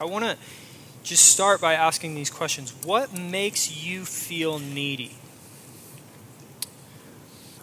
I 0.00 0.06
want 0.06 0.24
to 0.24 0.38
just 1.02 1.26
start 1.26 1.60
by 1.60 1.74
asking 1.74 2.14
these 2.14 2.30
questions. 2.30 2.72
What 2.84 3.12
makes 3.12 3.84
you 3.84 4.06
feel 4.06 4.58
needy? 4.58 5.14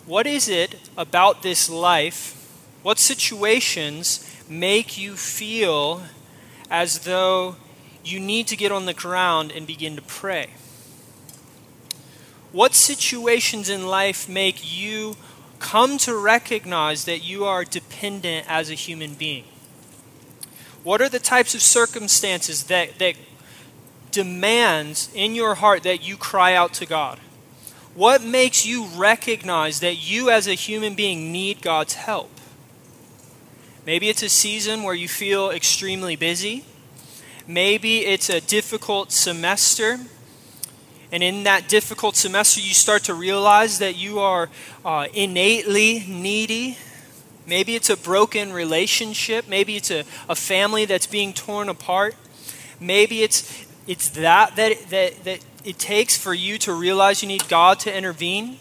What 0.05 0.27
is 0.27 0.47
it 0.47 0.87
about 0.95 1.41
this 1.41 1.67
life? 1.67 2.35
What 2.83 2.99
situations 2.99 4.23
make 4.47 4.99
you 4.99 5.15
feel 5.15 6.03
as 6.69 6.99
though 6.99 7.55
you 8.05 8.19
need 8.19 8.45
to 8.47 8.55
get 8.55 8.71
on 8.71 8.85
the 8.85 8.93
ground 8.93 9.51
and 9.51 9.65
begin 9.65 9.95
to 9.95 10.03
pray? 10.03 10.51
What 12.51 12.75
situations 12.75 13.67
in 13.67 13.87
life 13.87 14.29
make 14.29 14.59
you 14.63 15.15
come 15.57 15.97
to 15.99 16.15
recognize 16.15 17.05
that 17.05 17.23
you 17.23 17.45
are 17.45 17.63
dependent 17.63 18.45
as 18.47 18.69
a 18.69 18.75
human 18.75 19.15
being? 19.15 19.45
What 20.83 21.01
are 21.01 21.09
the 21.09 21.19
types 21.19 21.53
of 21.55 21.61
circumstances 21.61 22.65
that, 22.65 22.99
that 22.99 23.15
demands 24.11 25.09
in 25.13 25.35
your 25.35 25.55
heart 25.55 25.83
that 25.83 26.07
you 26.07 26.17
cry 26.17 26.53
out 26.53 26.73
to 26.73 26.85
God? 26.85 27.19
What 27.93 28.23
makes 28.23 28.65
you 28.65 28.85
recognize 28.95 29.79
that 29.79 29.95
you 29.95 30.29
as 30.29 30.47
a 30.47 30.53
human 30.53 30.95
being 30.95 31.31
need 31.31 31.61
God's 31.61 31.95
help? 31.95 32.29
Maybe 33.85 34.09
it's 34.09 34.21
a 34.21 34.29
season 34.29 34.83
where 34.83 34.93
you 34.93 35.07
feel 35.07 35.49
extremely 35.49 36.15
busy. 36.15 36.65
Maybe 37.47 37.99
it's 38.05 38.29
a 38.29 38.41
difficult 38.41 39.11
semester. 39.11 39.99
And 41.11 41.23
in 41.23 41.43
that 41.43 41.69
difficult 41.69 42.15
semester, 42.15 42.59
you 42.59 42.73
start 42.73 43.05
to 43.05 43.13
realize 43.13 43.79
that 43.79 43.95
you 43.95 44.19
are 44.19 44.49
uh, 44.83 45.07
innately 45.13 46.03
needy 46.07 46.77
Maybe 47.47 47.75
it's 47.75 47.89
a 47.89 47.95
broken 47.95 48.51
relationship. 48.51 49.47
Maybe 49.47 49.77
it's 49.77 49.89
a, 49.89 50.03
a 50.27 50.35
family 50.35 50.83
that's 50.83 51.07
being 51.07 51.33
torn 51.33 51.69
apart. 51.69 52.13
Maybe 52.79 53.23
it's, 53.23 53.65
it's 53.87 54.09
that, 54.09 54.57
that, 54.57 54.89
that, 54.89 55.23
that 55.23 55.39
it 55.63 55.79
takes 55.79 56.17
for 56.17 56.33
you 56.33 56.57
to 56.59 56.73
realize 56.73 57.23
you 57.23 57.29
need 57.29 57.47
God 57.47 57.79
to 57.79 57.97
intervene. 57.97 58.57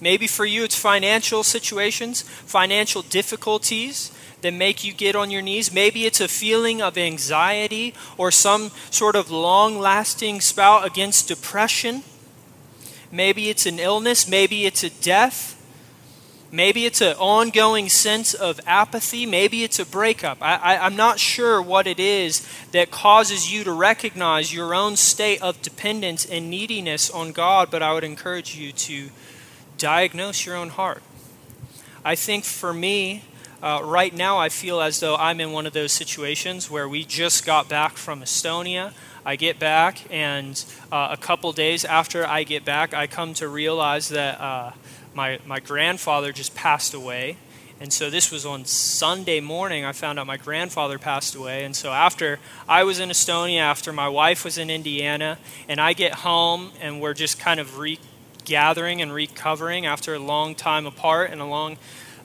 Maybe 0.00 0.28
for 0.28 0.44
you 0.46 0.62
it's 0.62 0.78
financial 0.78 1.42
situations, 1.42 2.22
financial 2.22 3.02
difficulties 3.02 4.12
that 4.42 4.54
make 4.54 4.84
you 4.84 4.92
get 4.92 5.16
on 5.16 5.32
your 5.32 5.42
knees. 5.42 5.72
Maybe 5.72 6.06
it's 6.06 6.20
a 6.20 6.28
feeling 6.28 6.80
of 6.80 6.96
anxiety 6.96 7.94
or 8.16 8.30
some 8.30 8.70
sort 8.90 9.16
of 9.16 9.28
long 9.28 9.80
lasting 9.80 10.40
spout 10.40 10.86
against 10.86 11.26
depression. 11.26 12.04
Maybe 13.10 13.48
it's 13.48 13.66
an 13.66 13.80
illness. 13.80 14.28
Maybe 14.28 14.66
it's 14.66 14.84
a 14.84 14.90
death. 14.90 15.56
Maybe 16.50 16.86
it's 16.86 17.02
an 17.02 17.14
ongoing 17.16 17.90
sense 17.90 18.32
of 18.32 18.58
apathy. 18.66 19.26
Maybe 19.26 19.64
it's 19.64 19.78
a 19.78 19.84
breakup. 19.84 20.38
I, 20.40 20.76
am 20.86 20.96
not 20.96 21.18
sure 21.18 21.60
what 21.60 21.86
it 21.86 22.00
is 22.00 22.48
that 22.72 22.90
causes 22.90 23.52
you 23.52 23.64
to 23.64 23.72
recognize 23.72 24.52
your 24.52 24.74
own 24.74 24.96
state 24.96 25.42
of 25.42 25.60
dependence 25.60 26.24
and 26.24 26.48
neediness 26.48 27.10
on 27.10 27.32
God, 27.32 27.70
but 27.70 27.82
I 27.82 27.92
would 27.92 28.04
encourage 28.04 28.56
you 28.56 28.72
to 28.72 29.10
diagnose 29.76 30.46
your 30.46 30.56
own 30.56 30.70
heart. 30.70 31.02
I 32.02 32.14
think 32.14 32.44
for 32.44 32.72
me, 32.72 33.24
uh, 33.62 33.82
right 33.84 34.14
now, 34.14 34.38
I 34.38 34.48
feel 34.48 34.80
as 34.80 35.00
though 35.00 35.16
I'm 35.16 35.40
in 35.40 35.52
one 35.52 35.66
of 35.66 35.74
those 35.74 35.92
situations 35.92 36.70
where 36.70 36.88
we 36.88 37.04
just 37.04 37.44
got 37.44 37.68
back 37.68 37.98
from 37.98 38.22
Estonia. 38.22 38.92
I 39.26 39.36
get 39.36 39.58
back, 39.58 39.98
and 40.10 40.64
uh, 40.90 41.08
a 41.10 41.18
couple 41.18 41.52
days 41.52 41.84
after 41.84 42.26
I 42.26 42.44
get 42.44 42.64
back, 42.64 42.94
I 42.94 43.06
come 43.06 43.34
to 43.34 43.48
realize 43.48 44.08
that. 44.08 44.40
Uh, 44.40 44.72
my, 45.18 45.40
my 45.44 45.58
grandfather 45.58 46.32
just 46.32 46.54
passed 46.54 46.94
away. 46.94 47.36
And 47.80 47.92
so 47.92 48.08
this 48.08 48.30
was 48.30 48.46
on 48.46 48.64
Sunday 48.64 49.40
morning. 49.40 49.84
I 49.84 49.90
found 49.90 50.16
out 50.16 50.28
my 50.28 50.36
grandfather 50.36 50.96
passed 50.96 51.34
away. 51.34 51.64
And 51.64 51.74
so 51.74 51.92
after 51.92 52.38
I 52.68 52.84
was 52.84 53.00
in 53.00 53.08
Estonia, 53.08 53.58
after 53.58 53.92
my 53.92 54.08
wife 54.08 54.44
was 54.44 54.58
in 54.58 54.70
Indiana, 54.70 55.38
and 55.68 55.80
I 55.80 55.92
get 55.92 56.14
home 56.14 56.70
and 56.80 57.00
we're 57.00 57.14
just 57.14 57.40
kind 57.40 57.58
of 57.58 57.78
regathering 57.78 59.02
and 59.02 59.12
recovering 59.12 59.86
after 59.86 60.14
a 60.14 60.20
long 60.20 60.54
time 60.54 60.86
apart 60.86 61.32
and 61.32 61.40
a 61.40 61.44
long 61.44 61.78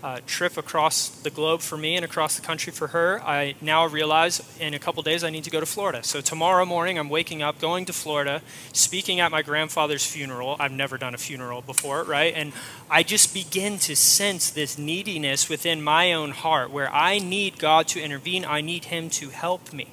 uh, 0.03 0.19
trip 0.27 0.57
across 0.57 1.07
the 1.07 1.29
globe 1.29 1.61
for 1.61 1.77
me 1.77 1.95
and 1.95 2.03
across 2.03 2.35
the 2.35 2.41
country 2.45 2.73
for 2.73 2.87
her, 2.87 3.21
I 3.23 3.55
now 3.61 3.87
realize 3.87 4.41
in 4.59 4.73
a 4.73 4.79
couple 4.79 5.01
days 5.01 5.23
I 5.23 5.29
need 5.29 5.45
to 5.45 5.49
go 5.49 5.61
to 5.61 5.65
Florida. 5.65 6.03
So 6.03 6.19
tomorrow 6.19 6.65
morning 6.65 6.99
I'm 6.99 7.09
waking 7.09 7.41
up, 7.41 7.59
going 7.59 7.85
to 7.85 7.93
Florida, 7.93 8.41
speaking 8.73 9.21
at 9.21 9.31
my 9.31 9.41
grandfather's 9.41 10.05
funeral. 10.05 10.57
I've 10.59 10.73
never 10.73 10.97
done 10.97 11.15
a 11.15 11.17
funeral 11.17 11.61
before, 11.61 12.03
right? 12.03 12.33
And 12.35 12.51
I 12.89 13.03
just 13.03 13.33
begin 13.33 13.79
to 13.79 13.95
sense 13.95 14.49
this 14.49 14.77
neediness 14.77 15.47
within 15.47 15.81
my 15.81 16.11
own 16.11 16.31
heart 16.31 16.69
where 16.69 16.93
I 16.93 17.19
need 17.19 17.57
God 17.57 17.87
to 17.89 18.01
intervene, 18.01 18.43
I 18.43 18.59
need 18.59 18.85
Him 18.85 19.09
to 19.11 19.29
help 19.29 19.71
me 19.71 19.87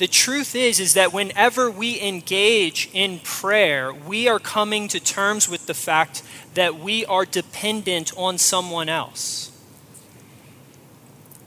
the 0.00 0.08
truth 0.08 0.54
is 0.54 0.80
is 0.80 0.94
that 0.94 1.12
whenever 1.12 1.70
we 1.70 2.00
engage 2.00 2.88
in 2.94 3.18
prayer 3.18 3.92
we 3.92 4.26
are 4.26 4.38
coming 4.38 4.88
to 4.88 4.98
terms 4.98 5.46
with 5.46 5.66
the 5.66 5.74
fact 5.74 6.22
that 6.54 6.80
we 6.80 7.04
are 7.04 7.26
dependent 7.26 8.10
on 8.16 8.38
someone 8.38 8.88
else 8.88 9.52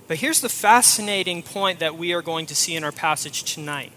but 0.07 0.17
here's 0.17 0.39
the 0.41 0.49
fascinating 0.49 1.41
point 1.41 1.79
that 1.79 1.97
we 1.97 2.13
are 2.13 2.21
going 2.21 2.45
to 2.45 2.53
see 2.53 2.75
in 2.75 2.83
our 2.83 2.91
passage 2.91 3.43
tonight 3.43 3.91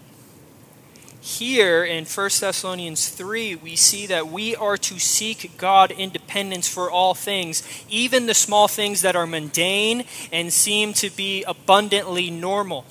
here 1.19 1.83
in 1.83 2.05
1 2.05 2.29
Thessalonians 2.39 3.09
3, 3.09 3.55
we 3.55 3.75
see 3.75 4.05
that 4.05 4.29
we 4.29 4.55
are 4.55 4.77
to 4.77 4.97
seek 4.97 5.57
God 5.57 5.91
independence 5.91 6.69
for 6.69 6.89
all 6.89 7.13
things, 7.13 7.63
even 7.89 8.27
the 8.27 8.33
small 8.33 8.69
things 8.69 9.01
that 9.01 9.17
are 9.17 9.27
mundane 9.27 10.05
and 10.31 10.53
seem 10.53 10.93
to 10.93 11.09
be 11.09 11.43
abundantly 11.43 12.29
normal. 12.29 12.85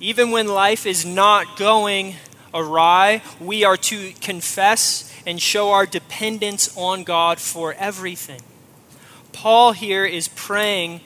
Even 0.00 0.30
when 0.30 0.46
life 0.46 0.86
is 0.86 1.04
not 1.04 1.56
going 1.56 2.14
awry, 2.54 3.22
we 3.40 3.64
are 3.64 3.76
to 3.76 4.12
confess 4.20 5.12
and 5.26 5.40
show 5.42 5.70
our 5.70 5.86
dependence 5.86 6.74
on 6.76 7.04
God 7.04 7.38
for 7.40 7.74
everything. 7.74 8.40
Paul 9.32 9.72
here 9.72 10.04
is 10.04 10.28
praying 10.28 11.00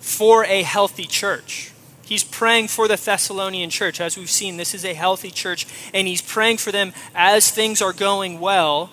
for 0.00 0.44
a 0.44 0.62
healthy 0.62 1.06
church. 1.06 1.72
He's 2.04 2.24
praying 2.24 2.68
for 2.68 2.86
the 2.86 2.96
Thessalonian 2.96 3.70
church. 3.70 4.00
As 4.00 4.18
we've 4.18 4.30
seen, 4.30 4.58
this 4.58 4.74
is 4.74 4.84
a 4.84 4.92
healthy 4.92 5.30
church, 5.30 5.66
and 5.94 6.06
he's 6.06 6.20
praying 6.20 6.58
for 6.58 6.70
them 6.70 6.92
as 7.14 7.50
things 7.50 7.80
are 7.80 7.94
going 7.94 8.40
well. 8.40 8.90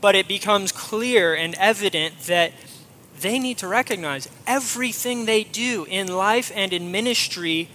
But 0.00 0.16
it 0.16 0.26
becomes 0.26 0.72
clear 0.72 1.34
and 1.34 1.54
evident 1.54 2.18
that 2.22 2.52
they 3.20 3.38
need 3.38 3.58
to 3.58 3.68
recognize 3.68 4.28
everything 4.46 5.24
they 5.24 5.44
do 5.44 5.86
in 5.88 6.08
life 6.08 6.50
and 6.54 6.72
in 6.72 6.90
ministry 6.90 7.68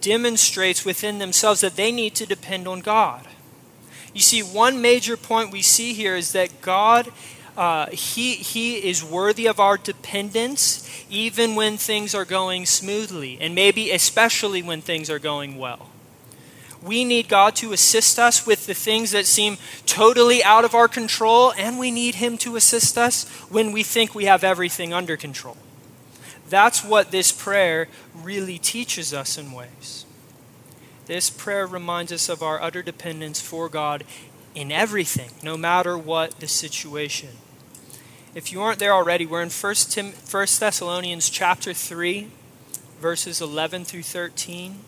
demonstrates 0.00 0.84
within 0.84 1.18
themselves 1.18 1.60
that 1.60 1.76
they 1.76 1.92
need 1.92 2.14
to 2.16 2.26
depend 2.26 2.66
on 2.66 2.80
God. 2.80 3.26
You 4.12 4.20
see, 4.20 4.42
one 4.42 4.80
major 4.80 5.16
point 5.16 5.52
we 5.52 5.62
see 5.62 5.94
here 5.94 6.16
is 6.16 6.32
that 6.32 6.60
God, 6.60 7.12
uh, 7.56 7.86
he, 7.90 8.34
he 8.34 8.76
is 8.88 9.04
worthy 9.04 9.46
of 9.46 9.60
our 9.60 9.76
dependence 9.76 10.86
even 11.08 11.54
when 11.54 11.76
things 11.76 12.14
are 12.14 12.24
going 12.24 12.66
smoothly, 12.66 13.38
and 13.40 13.54
maybe 13.54 13.90
especially 13.90 14.62
when 14.62 14.80
things 14.80 15.10
are 15.10 15.18
going 15.18 15.58
well. 15.58 15.90
We 16.82 17.04
need 17.04 17.28
God 17.28 17.56
to 17.56 17.72
assist 17.72 18.18
us 18.18 18.46
with 18.46 18.66
the 18.66 18.74
things 18.74 19.10
that 19.10 19.26
seem 19.26 19.58
totally 19.84 20.42
out 20.42 20.64
of 20.64 20.74
our 20.74 20.88
control, 20.88 21.52
and 21.52 21.78
we 21.78 21.90
need 21.90 22.16
Him 22.16 22.38
to 22.38 22.56
assist 22.56 22.96
us 22.96 23.28
when 23.50 23.72
we 23.72 23.82
think 23.82 24.14
we 24.14 24.24
have 24.24 24.42
everything 24.42 24.94
under 24.94 25.16
control. 25.16 25.58
That's 26.50 26.84
what 26.84 27.12
this 27.12 27.32
prayer 27.32 27.88
really 28.14 28.58
teaches 28.58 29.14
us 29.14 29.38
in 29.38 29.52
ways. 29.52 30.04
This 31.06 31.30
prayer 31.30 31.66
reminds 31.66 32.12
us 32.12 32.28
of 32.28 32.42
our 32.42 32.60
utter 32.60 32.82
dependence 32.82 33.40
for 33.40 33.68
God 33.68 34.04
in 34.54 34.70
everything, 34.70 35.30
no 35.42 35.56
matter 35.56 35.96
what 35.96 36.40
the 36.40 36.48
situation. 36.48 37.30
If 38.34 38.52
you 38.52 38.60
aren't 38.62 38.80
there 38.80 38.92
already, 38.92 39.26
we're 39.26 39.42
in 39.42 39.50
1, 39.50 39.74
Tim, 39.88 40.06
1 40.06 40.46
Thessalonians 40.58 41.30
chapter 41.30 41.72
3, 41.72 42.28
verses 43.00 43.40
11 43.40 43.84
through 43.84 44.02
13. 44.02 44.80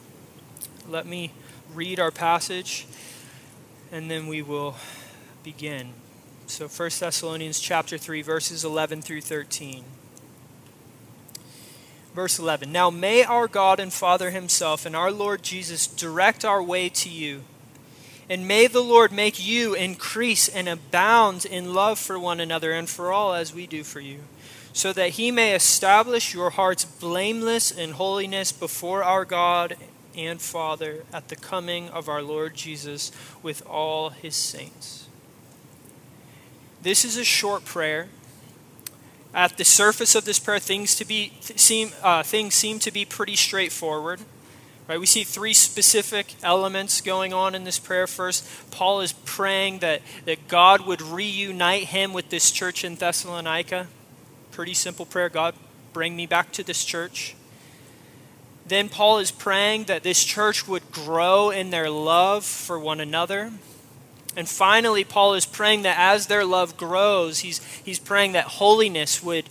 Let 0.88 1.06
me 1.06 1.32
read 1.72 1.98
our 1.98 2.10
passage 2.10 2.86
and 3.90 4.10
then 4.10 4.26
we 4.26 4.42
will 4.42 4.74
begin. 5.44 5.92
So 6.46 6.66
1 6.66 6.90
Thessalonians 6.98 7.60
chapter 7.60 7.98
3 7.98 8.22
verses 8.22 8.64
11 8.64 9.02
through 9.02 9.20
13. 9.20 9.84
Verse 12.14 12.38
11 12.38 12.70
Now 12.70 12.90
may 12.90 13.24
our 13.24 13.48
God 13.48 13.80
and 13.80 13.92
Father 13.92 14.30
Himself 14.30 14.84
and 14.86 14.94
our 14.94 15.10
Lord 15.10 15.42
Jesus 15.42 15.86
direct 15.86 16.44
our 16.44 16.62
way 16.62 16.88
to 16.90 17.08
you. 17.08 17.42
And 18.28 18.46
may 18.46 18.66
the 18.66 18.82
Lord 18.82 19.12
make 19.12 19.44
you 19.44 19.74
increase 19.74 20.48
and 20.48 20.68
abound 20.68 21.44
in 21.44 21.74
love 21.74 21.98
for 21.98 22.18
one 22.18 22.40
another 22.40 22.72
and 22.72 22.88
for 22.88 23.12
all 23.12 23.34
as 23.34 23.52
we 23.52 23.66
do 23.66 23.82
for 23.82 24.00
you, 24.00 24.20
so 24.72 24.92
that 24.92 25.10
He 25.10 25.30
may 25.30 25.54
establish 25.54 26.32
your 26.32 26.50
hearts 26.50 26.84
blameless 26.84 27.70
in 27.70 27.92
holiness 27.92 28.52
before 28.52 29.02
our 29.02 29.24
God 29.24 29.76
and 30.16 30.40
Father 30.40 31.04
at 31.12 31.28
the 31.28 31.36
coming 31.36 31.88
of 31.88 32.08
our 32.08 32.22
Lord 32.22 32.54
Jesus 32.54 33.10
with 33.42 33.66
all 33.66 34.10
His 34.10 34.36
saints. 34.36 35.08
This 36.82 37.04
is 37.04 37.16
a 37.16 37.24
short 37.24 37.64
prayer 37.64 38.08
at 39.34 39.56
the 39.56 39.64
surface 39.64 40.14
of 40.14 40.24
this 40.24 40.38
prayer, 40.38 40.58
things 40.58 40.94
to 40.96 41.04
be 41.04 41.32
seem 41.40 41.92
uh, 42.02 42.22
things 42.22 42.54
seem 42.54 42.78
to 42.80 42.90
be 42.90 43.04
pretty 43.04 43.36
straightforward. 43.36 44.20
Right? 44.88 44.98
We 44.98 45.06
see 45.06 45.24
three 45.24 45.54
specific 45.54 46.34
elements 46.42 47.00
going 47.00 47.32
on 47.32 47.54
in 47.54 47.64
this 47.64 47.78
prayer. 47.78 48.06
First, 48.06 48.46
Paul 48.70 49.00
is 49.00 49.12
praying 49.12 49.78
that, 49.78 50.02
that 50.24 50.48
God 50.48 50.86
would 50.86 51.00
reunite 51.00 51.84
him 51.84 52.12
with 52.12 52.30
this 52.30 52.50
church 52.50 52.84
in 52.84 52.96
Thessalonica. 52.96 53.86
Pretty 54.50 54.74
simple 54.74 55.06
prayer 55.06 55.28
God, 55.28 55.54
bring 55.92 56.16
me 56.16 56.26
back 56.26 56.52
to 56.52 56.64
this 56.64 56.84
church. 56.84 57.36
Then 58.66 58.88
Paul 58.88 59.18
is 59.18 59.30
praying 59.30 59.84
that 59.84 60.02
this 60.02 60.24
church 60.24 60.66
would 60.66 60.90
grow 60.92 61.50
in 61.50 61.70
their 61.70 61.88
love 61.88 62.44
for 62.44 62.78
one 62.78 63.00
another. 63.00 63.52
And 64.36 64.48
finally, 64.48 65.04
Paul 65.04 65.34
is 65.34 65.46
praying 65.46 65.82
that 65.82 65.98
as 65.98 66.26
their 66.26 66.44
love 66.44 66.76
grows, 66.76 67.40
he's, 67.40 67.62
he's 67.84 67.98
praying 67.98 68.32
that 68.32 68.44
holiness 68.44 69.22
would 69.22 69.44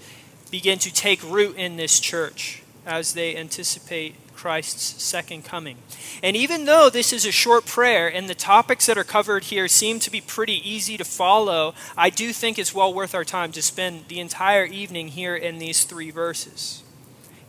begin 0.50 0.80
to 0.80 0.94
take 0.94 1.24
root 1.24 1.56
in 1.56 1.78
this 1.78 2.00
church 2.00 2.64
as 2.86 3.14
they 3.14 3.36
anticipate 3.36 4.16
Christ's 4.34 5.04
second 5.04 5.46
coming. 5.46 5.78
And 6.24 6.36
even 6.36 6.66
though 6.66 6.90
this 6.90 7.14
is 7.14 7.26
a 7.28 7.32
short 7.32 7.68
prayer 7.68 8.08
and 8.12 8.28
the 8.28 8.34
topics 8.34 8.88
that 8.88 8.98
are 8.98 9.04
covered 9.04 9.46
here 9.46 9.68
seem 9.68 10.00
to 10.00 10.12
be 10.12 10.20
pretty 10.20 10.68
easy 10.68 10.98
to 10.98 11.06
follow, 11.06 11.76
I 11.96 12.10
do 12.10 12.34
think 12.34 12.58
it's 12.58 12.74
well 12.74 12.92
worth 12.92 13.14
our 13.14 13.24
time 13.24 13.52
to 13.52 13.62
spend 13.62 14.08
the 14.08 14.20
entire 14.20 14.66
evening 14.66 15.10
here 15.10 15.36
in 15.36 15.60
these 15.60 15.84
three 15.84 16.10
verses. 16.10 16.82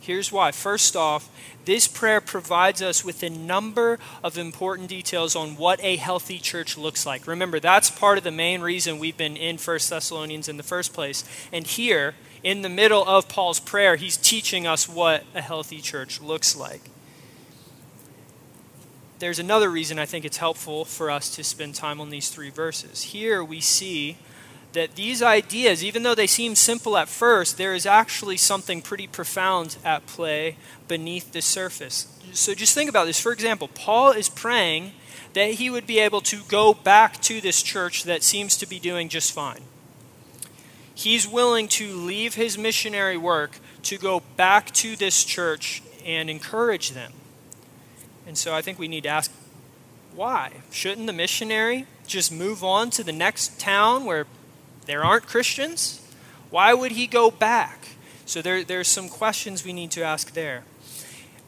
Here's 0.03 0.33
why. 0.33 0.51
First 0.51 0.97
off, 0.97 1.29
this 1.63 1.87
prayer 1.87 2.19
provides 2.19 2.81
us 2.81 3.05
with 3.05 3.23
a 3.23 3.29
number 3.29 3.99
of 4.21 4.37
important 4.37 4.89
details 4.89 5.33
on 5.33 5.55
what 5.55 5.81
a 5.81 5.95
healthy 5.95 6.39
church 6.39 6.77
looks 6.77 7.05
like. 7.05 7.25
Remember, 7.25 7.57
that's 7.57 7.89
part 7.89 8.17
of 8.17 8.25
the 8.25 8.31
main 8.31 8.59
reason 8.59 8.99
we've 8.99 9.15
been 9.15 9.37
in 9.37 9.57
1 9.57 9.79
Thessalonians 9.89 10.49
in 10.49 10.57
the 10.57 10.63
first 10.63 10.93
place. 10.93 11.23
And 11.53 11.65
here, 11.65 12.15
in 12.43 12.63
the 12.63 12.69
middle 12.69 13.07
of 13.07 13.29
Paul's 13.29 13.61
prayer, 13.61 13.95
he's 13.95 14.17
teaching 14.17 14.67
us 14.67 14.89
what 14.89 15.23
a 15.33 15.41
healthy 15.41 15.79
church 15.79 16.19
looks 16.19 16.53
like. 16.53 16.81
There's 19.19 19.39
another 19.39 19.69
reason 19.69 19.99
I 19.99 20.05
think 20.05 20.25
it's 20.25 20.35
helpful 20.35 20.83
for 20.83 21.09
us 21.09 21.33
to 21.37 21.45
spend 21.45 21.75
time 21.75 22.01
on 22.01 22.09
these 22.09 22.27
three 22.27 22.49
verses. 22.49 23.03
Here 23.03 23.41
we 23.41 23.61
see 23.61 24.17
that 24.73 24.95
these 24.95 25.21
ideas, 25.21 25.83
even 25.83 26.03
though 26.03 26.15
they 26.15 26.27
seem 26.27 26.55
simple 26.55 26.97
at 26.97 27.07
first, 27.07 27.57
there 27.57 27.73
is 27.73 27.85
actually 27.85 28.37
something 28.37 28.81
pretty 28.81 29.07
profound 29.07 29.77
at 29.85 30.05
play 30.05 30.57
beneath 30.87 31.31
the 31.31 31.41
surface. 31.41 32.07
So 32.33 32.53
just 32.53 32.73
think 32.73 32.89
about 32.89 33.05
this. 33.05 33.19
For 33.19 33.31
example, 33.31 33.67
Paul 33.67 34.11
is 34.11 34.29
praying 34.29 34.93
that 35.33 35.51
he 35.51 35.69
would 35.69 35.87
be 35.87 35.99
able 35.99 36.21
to 36.21 36.41
go 36.47 36.73
back 36.73 37.21
to 37.21 37.39
this 37.39 37.61
church 37.61 38.03
that 38.03 38.23
seems 38.23 38.57
to 38.57 38.67
be 38.67 38.79
doing 38.79 39.09
just 39.09 39.31
fine. 39.31 39.61
He's 40.95 41.27
willing 41.27 41.67
to 41.69 41.95
leave 41.95 42.35
his 42.35 42.57
missionary 42.57 43.17
work 43.17 43.57
to 43.83 43.97
go 43.97 44.21
back 44.35 44.71
to 44.71 44.95
this 44.95 45.23
church 45.23 45.81
and 46.05 46.29
encourage 46.29 46.91
them. 46.91 47.13
And 48.27 48.37
so 48.37 48.53
I 48.53 48.61
think 48.61 48.79
we 48.79 48.87
need 48.87 49.03
to 49.03 49.09
ask 49.09 49.31
why? 50.15 50.51
Shouldn't 50.71 51.07
the 51.07 51.13
missionary 51.13 51.87
just 52.05 52.31
move 52.31 52.63
on 52.63 52.91
to 52.91 53.03
the 53.03 53.11
next 53.11 53.59
town 53.59 54.05
where 54.05 54.27
there 54.83 55.03
aren't 55.03 55.27
Christians? 55.27 56.01
Why 56.49 56.73
would 56.73 56.91
he 56.91 57.07
go 57.07 57.31
back? 57.31 57.89
So 58.25 58.41
there, 58.41 58.63
there's 58.63 58.87
some 58.87 59.09
questions 59.09 59.65
we 59.65 59.73
need 59.73 59.91
to 59.91 60.03
ask 60.03 60.33
there. 60.33 60.63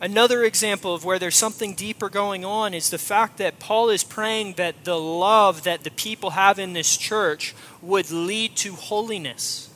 Another 0.01 0.43
example 0.43 0.93
of 0.93 1.05
where 1.05 1.17
there's 1.17 1.37
something 1.37 1.73
deeper 1.73 2.09
going 2.09 2.43
on 2.43 2.73
is 2.73 2.89
the 2.89 2.97
fact 2.97 3.37
that 3.37 3.59
Paul 3.59 3.89
is 3.89 4.03
praying 4.03 4.53
that 4.53 4.83
the 4.83 4.99
love 4.99 5.63
that 5.63 5.83
the 5.83 5.91
people 5.91 6.31
have 6.31 6.59
in 6.59 6.73
this 6.73 6.97
church 6.97 7.55
would 7.81 8.11
lead 8.11 8.55
to 8.57 8.73
holiness. 8.73 9.69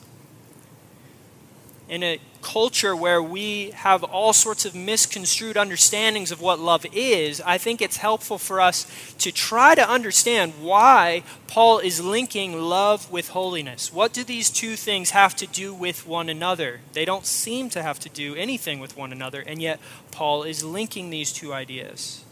In 1.88 2.02
a 2.02 2.20
culture 2.42 2.94
where 2.96 3.22
we 3.22 3.70
have 3.70 4.02
all 4.04 4.32
sorts 4.32 4.64
of 4.64 4.74
misconstrued 4.74 5.56
understandings 5.56 6.30
of 6.30 6.40
what 6.40 6.58
love 6.58 6.86
is, 6.92 7.40
I 7.40 7.58
think 7.58 7.80
it's 7.80 7.98
helpful 7.98 8.38
for 8.38 8.60
us 8.60 8.86
to 9.18 9.32
try 9.32 9.74
to 9.74 9.88
understand 9.88 10.54
why 10.60 11.22
Paul 11.46 11.78
is 11.78 12.02
linking 12.02 12.60
love 12.60 13.10
with 13.10 13.30
holiness. 13.30 13.92
What 13.92 14.12
do 14.12 14.24
these 14.24 14.50
two 14.50 14.76
things 14.76 15.10
have 15.10 15.34
to 15.36 15.46
do 15.46 15.74
with 15.74 16.06
one 16.06 16.28
another? 16.28 16.80
They 16.92 17.04
don't 17.04 17.26
seem 17.26 17.70
to 17.70 17.82
have 17.82 17.98
to 18.00 18.08
do 18.08 18.34
anything 18.34 18.80
with 18.80 18.96
one 18.96 19.12
another, 19.12 19.40
and 19.40 19.60
yet 19.60 19.80
Paul 20.10 20.42
is 20.42 20.64
linking 20.64 21.10
these 21.10 21.32
two 21.32 21.52
ideas. 21.52 22.24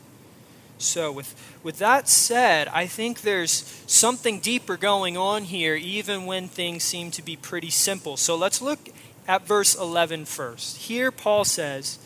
So, 0.79 1.11
with, 1.11 1.35
with 1.65 1.79
that 1.79 2.09
said, 2.09 2.69
I 2.69 2.87
think 2.87 3.23
there's 3.23 3.83
something 3.87 4.39
deeper 4.39 4.77
going 4.77 5.17
on 5.17 5.45
here, 5.45 5.75
even 5.75 6.25
when 6.25 6.47
things 6.47 6.85
seem 6.85 7.11
to 7.13 7.23
be 7.23 7.35
pretty 7.35 7.71
simple. 7.71 8.17
So, 8.17 8.37
let's 8.37 8.63
look 8.63 8.89
at 9.29 9.47
verse 9.47 9.75
11 9.75 10.25
first. 10.25 10.79
Here, 10.79 11.13
Paul 11.13 11.45
says, 11.45 11.99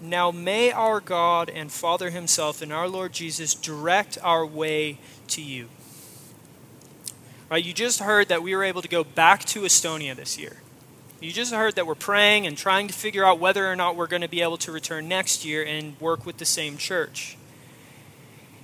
Now 0.00 0.30
may 0.30 0.70
our 0.70 1.00
God 1.00 1.48
and 1.48 1.72
Father 1.72 2.10
Himself 2.10 2.60
and 2.60 2.72
our 2.72 2.86
Lord 2.86 3.14
Jesus 3.14 3.54
direct 3.54 4.18
our 4.22 4.44
way 4.44 4.98
to 5.28 5.42
you. 5.42 5.70
Right, 7.50 7.64
you 7.64 7.72
just 7.72 8.00
heard 8.00 8.28
that 8.28 8.42
we 8.42 8.54
were 8.54 8.62
able 8.62 8.82
to 8.82 8.88
go 8.88 9.02
back 9.02 9.44
to 9.46 9.62
Estonia 9.62 10.14
this 10.14 10.38
year. 10.38 10.58
You 11.20 11.32
just 11.32 11.52
heard 11.52 11.74
that 11.74 11.86
we're 11.86 11.96
praying 11.96 12.46
and 12.46 12.56
trying 12.56 12.86
to 12.88 12.94
figure 12.94 13.24
out 13.24 13.40
whether 13.40 13.70
or 13.70 13.74
not 13.74 13.96
we're 13.96 14.06
going 14.06 14.22
to 14.22 14.28
be 14.28 14.40
able 14.40 14.56
to 14.58 14.72
return 14.72 15.08
next 15.08 15.44
year 15.44 15.64
and 15.64 15.98
work 16.00 16.24
with 16.24 16.36
the 16.36 16.44
same 16.44 16.76
church. 16.76 17.36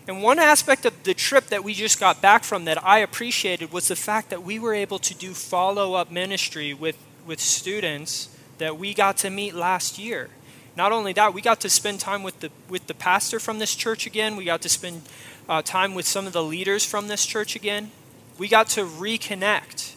And 0.08 0.22
one 0.22 0.38
aspect 0.38 0.86
of 0.86 1.02
the 1.02 1.14
trip 1.14 1.46
that 1.46 1.64
we 1.64 1.74
just 1.74 1.98
got 1.98 2.22
back 2.22 2.44
from 2.44 2.64
that 2.66 2.82
I 2.84 2.98
appreciated 2.98 3.72
was 3.72 3.88
the 3.88 3.96
fact 3.96 4.30
that 4.30 4.44
we 4.44 4.58
were 4.58 4.72
able 4.72 5.00
to 5.00 5.14
do 5.14 5.34
follow 5.34 5.94
up 5.94 6.10
ministry 6.10 6.72
with 6.72 6.96
with 7.26 7.40
students 7.40 8.28
that 8.58 8.78
we 8.78 8.94
got 8.94 9.16
to 9.18 9.30
meet 9.30 9.54
last 9.54 9.98
year. 9.98 10.30
Not 10.76 10.92
only 10.92 11.12
that, 11.14 11.34
we 11.34 11.40
got 11.40 11.60
to 11.60 11.70
spend 11.70 12.00
time 12.00 12.22
with 12.22 12.40
the 12.40 12.50
with 12.68 12.86
the 12.86 12.94
pastor 12.94 13.40
from 13.40 13.58
this 13.58 13.74
church 13.74 14.06
again. 14.06 14.36
We 14.36 14.44
got 14.44 14.62
to 14.62 14.68
spend 14.68 15.02
uh, 15.48 15.62
time 15.62 15.94
with 15.94 16.06
some 16.06 16.26
of 16.26 16.32
the 16.32 16.42
leaders 16.42 16.84
from 16.84 17.08
this 17.08 17.24
church 17.24 17.56
again. 17.56 17.90
We 18.38 18.48
got 18.48 18.68
to 18.70 18.84
reconnect, 18.84 19.94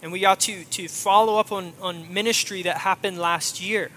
and 0.00 0.12
we 0.12 0.20
got 0.20 0.40
to 0.40 0.64
to 0.64 0.88
follow 0.88 1.38
up 1.38 1.50
on 1.50 1.72
on 1.80 2.12
ministry 2.12 2.62
that 2.62 2.78
happened 2.78 3.18
last 3.18 3.60
year 3.60 3.90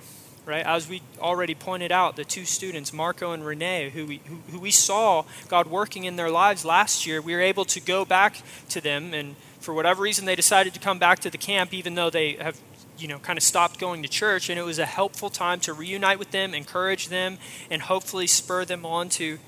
right? 0.45 0.65
As 0.65 0.89
we 0.89 1.01
already 1.19 1.55
pointed 1.55 1.91
out, 1.91 2.15
the 2.15 2.25
two 2.25 2.45
students, 2.45 2.91
Marco 2.91 3.31
and 3.31 3.45
Renee, 3.45 3.91
who 3.91 4.05
we, 4.05 4.21
who, 4.25 4.35
who, 4.51 4.59
we 4.59 4.71
saw 4.71 5.23
God 5.47 5.67
working 5.67 6.03
in 6.03 6.15
their 6.15 6.29
lives 6.29 6.65
last 6.65 7.05
year, 7.05 7.21
we 7.21 7.33
were 7.33 7.41
able 7.41 7.65
to 7.65 7.79
go 7.79 8.03
back 8.03 8.41
to 8.69 8.81
them, 8.81 9.13
and 9.13 9.35
for 9.63 9.73
whatever 9.73 10.01
reason, 10.01 10.25
they 10.25 10.35
decided 10.35 10.73
to 10.73 10.79
come 10.79 10.99
back 10.99 11.19
to 11.19 11.29
the 11.29 11.37
camp, 11.37 11.73
even 11.73 11.95
though 11.95 12.09
they 12.09 12.33
have, 12.33 12.59
you 12.97 13.07
know, 13.07 13.19
kind 13.19 13.37
of 13.37 13.43
stopped 13.43 13.79
going 13.79 14.03
to 14.03 14.09
church. 14.09 14.49
And 14.49 14.59
it 14.59 14.63
was 14.63 14.79
a 14.79 14.85
helpful 14.85 15.29
time 15.29 15.59
to 15.61 15.73
reunite 15.73 16.19
with 16.19 16.31
them, 16.31 16.53
encourage 16.53 17.09
them, 17.09 17.37
and 17.69 17.81
hopefully 17.83 18.27
spur 18.27 18.65
them 18.65 18.85
on 18.85 19.09
to 19.09 19.39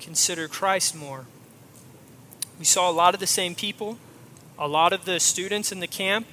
consider 0.00 0.48
Christ 0.48 0.94
more. 0.94 1.26
We 2.58 2.64
saw 2.64 2.90
a 2.90 2.92
lot 2.92 3.14
of 3.14 3.20
the 3.20 3.26
same 3.26 3.54
people. 3.54 3.98
A 4.58 4.68
lot 4.68 4.92
of 4.92 5.04
the 5.04 5.18
students 5.18 5.72
in 5.72 5.80
the 5.80 5.88
camp 5.88 6.26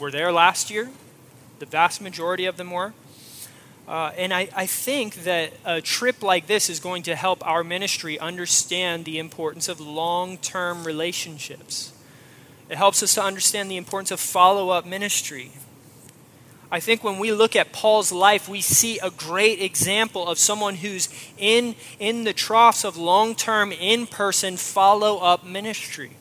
were 0.00 0.10
there 0.10 0.32
last 0.32 0.70
year 0.70 0.90
the 1.64 1.70
vast 1.70 2.02
majority 2.02 2.44
of 2.44 2.56
them 2.58 2.70
were. 2.70 2.92
Uh, 3.88 4.12
and 4.16 4.32
I, 4.32 4.48
I 4.54 4.66
think 4.66 5.24
that 5.24 5.52
a 5.64 5.80
trip 5.80 6.22
like 6.22 6.46
this 6.46 6.68
is 6.68 6.78
going 6.78 7.02
to 7.04 7.16
help 7.16 7.46
our 7.46 7.64
ministry 7.64 8.18
understand 8.18 9.04
the 9.04 9.18
importance 9.18 9.68
of 9.68 9.80
long 9.80 10.36
term 10.38 10.84
relationships. 10.84 11.92
It 12.68 12.76
helps 12.76 13.02
us 13.02 13.14
to 13.14 13.22
understand 13.22 13.70
the 13.70 13.76
importance 13.76 14.10
of 14.10 14.20
follow 14.20 14.70
up 14.70 14.86
ministry. 14.86 15.52
I 16.70 16.80
think 16.80 17.04
when 17.04 17.18
we 17.18 17.30
look 17.30 17.54
at 17.54 17.72
Paul's 17.72 18.10
life, 18.10 18.48
we 18.48 18.60
see 18.60 18.98
a 18.98 19.10
great 19.10 19.60
example 19.60 20.26
of 20.26 20.38
someone 20.38 20.76
who's 20.76 21.08
in, 21.38 21.76
in 22.00 22.24
the 22.24 22.32
troughs 22.32 22.84
of 22.84 22.96
long 22.96 23.34
term, 23.34 23.70
in 23.70 24.06
person 24.06 24.56
follow 24.56 25.18
up 25.18 25.44
ministry. 25.44 26.16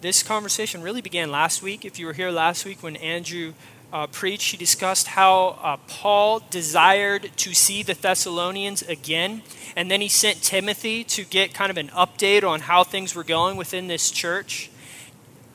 This 0.00 0.22
conversation 0.22 0.82
really 0.82 1.02
began 1.02 1.30
last 1.30 1.62
week. 1.62 1.84
If 1.84 1.98
you 1.98 2.06
were 2.06 2.12
here 2.12 2.30
last 2.30 2.64
week 2.64 2.82
when 2.82 2.96
Andrew 2.96 3.54
uh, 3.92 4.06
preached, 4.06 4.52
he 4.52 4.56
discussed 4.56 5.08
how 5.08 5.58
uh, 5.62 5.76
Paul 5.88 6.40
desired 6.48 7.30
to 7.36 7.54
see 7.54 7.82
the 7.82 7.94
Thessalonians 7.94 8.82
again. 8.82 9.42
And 9.74 9.90
then 9.90 10.00
he 10.00 10.08
sent 10.08 10.42
Timothy 10.42 11.04
to 11.04 11.24
get 11.24 11.52
kind 11.52 11.70
of 11.70 11.76
an 11.76 11.88
update 11.88 12.48
on 12.48 12.60
how 12.60 12.84
things 12.84 13.14
were 13.14 13.24
going 13.24 13.56
within 13.56 13.88
this 13.88 14.10
church. 14.10 14.70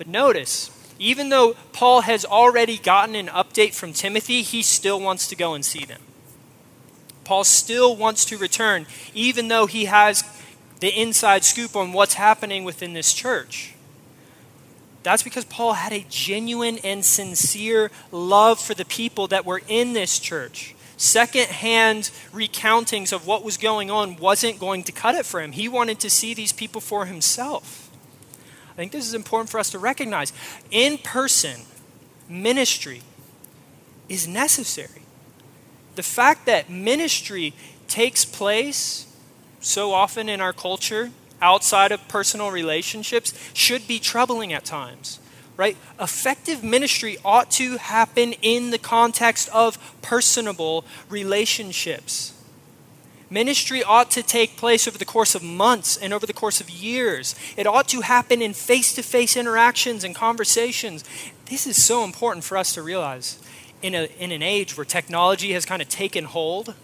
But 0.02 0.08
notice, 0.08 0.72
even 0.98 1.30
though 1.30 1.54
Paul 1.74 2.02
has 2.02 2.26
already 2.26 2.80
gotten 2.80 3.14
an 3.14 3.28
update 3.28 3.76
from 3.76 3.94
Timothy, 3.94 4.42
he 4.42 4.64
still 4.64 5.00
wants 5.00 5.28
to 5.28 5.36
go 5.36 5.54
and 5.54 5.64
see 5.64 5.86
them. 5.86 6.02
Paul 7.24 7.44
still 7.44 7.96
wants 7.96 8.26
to 8.26 8.38
return, 8.40 8.88
even 9.14 9.48
though 9.48 9.68
he 9.68 9.86
has 9.86 10.24
the 10.80 10.90
inside 10.90 11.44
scoop 11.44 11.76
on 11.76 11.94
what's 11.94 12.16
happening 12.16 12.64
within 12.64 12.94
this 12.94 13.14
church. 13.14 13.76
That's 15.04 15.22
because 15.22 15.46
Paul 15.46 15.74
had 15.74 15.94
a 15.94 16.08
genuine 16.10 16.80
and 16.80 17.06
sincere 17.06 17.92
love 18.12 18.60
for 18.60 18.74
the 18.74 18.86
people 18.86 19.28
that 19.28 19.46
were 19.46 19.62
in 19.68 19.94
this 19.94 20.18
church. 20.18 20.74
Second-hand 20.98 22.10
recountings 22.34 23.14
of 23.14 23.28
what 23.28 23.44
was 23.44 23.58
going 23.58 23.92
on 23.92 24.18
wasn't 24.18 24.60
going 24.60 24.82
to 24.86 24.92
cut 24.92 25.14
it 25.14 25.28
for 25.28 25.44
him. 25.44 25.52
He 25.52 25.70
wanted 25.70 26.00
to 26.00 26.10
see 26.10 26.34
these 26.34 26.52
people 26.54 26.82
for 26.82 27.06
himself. 27.06 27.81
I 28.72 28.76
think 28.76 28.92
this 28.92 29.08
is 29.08 29.14
important 29.14 29.50
for 29.50 29.60
us 29.60 29.70
to 29.72 29.80
recognize. 29.80 30.34
In 30.72 30.98
person 30.98 31.62
ministry 32.30 33.02
is 34.08 34.28
necessary. 34.28 35.02
The 35.96 36.04
fact 36.04 36.46
that 36.46 36.70
ministry 36.70 37.54
takes 37.88 38.24
place 38.24 39.08
so 39.60 39.94
often 39.94 40.30
in 40.30 40.42
our 40.42 40.54
culture 40.54 41.12
outside 41.42 41.92
of 41.92 42.08
personal 42.08 42.52
relationships 42.52 43.34
should 43.54 43.88
be 43.88 44.00
troubling 44.00 44.54
at 44.54 44.64
times 44.64 45.20
right? 45.62 45.78
Effective 46.00 46.64
ministry 46.64 47.18
ought 47.24 47.52
to 47.52 47.78
happen 47.78 48.34
in 48.42 48.72
the 48.72 48.80
context 48.80 49.48
of 49.50 49.78
personable 50.02 50.84
relationships. 51.08 52.34
Ministry 53.32 53.82
ought 53.82 54.12
to 54.12 54.22
take 54.22 54.58
place 54.58 54.90
over 54.90 54.98
the 54.98 55.06
course 55.06 55.36
of 55.36 55.42
months 55.42 55.96
and 55.96 56.14
over 56.14 56.26
the 56.26 56.34
course 56.34 56.60
of 56.60 56.70
years. 56.70 57.34
It 57.56 57.66
ought 57.66 57.88
to 57.88 58.02
happen 58.02 58.42
in 58.42 58.54
face 58.54 58.94
to 58.96 59.02
face 59.02 59.38
interactions 59.38 60.04
and 60.04 60.14
conversations. 60.14 61.06
This 61.46 61.66
is 61.66 61.82
so 61.82 62.04
important 62.04 62.44
for 62.44 62.58
us 62.58 62.74
to 62.74 62.84
realize 62.84 63.40
in, 63.82 63.96
a, 63.96 64.10
in 64.20 64.34
an 64.34 64.44
age 64.44 64.76
where 64.76 64.84
technology 64.84 65.54
has 65.54 65.66
kind 65.66 65.82
of 65.82 65.88
taken 65.88 66.26
hold 66.26 66.76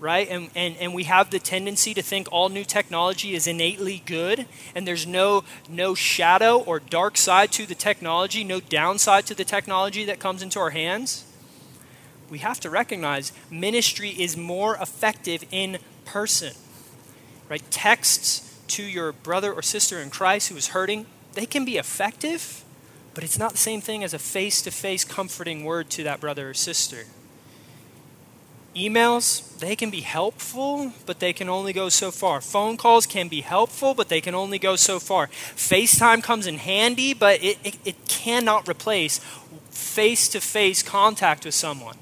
right? 0.00 0.28
And, 0.28 0.50
and, 0.54 0.76
and 0.76 0.92
we 0.92 1.04
have 1.04 1.30
the 1.30 1.38
tendency 1.38 1.94
to 1.94 2.02
think 2.02 2.28
all 2.30 2.50
new 2.50 2.64
technology 2.64 3.34
is 3.34 3.46
innately 3.46 4.02
good, 4.04 4.46
and 4.74 4.86
there's 4.86 5.06
no, 5.06 5.44
no 5.66 5.94
shadow 5.94 6.58
or 6.58 6.78
dark 6.78 7.16
side 7.16 7.52
to 7.52 7.64
the 7.64 7.74
technology, 7.74 8.44
no 8.44 8.60
downside 8.60 9.24
to 9.26 9.34
the 9.34 9.44
technology 9.44 10.04
that 10.04 10.18
comes 10.18 10.42
into 10.42 10.58
our 10.58 10.70
hands. 10.70 11.24
We 12.34 12.40
have 12.40 12.58
to 12.62 12.68
recognize 12.68 13.30
ministry 13.48 14.10
is 14.10 14.36
more 14.36 14.74
effective 14.74 15.44
in 15.52 15.78
person, 16.04 16.52
right? 17.48 17.62
Texts 17.70 18.58
to 18.66 18.82
your 18.82 19.12
brother 19.12 19.52
or 19.52 19.62
sister 19.62 20.00
in 20.00 20.10
Christ 20.10 20.48
who 20.48 20.56
is 20.56 20.70
hurting, 20.70 21.06
they 21.34 21.46
can 21.46 21.64
be 21.64 21.76
effective, 21.76 22.64
but 23.14 23.22
it's 23.22 23.38
not 23.38 23.52
the 23.52 23.58
same 23.58 23.80
thing 23.80 24.02
as 24.02 24.12
a 24.12 24.18
face 24.18 24.62
to 24.62 24.72
face 24.72 25.04
comforting 25.04 25.62
word 25.62 25.90
to 25.90 26.02
that 26.02 26.18
brother 26.18 26.50
or 26.50 26.54
sister. 26.54 27.04
Emails, 28.74 29.56
they 29.60 29.76
can 29.76 29.90
be 29.90 30.00
helpful, 30.00 30.92
but 31.06 31.20
they 31.20 31.32
can 31.32 31.48
only 31.48 31.72
go 31.72 31.88
so 31.88 32.10
far. 32.10 32.40
Phone 32.40 32.76
calls 32.76 33.06
can 33.06 33.28
be 33.28 33.42
helpful, 33.42 33.94
but 33.94 34.08
they 34.08 34.20
can 34.20 34.34
only 34.34 34.58
go 34.58 34.74
so 34.74 34.98
far. 34.98 35.28
FaceTime 35.28 36.20
comes 36.20 36.48
in 36.48 36.58
handy, 36.58 37.14
but 37.14 37.44
it, 37.44 37.58
it, 37.62 37.76
it 37.84 38.08
cannot 38.08 38.68
replace 38.68 39.20
face 39.70 40.28
to 40.30 40.40
face 40.40 40.82
contact 40.82 41.44
with 41.44 41.54
someone. 41.54 41.94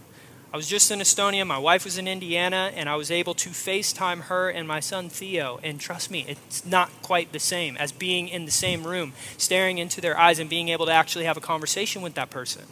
I 0.53 0.57
was 0.59 0.69
just 0.69 0.91
in 0.91 0.99
Estonia, 0.99 1.47
my 1.47 1.57
wife 1.57 1.87
was 1.87 1.97
in 1.97 2.07
Indiana, 2.07 2.73
and 2.77 2.87
I 2.87 2.97
was 2.97 3.11
able 3.11 3.33
to 3.37 3.49
FaceTime 3.49 4.25
her 4.25 4.51
and 4.51 4.69
my 4.69 4.81
son 4.81 5.09
Theo. 5.09 5.59
And 5.63 5.81
trust 5.81 6.11
me, 6.11 6.27
it's 6.29 6.67
not 6.67 6.91
quite 7.01 7.33
the 7.33 7.39
same 7.39 7.75
as 7.79 7.91
being 7.91 8.29
in 8.29 8.45
the 8.45 8.51
same 8.51 8.87
room, 8.87 9.15
staring 9.39 9.79
into 9.79 10.03
their 10.03 10.19
eyes, 10.19 10.39
and 10.39 10.51
being 10.51 10.69
able 10.69 10.85
to 10.85 10.93
actually 10.93 11.25
have 11.25 11.39
a 11.39 11.41
conversation 11.41 12.03
with 12.03 12.13
that 12.15 12.29
person. 12.29 12.65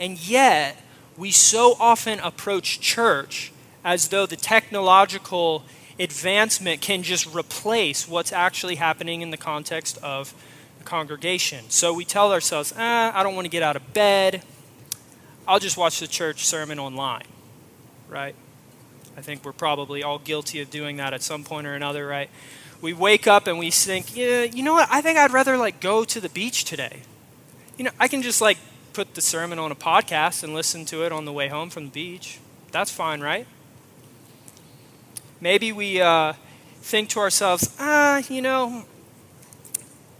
And 0.00 0.18
yet, 0.18 0.82
we 1.16 1.30
so 1.30 1.76
often 1.78 2.18
approach 2.18 2.80
church 2.80 3.52
as 3.84 4.08
though 4.08 4.26
the 4.26 4.34
technological 4.34 5.62
advancement 6.00 6.80
can 6.80 7.04
just 7.04 7.32
replace 7.32 8.08
what's 8.08 8.32
actually 8.32 8.74
happening 8.74 9.20
in 9.20 9.30
the 9.30 9.36
context 9.36 9.98
of 9.98 10.34
the 10.78 10.84
congregation. 10.84 11.66
So 11.68 11.94
we 11.94 12.04
tell 12.04 12.32
ourselves, 12.32 12.72
eh, 12.72 13.12
I 13.14 13.22
don't 13.22 13.36
want 13.36 13.44
to 13.44 13.50
get 13.50 13.62
out 13.62 13.76
of 13.76 13.94
bed. 13.94 14.42
I'll 15.46 15.58
just 15.58 15.76
watch 15.76 16.00
the 16.00 16.06
church 16.06 16.44
sermon 16.46 16.78
online, 16.78 17.26
right? 18.08 18.34
I 19.16 19.20
think 19.20 19.44
we're 19.44 19.52
probably 19.52 20.02
all 20.02 20.18
guilty 20.18 20.60
of 20.60 20.70
doing 20.70 20.96
that 20.96 21.12
at 21.12 21.22
some 21.22 21.44
point 21.44 21.66
or 21.66 21.74
another, 21.74 22.06
right? 22.06 22.30
We 22.80 22.92
wake 22.92 23.26
up 23.26 23.46
and 23.46 23.58
we 23.58 23.70
think, 23.70 24.16
yeah, 24.16 24.42
you 24.42 24.62
know 24.62 24.72
what? 24.72 24.88
I 24.90 25.00
think 25.00 25.18
I'd 25.18 25.32
rather 25.32 25.56
like 25.56 25.80
go 25.80 26.04
to 26.04 26.20
the 26.20 26.28
beach 26.28 26.64
today. 26.64 27.02
You 27.76 27.84
know, 27.84 27.90
I 28.00 28.08
can 28.08 28.22
just 28.22 28.40
like 28.40 28.58
put 28.92 29.14
the 29.14 29.20
sermon 29.20 29.58
on 29.58 29.70
a 29.70 29.74
podcast 29.74 30.42
and 30.42 30.54
listen 30.54 30.84
to 30.86 31.04
it 31.04 31.12
on 31.12 31.24
the 31.24 31.32
way 31.32 31.48
home 31.48 31.70
from 31.70 31.84
the 31.84 31.90
beach. 31.90 32.38
That's 32.72 32.90
fine, 32.90 33.20
right? 33.20 33.46
Maybe 35.40 35.72
we 35.72 36.00
uh, 36.00 36.34
think 36.80 37.10
to 37.10 37.20
ourselves, 37.20 37.74
ah, 37.78 38.22
you 38.28 38.40
know, 38.40 38.84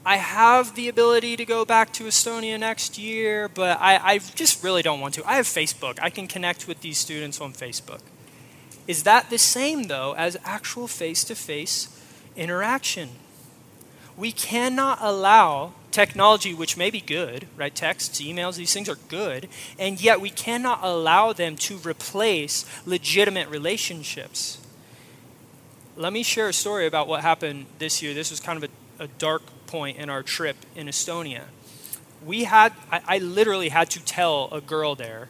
I 0.07 0.17
have 0.19 0.75
the 0.75 0.89
ability 0.89 1.37
to 1.39 1.47
go 1.47 1.65
back 1.65 1.93
to 1.95 2.05
Estonia 2.05 2.61
next 2.61 2.99
year, 2.99 3.49
but 3.49 3.81
I, 3.81 3.97
I 3.97 4.19
just 4.19 4.63
really 4.63 4.83
don't 4.83 5.01
want 5.01 5.15
to. 5.15 5.25
I 5.27 5.37
have 5.37 5.47
Facebook. 5.47 5.99
I 6.03 6.11
can 6.11 6.27
connect 6.27 6.69
with 6.69 6.83
these 6.83 6.99
students 6.99 7.41
on 7.41 7.55
Facebook. 7.55 8.01
Is 8.87 9.05
that 9.05 9.31
the 9.31 9.39
same, 9.39 9.85
though, 9.85 10.15
as 10.15 10.37
actual 10.45 10.89
face 10.89 11.25
to 11.25 11.35
face 11.35 11.89
interaction? 12.37 13.11
We 14.15 14.31
cannot 14.31 14.99
allow 15.01 15.73
technology, 15.91 16.53
which 16.53 16.77
may 16.77 16.91
be 16.91 17.01
good, 17.01 17.49
right? 17.57 17.75
Texts, 17.75 18.21
emails, 18.21 18.57
these 18.57 18.75
things 18.75 18.91
are 18.91 18.99
good, 19.09 19.49
and 19.79 20.01
yet 20.03 20.21
we 20.21 20.29
cannot 20.29 20.81
allow 20.83 21.33
them 21.33 21.57
to 21.57 21.79
replace 21.79 22.67
legitimate 22.85 23.49
relationships. 23.49 24.59
Let 25.97 26.13
me 26.13 26.23
share 26.23 26.49
a 26.49 26.53
story 26.53 26.87
about 26.87 27.09
what 27.09 27.23
happened 27.23 27.67
this 27.79 28.03
year. 28.03 28.13
This 28.13 28.31
was 28.31 28.41
kind 28.41 28.63
of 28.63 28.71
a, 29.01 29.05
a 29.05 29.07
dark 29.07 29.43
point 29.67 29.99
in 29.99 30.11
our 30.11 30.23
trip 30.23 30.57
in 30.75 30.87
Estonia. 30.87 31.45
We 32.25 32.45
had, 32.45 32.73
I, 32.91 33.03
I 33.07 33.19
literally 33.19 33.69
had 33.69 33.91
to 33.91 34.05
tell 34.05 34.49
a 34.53 34.61
girl 34.61 34.95
there 34.95 35.29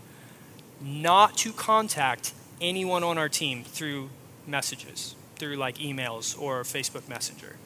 not 0.81 1.37
to 1.38 1.53
contact 1.53 2.33
anyone 2.61 3.03
on 3.03 3.19
our 3.19 3.29
team 3.29 3.64
through 3.64 4.11
messages, 4.47 5.14
through 5.37 5.57
like 5.57 5.79
emails 5.79 6.41
or 6.41 6.62
Facebook 6.62 7.09
Messenger 7.09 7.57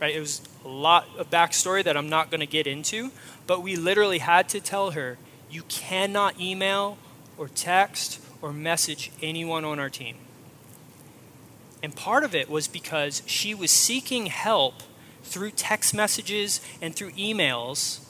right? 0.00 0.14
It 0.14 0.20
was 0.20 0.42
a 0.64 0.68
lot 0.68 1.08
of 1.18 1.30
backstory 1.30 1.82
that 1.84 1.96
I'm 1.96 2.08
not 2.08 2.30
going 2.30 2.40
to 2.40 2.46
get 2.46 2.66
into, 2.66 3.10
but 3.46 3.62
we 3.62 3.76
literally 3.76 4.18
had 4.18 4.48
to 4.50 4.60
tell 4.60 4.92
her, 4.92 5.18
you 5.50 5.62
cannot 5.68 6.40
email 6.40 6.98
or 7.38 7.48
text 7.48 8.20
or 8.42 8.52
message 8.52 9.10
anyone 9.22 9.64
on 9.64 9.78
our 9.78 9.90
team. 9.90 10.16
And 11.82 11.94
part 11.94 12.24
of 12.24 12.34
it 12.34 12.48
was 12.48 12.68
because 12.68 13.22
she 13.26 13.54
was 13.54 13.70
seeking 13.70 14.26
help 14.26 14.82
through 15.26 15.50
text 15.50 15.94
messages 15.94 16.60
and 16.80 16.94
through 16.94 17.12
emails 17.12 18.00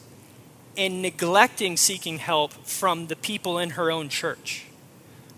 and 0.76 1.00
neglecting 1.02 1.76
seeking 1.76 2.18
help 2.18 2.52
from 2.52 3.06
the 3.06 3.16
people 3.16 3.58
in 3.58 3.70
her 3.70 3.90
own 3.90 4.08
church 4.08 4.66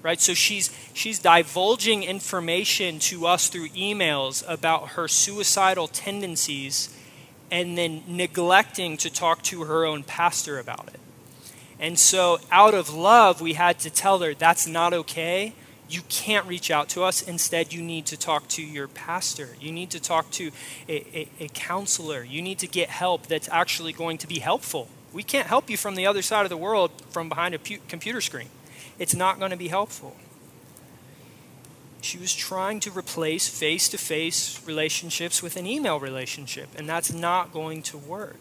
right? 0.03 0.21
So 0.21 0.35
she's 0.35 0.71
she's 0.95 1.19
divulging 1.19 2.03
information 2.03 2.99
to 3.01 3.27
us 3.27 3.49
through 3.49 3.69
emails 3.71 4.45
about 4.49 4.91
her 4.91 5.09
suicidal 5.09 5.89
tendencies 5.89 6.95
and 7.51 7.79
then 7.79 8.03
neglecting 8.07 8.97
to 8.99 9.11
talk 9.11 9.43
to 9.43 9.65
her 9.65 9.85
own 9.85 10.03
pastor 10.03 10.59
about 10.59 10.89
it. 10.89 11.01
And 11.81 11.99
so 11.99 12.39
out 12.51 12.75
of 12.75 12.93
love 12.93 13.41
we 13.41 13.55
had 13.55 13.79
to 13.81 13.91
tell 13.91 14.19
her 14.21 14.35
that's 14.35 14.67
not 14.67 14.93
okay 14.93 15.55
you 15.89 16.03
can't 16.09 16.47
reach 16.47 16.71
out 16.71 16.89
to 16.91 17.03
us. 17.03 17.23
Instead 17.23 17.73
you 17.73 17.83
need 17.83 18.07
to 18.07 18.17
talk 18.17 18.49
to 18.49 18.63
your 18.63 18.89
pastor. 18.89 19.51
You 19.61 19.73
need 19.73 19.91
to 19.91 20.01
talk 20.01 20.31
to 20.33 20.51
a, 20.89 20.97
a, 21.17 21.29
a 21.45 21.49
counselor. 21.49 22.23
You 22.23 22.43
need 22.43 22.59
to 22.59 22.67
get 22.67 22.91
help 22.91 23.27
that's 23.27 23.49
actually 23.51 23.93
going 23.93 24.19
to 24.19 24.27
be 24.27 24.41
helpful. 24.41 24.89
We 25.13 25.23
can't 25.23 25.47
help 25.47 25.71
you 25.71 25.77
from 25.77 25.95
the 25.95 26.07
other 26.07 26.23
side 26.23 26.45
of 26.45 26.51
the 26.51 26.57
world 26.57 26.91
from 27.11 27.29
behind 27.29 27.55
a 27.55 27.59
pu- 27.59 27.79
computer 27.89 28.21
screen. 28.21 28.49
It's 28.99 29.15
not 29.15 29.39
going 29.39 29.51
to 29.51 29.57
be 29.57 29.69
helpful. 29.69 30.17
She 32.01 32.19
was 32.19 32.35
trying 32.35 32.81
to 32.81 32.91
replace 32.91 33.49
face 33.49 33.89
to 33.89 33.99
face 33.99 34.65
relationships 34.67 35.43
with 35.43 35.57
an 35.57 35.67
email 35.67 35.99
relationship, 35.99 36.69
and 36.77 36.89
that's 36.89 37.13
not 37.13 37.53
going 37.53 37.83
to 37.85 37.99
work. 37.99 38.39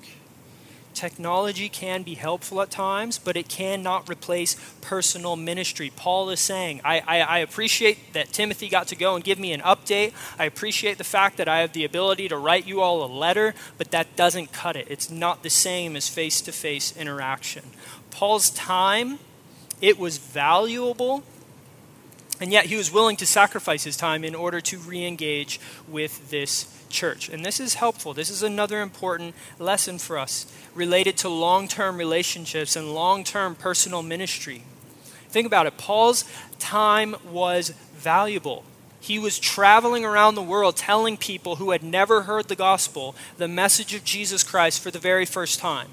Technology 0.98 1.70
can 1.70 2.01
be 2.01 2.16
helpful 2.16 2.60
at 2.60 2.72
times, 2.72 3.20
but 3.20 3.38
it 3.38 3.48
cannot 3.48 4.10
replace 4.10 4.56
personal 4.82 5.36
ministry. 5.36 5.92
Paul 5.96 6.32
is 6.32 6.39
saying, 6.39 6.82
I, 6.84 7.01
I, 7.01 7.20
I, 7.20 7.38
appreciate 7.38 8.13
that 8.13 8.34
Timothy 8.34 8.68
got 8.68 8.88
to 8.88 8.96
go 8.96 9.13
and 9.13 9.24
give 9.24 9.38
me 9.38 9.54
an 9.54 9.62
update. 9.62 10.13
I 10.39 10.46
appreciate 10.46 10.98
the 10.98 11.04
fact 11.04 11.38
that 11.38 11.48
I 11.48 11.60
have 11.60 11.74
the 11.74 11.86
ability 11.86 12.30
to 12.30 12.38
write 12.38 12.66
you 12.66 12.82
all 12.82 13.04
a 13.04 13.13
letter, 13.13 13.54
but 13.77 13.92
that 13.92 14.16
doesn't 14.16 14.51
cut 14.51 14.75
it. 14.75 14.88
It's 14.89 15.12
not 15.12 15.44
the 15.44 15.51
same 15.51 15.96
as 15.96 16.10
face 16.10 16.42
to 16.42 16.51
face 16.51 16.98
interaction. 16.98 17.66
Paul's 18.10 18.50
time 18.50 19.20
it 19.80 20.00
was 20.00 20.18
valuable, 20.18 21.22
and 22.42 22.51
yet 22.51 22.66
he 22.66 22.75
was 22.75 22.92
willing 22.92 23.18
to 23.18 23.27
sacrifice 23.27 23.84
his 23.84 23.98
time 23.98 24.24
in 24.24 24.34
order 24.34 24.60
to 24.62 24.80
re 24.80 25.06
engage 25.06 25.60
with 25.88 26.32
this 26.32 26.63
church. 26.89 27.29
And 27.29 27.46
this 27.46 27.60
is 27.60 27.75
helpful. 27.75 28.13
This 28.13 28.29
is 28.29 28.44
another 28.44 28.82
important 28.82 29.36
lesson 29.60 29.98
for 29.98 30.17
us 30.17 30.51
related 30.74 31.17
to 31.17 31.29
long 31.29 31.67
term 31.67 31.98
relationships 31.98 32.75
and 32.75 32.94
long 32.94 33.24
term 33.24 33.56
personal 33.56 34.03
ministry. 34.03 34.63
Think 35.29 35.46
about 35.46 35.67
it. 35.67 35.77
Paul's 35.77 36.24
time 36.60 37.15
was 37.29 37.70
valuable. 37.96 38.63
He 39.00 39.20
was 39.20 39.39
traveling 39.39 40.03
around 40.03 40.36
the 40.36 40.41
world 40.41 40.75
telling 40.75 41.17
people 41.17 41.58
who 41.58 41.72
had 41.72 41.84
never 41.84 42.24
heard 42.24 42.48
the 42.48 42.56
gospel 42.56 43.15
the 43.38 43.48
message 43.48 43.94
of 43.94 44.03
Jesus 44.03 44.44
Christ 44.44 44.82
for 44.82 44.91
the 44.91 45.00
very 45.00 45.25
first 45.25 45.60
time. 45.60 45.89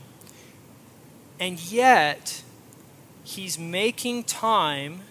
And 1.38 1.60
yet, 1.60 2.42
he's 3.24 3.58
making 3.58 4.24
time 4.24 5.02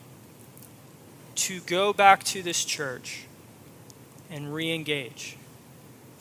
to 1.36 1.60
go 1.62 1.94
back 1.94 2.24
to 2.26 2.42
this 2.42 2.64
church 2.64 3.26
and 4.30 4.54
re 4.54 4.74
engage, 4.74 5.38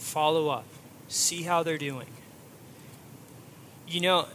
follow 0.02 0.49
up, 0.49 0.66
see 1.09 1.42
how 1.42 1.62
they're 1.62 1.78
doing. 1.78 2.09
You 3.88 4.00
know, 4.00 4.28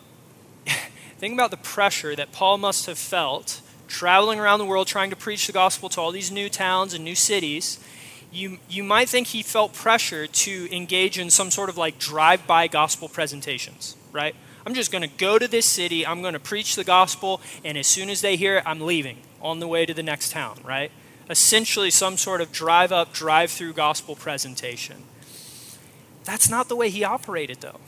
think 1.17 1.33
about 1.33 1.51
the 1.51 1.57
pressure 1.57 2.15
that 2.15 2.31
Paul 2.31 2.57
must 2.57 2.85
have 2.85 2.97
felt 2.97 3.61
traveling 3.87 4.39
around 4.39 4.59
the 4.59 4.65
world 4.65 4.87
trying 4.87 5.09
to 5.09 5.15
preach 5.15 5.47
the 5.47 5.53
gospel 5.53 5.89
to 5.89 6.01
all 6.01 6.11
these 6.11 6.31
new 6.31 6.49
towns 6.49 6.93
and 6.93 7.03
new 7.03 7.15
cities, 7.15 7.79
you, 8.31 8.59
you 8.69 8.83
might 8.83 9.09
think 9.09 9.27
he 9.27 9.41
felt 9.41 9.73
pressure 9.73 10.27
to 10.27 10.75
engage 10.75 11.17
in 11.17 11.29
some 11.29 11.49
sort 11.49 11.69
of 11.69 11.77
like 11.77 11.97
drive 11.97 12.45
by 12.45 12.67
gospel 12.67 13.07
presentations, 13.07 13.95
right? 14.11 14.35
I'm 14.65 14.73
just 14.73 14.91
going 14.91 15.01
to 15.01 15.17
go 15.17 15.39
to 15.39 15.47
this 15.47 15.65
city, 15.65 16.05
I'm 16.05 16.21
going 16.21 16.33
to 16.33 16.39
preach 16.39 16.75
the 16.75 16.83
gospel, 16.83 17.41
and 17.63 17.77
as 17.77 17.87
soon 17.87 18.09
as 18.09 18.21
they 18.21 18.35
hear 18.35 18.57
it, 18.57 18.63
I'm 18.65 18.81
leaving 18.81 19.19
on 19.41 19.59
the 19.59 19.67
way 19.67 19.85
to 19.85 19.93
the 19.93 20.03
next 20.03 20.31
town, 20.31 20.59
right? 20.63 20.91
Essentially, 21.29 21.89
some 21.89 22.17
sort 22.17 22.41
of 22.41 22.51
drive 22.51 22.91
up, 22.91 23.13
drive 23.13 23.51
through 23.51 23.73
gospel 23.73 24.15
presentation. 24.15 25.03
That's 26.27 26.49
not 26.49 26.67
the 26.67 26.75
way 26.75 26.89
he 26.89 27.05
operated, 27.05 27.61
though. 27.61 27.79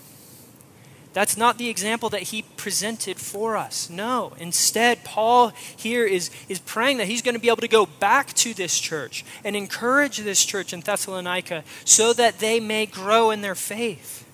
That's 1.12 1.36
not 1.36 1.58
the 1.58 1.68
example 1.68 2.08
that 2.12 2.22
he 2.22 2.44
presented 2.56 3.18
for 3.18 3.58
us. 3.58 3.90
No. 3.90 4.32
Instead, 4.40 5.04
Paul 5.04 5.50
here 5.76 6.06
is, 6.06 6.32
is 6.48 6.60
praying 6.60 7.00
that 7.00 7.08
he's 7.08 7.22
going 7.22 7.36
to 7.36 7.42
be 7.42 7.50
able 7.50 7.58
to 7.58 7.68
go 7.68 7.86
back 7.86 8.32
to 8.36 8.54
this 8.54 8.80
church 8.80 9.26
and 9.44 9.58
encourage 9.58 10.20
this 10.20 10.46
church 10.46 10.72
in 10.72 10.80
Thessalonica 10.80 11.66
so 11.84 12.14
that 12.14 12.40
they 12.40 12.62
may 12.62 12.86
grow 12.86 13.30
in 13.30 13.42
their 13.42 13.56
faith. 13.56 14.26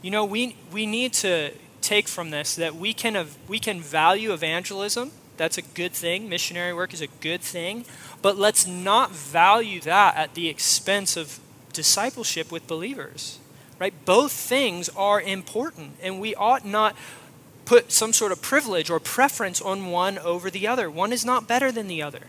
You 0.00 0.10
know, 0.10 0.24
we, 0.24 0.56
we 0.72 0.86
need 0.86 1.12
to 1.14 1.50
take 1.82 2.08
from 2.08 2.30
this 2.30 2.56
that 2.56 2.74
we 2.74 2.94
can, 2.94 3.26
we 3.46 3.58
can 3.58 3.78
value 3.78 4.32
evangelism. 4.32 5.10
That's 5.36 5.58
a 5.58 5.62
good 5.62 5.92
thing. 5.92 6.30
Missionary 6.30 6.72
work 6.72 6.94
is 6.94 7.02
a 7.02 7.08
good 7.20 7.42
thing. 7.42 7.84
But 8.22 8.38
let's 8.38 8.66
not 8.66 9.10
value 9.10 9.82
that 9.82 10.16
at 10.16 10.34
the 10.34 10.48
expense 10.48 11.18
of 11.18 11.40
discipleship 11.74 12.50
with 12.50 12.66
believers 12.66 13.38
right? 13.78 14.04
Both 14.04 14.32
things 14.32 14.88
are 14.90 15.20
important, 15.20 15.96
and 16.02 16.20
we 16.20 16.34
ought 16.34 16.64
not 16.64 16.96
put 17.64 17.92
some 17.92 18.12
sort 18.12 18.32
of 18.32 18.42
privilege 18.42 18.90
or 18.90 19.00
preference 19.00 19.60
on 19.60 19.90
one 19.90 20.18
over 20.18 20.50
the 20.50 20.66
other. 20.66 20.90
One 20.90 21.12
is 21.12 21.24
not 21.24 21.48
better 21.48 21.72
than 21.72 21.88
the 21.88 22.02
other. 22.02 22.28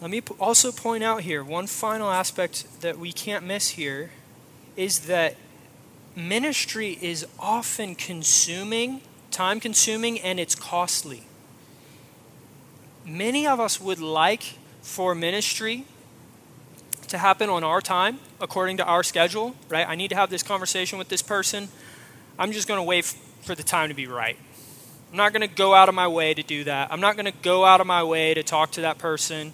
Let 0.00 0.10
me 0.10 0.20
also 0.40 0.72
point 0.72 1.04
out 1.04 1.22
here 1.22 1.44
one 1.44 1.68
final 1.68 2.10
aspect 2.10 2.80
that 2.80 2.98
we 2.98 3.12
can't 3.12 3.44
miss 3.44 3.70
here 3.70 4.10
is 4.76 5.00
that 5.00 5.36
ministry 6.16 6.98
is 7.00 7.26
often 7.38 7.94
consuming, 7.94 9.00
time 9.30 9.60
consuming, 9.60 10.20
and 10.20 10.40
it's 10.40 10.56
costly. 10.56 11.22
Many 13.06 13.46
of 13.46 13.60
us 13.60 13.80
would 13.80 14.00
like 14.00 14.54
for 14.82 15.14
ministry 15.14 15.84
to 17.12 17.18
happen 17.18 17.48
on 17.48 17.62
our 17.62 17.80
time, 17.80 18.18
according 18.40 18.78
to 18.78 18.84
our 18.84 19.02
schedule, 19.02 19.54
right? 19.68 19.88
I 19.88 19.94
need 19.94 20.08
to 20.08 20.16
have 20.16 20.30
this 20.30 20.42
conversation 20.42 20.98
with 20.98 21.08
this 21.08 21.22
person. 21.22 21.68
I'm 22.38 22.52
just 22.52 22.66
going 22.66 22.78
to 22.78 22.82
wait 22.82 23.04
for 23.04 23.54
the 23.54 23.62
time 23.62 23.88
to 23.88 23.94
be 23.94 24.06
right. 24.06 24.36
I'm 25.10 25.16
not 25.16 25.32
going 25.32 25.46
to 25.46 25.54
go 25.54 25.74
out 25.74 25.88
of 25.88 25.94
my 25.94 26.08
way 26.08 26.34
to 26.34 26.42
do 26.42 26.64
that. 26.64 26.92
I'm 26.92 27.00
not 27.00 27.16
going 27.16 27.26
to 27.26 27.38
go 27.42 27.64
out 27.64 27.80
of 27.80 27.86
my 27.86 28.02
way 28.02 28.34
to 28.34 28.42
talk 28.42 28.72
to 28.72 28.80
that 28.80 28.98
person. 28.98 29.52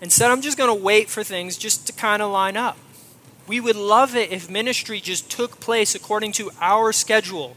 Instead, 0.00 0.30
I'm 0.30 0.42
just 0.42 0.58
going 0.58 0.68
to 0.68 0.84
wait 0.84 1.08
for 1.08 1.24
things 1.24 1.56
just 1.56 1.86
to 1.86 1.92
kind 1.92 2.22
of 2.22 2.30
line 2.30 2.56
up. 2.56 2.76
We 3.48 3.58
would 3.58 3.76
love 3.76 4.14
it 4.14 4.30
if 4.30 4.50
ministry 4.50 5.00
just 5.00 5.30
took 5.30 5.60
place 5.60 5.94
according 5.94 6.32
to 6.32 6.50
our 6.60 6.92
schedule. 6.92 7.56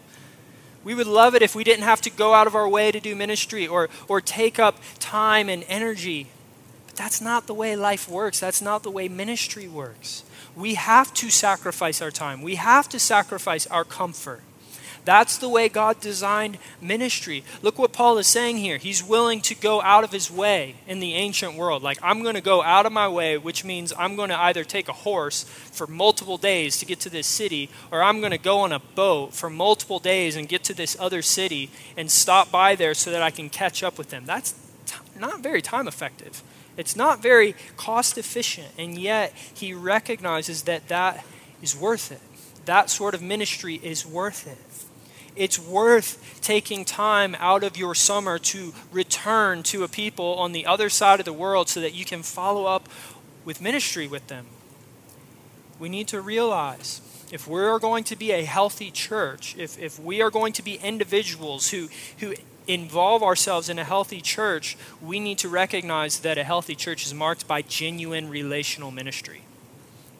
We 0.83 0.95
would 0.95 1.07
love 1.07 1.35
it 1.35 1.41
if 1.41 1.55
we 1.55 1.63
didn't 1.63 1.83
have 1.83 2.01
to 2.01 2.09
go 2.09 2.33
out 2.33 2.47
of 2.47 2.55
our 2.55 2.69
way 2.69 2.91
to 2.91 2.99
do 2.99 3.15
ministry 3.15 3.67
or, 3.67 3.89
or 4.07 4.21
take 4.21 4.59
up 4.59 4.77
time 4.99 5.49
and 5.49 5.65
energy 5.67 6.27
that's 6.95 7.21
not 7.21 7.47
the 7.47 7.53
way 7.53 7.75
life 7.75 8.07
works. 8.09 8.39
That's 8.39 8.61
not 8.61 8.83
the 8.83 8.91
way 8.91 9.07
ministry 9.07 9.67
works. 9.67 10.23
We 10.55 10.75
have 10.75 11.13
to 11.15 11.29
sacrifice 11.29 12.01
our 12.01 12.11
time, 12.11 12.41
we 12.41 12.55
have 12.55 12.89
to 12.89 12.99
sacrifice 12.99 13.67
our 13.67 13.83
comfort. 13.83 14.41
That's 15.05 15.37
the 15.37 15.49
way 15.49 15.69
God 15.69 16.01
designed 16.01 16.57
ministry. 16.81 17.43
Look 17.61 17.77
what 17.77 17.93
Paul 17.93 18.17
is 18.17 18.25
saying 18.25 18.57
here. 18.57 18.77
He's 18.77 19.03
willing 19.03 19.39
to 19.41 19.53
go 19.53 19.79
out 19.83 20.03
of 20.03 20.11
his 20.11 20.31
way 20.31 20.77
in 20.87 20.99
the 20.99 21.13
ancient 21.13 21.55
world. 21.55 21.83
Like, 21.83 21.99
I'm 22.01 22.23
going 22.23 22.33
to 22.33 22.41
go 22.41 22.63
out 22.63 22.87
of 22.87 22.91
my 22.91 23.07
way, 23.07 23.37
which 23.37 23.63
means 23.63 23.93
I'm 23.97 24.15
going 24.15 24.29
to 24.29 24.39
either 24.39 24.63
take 24.63 24.89
a 24.89 24.93
horse 24.93 25.43
for 25.43 25.85
multiple 25.85 26.37
days 26.37 26.79
to 26.79 26.87
get 26.87 26.99
to 27.01 27.09
this 27.11 27.27
city, 27.27 27.69
or 27.91 28.01
I'm 28.01 28.19
going 28.19 28.31
to 28.31 28.39
go 28.39 28.61
on 28.61 28.71
a 28.71 28.79
boat 28.79 29.35
for 29.35 29.47
multiple 29.47 29.99
days 29.99 30.35
and 30.35 30.49
get 30.49 30.63
to 30.65 30.73
this 30.73 30.97
other 30.99 31.21
city 31.21 31.69
and 31.95 32.09
stop 32.09 32.51
by 32.51 32.73
there 32.73 32.95
so 32.95 33.11
that 33.11 33.21
I 33.21 33.29
can 33.29 33.49
catch 33.49 33.83
up 33.83 33.99
with 33.99 34.09
them. 34.09 34.25
That's 34.25 34.55
t- 34.87 34.97
not 35.19 35.41
very 35.41 35.61
time 35.61 35.87
effective. 35.87 36.41
It's 36.77 36.95
not 36.95 37.21
very 37.21 37.55
cost 37.77 38.17
efficient, 38.17 38.67
and 38.77 38.97
yet 38.97 39.33
he 39.53 39.73
recognizes 39.73 40.63
that 40.63 40.87
that 40.89 41.25
is 41.61 41.75
worth 41.75 42.11
it. 42.11 42.21
That 42.65 42.89
sort 42.89 43.13
of 43.13 43.21
ministry 43.21 43.79
is 43.81 44.05
worth 44.05 44.47
it. 44.47 44.57
It's 45.35 45.59
worth 45.59 46.39
taking 46.41 46.85
time 46.85 47.35
out 47.39 47.63
of 47.63 47.77
your 47.77 47.93
summer 47.93 48.39
to 48.39 48.73
return 48.91 49.63
to 49.63 49.83
a 49.83 49.87
people 49.87 50.35
on 50.35 50.53
the 50.53 50.65
other 50.65 50.89
side 50.89 51.19
of 51.19 51.25
the 51.25 51.33
world 51.33 51.67
so 51.67 51.81
that 51.81 51.93
you 51.93 52.05
can 52.05 52.23
follow 52.23 52.65
up 52.65 52.87
with 53.43 53.61
ministry 53.61 54.07
with 54.07 54.27
them. 54.27 54.45
We 55.77 55.89
need 55.89 56.07
to 56.09 56.21
realize 56.21 57.01
if 57.31 57.47
we're 57.47 57.79
going 57.79 58.05
to 58.05 58.15
be 58.15 58.31
a 58.31 58.45
healthy 58.45 58.91
church, 58.91 59.55
if, 59.57 59.77
if 59.77 59.99
we 59.99 60.21
are 60.21 60.31
going 60.31 60.53
to 60.53 60.63
be 60.63 60.75
individuals 60.75 61.69
who, 61.69 61.89
who 62.19 62.33
involve 62.67 63.23
ourselves 63.23 63.69
in 63.69 63.79
a 63.79 63.83
healthy 63.83 64.21
church, 64.21 64.77
we 65.01 65.19
need 65.19 65.37
to 65.39 65.49
recognize 65.49 66.19
that 66.19 66.37
a 66.37 66.43
healthy 66.43 66.75
church 66.75 67.05
is 67.05 67.13
marked 67.13 67.47
by 67.47 67.61
genuine 67.61 68.29
relational 68.29 68.91
ministry. 68.91 69.41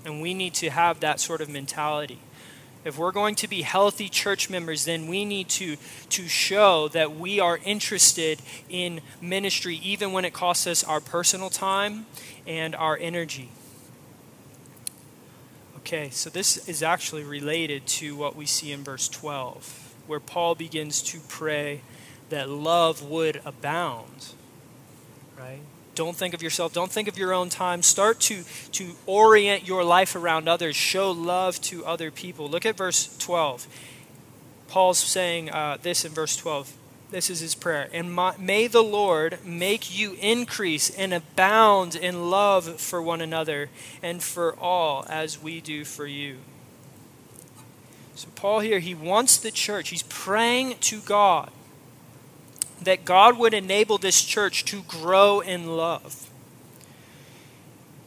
And 0.06 0.22
we 0.22 0.34
need 0.34 0.54
to 0.56 0.70
have 0.70 1.00
that 1.00 1.20
sort 1.20 1.42
of 1.42 1.50
mentality. 1.50 2.20
If 2.84 3.00
we're 3.00 3.12
going 3.12 3.34
to 3.36 3.48
be 3.48 3.64
healthy 3.64 4.10
church 4.10 4.48
members, 4.48 4.86
then 4.86 5.08
we 5.08 5.26
need 5.26 5.50
to, 5.50 5.76
to 6.10 6.28
show 6.28 6.88
that 6.90 7.16
we 7.16 7.40
are 7.40 7.60
interested 7.66 8.40
in 8.70 9.02
ministry, 9.20 9.78
even 9.78 10.12
when 10.12 10.24
it 10.24 10.34
costs 10.34 10.68
us 10.68 10.84
our 10.84 11.00
personal 11.00 11.50
time 11.50 12.06
and 12.46 12.76
our 12.76 12.96
energy. 12.96 13.50
Okay, 15.78 16.12
so 16.12 16.30
this 16.30 16.68
is 16.70 16.84
actually 16.84 17.24
related 17.24 17.88
to 17.88 18.16
what 18.16 18.36
we 18.36 18.46
see 18.46 18.72
in 18.72 18.84
verse 18.84 19.10
12, 19.10 19.96
where 20.06 20.20
Paul 20.20 20.54
begins 20.54 21.02
to 21.04 21.20
pray 21.28 21.82
that 22.30 22.50
love 22.50 23.04
would 23.04 23.42
abound. 23.46 24.34
Right? 25.38 25.60
Don't 25.96 26.16
think 26.16 26.34
of 26.34 26.44
yourself. 26.44 26.74
Don't 26.74 26.92
think 26.92 27.08
of 27.08 27.18
your 27.18 27.34
own 27.34 27.50
time. 27.50 27.82
Start 27.82 28.20
to, 28.22 28.44
to 28.74 28.92
orient 29.06 29.68
your 29.68 29.84
life 29.84 30.16
around 30.16 30.50
others. 30.50 30.76
Show 30.76 31.12
love 31.12 31.62
to 31.62 31.86
other 31.86 32.12
people. 32.12 32.50
Look 32.50 32.66
at 32.66 32.76
verse 32.76 33.16
12. 33.18 33.68
Paul's 34.68 34.98
saying 34.98 35.50
uh, 35.52 35.78
this 35.82 36.04
in 36.04 36.12
verse 36.12 36.36
12. 36.36 36.76
This 37.12 37.30
is 37.30 37.40
his 37.40 37.56
prayer. 37.56 37.90
And 37.94 38.14
my, 38.14 38.36
may 38.38 38.68
the 38.68 38.84
Lord 38.84 39.40
make 39.46 39.98
you 39.98 40.18
increase 40.20 40.90
and 40.90 41.14
abound 41.14 41.96
in 41.96 42.30
love 42.30 42.82
for 42.82 43.02
one 43.02 43.22
another 43.22 43.70
and 44.04 44.22
for 44.22 44.54
all 44.60 45.06
as 45.08 45.42
we 45.42 45.62
do 45.62 45.86
for 45.86 46.06
you. 46.06 46.38
So, 48.16 48.28
Paul 48.36 48.62
here, 48.62 48.80
he 48.80 48.96
wants 48.96 49.38
the 49.38 49.52
church, 49.52 49.90
he's 49.90 50.04
praying 50.04 50.76
to 50.82 51.00
God 51.02 51.52
that 52.82 53.06
God 53.06 53.38
would 53.38 53.54
enable 53.54 53.98
this 53.98 54.24
church 54.24 54.66
to 54.66 54.82
grow 54.84 55.40
in 55.40 55.78
love. 55.78 56.30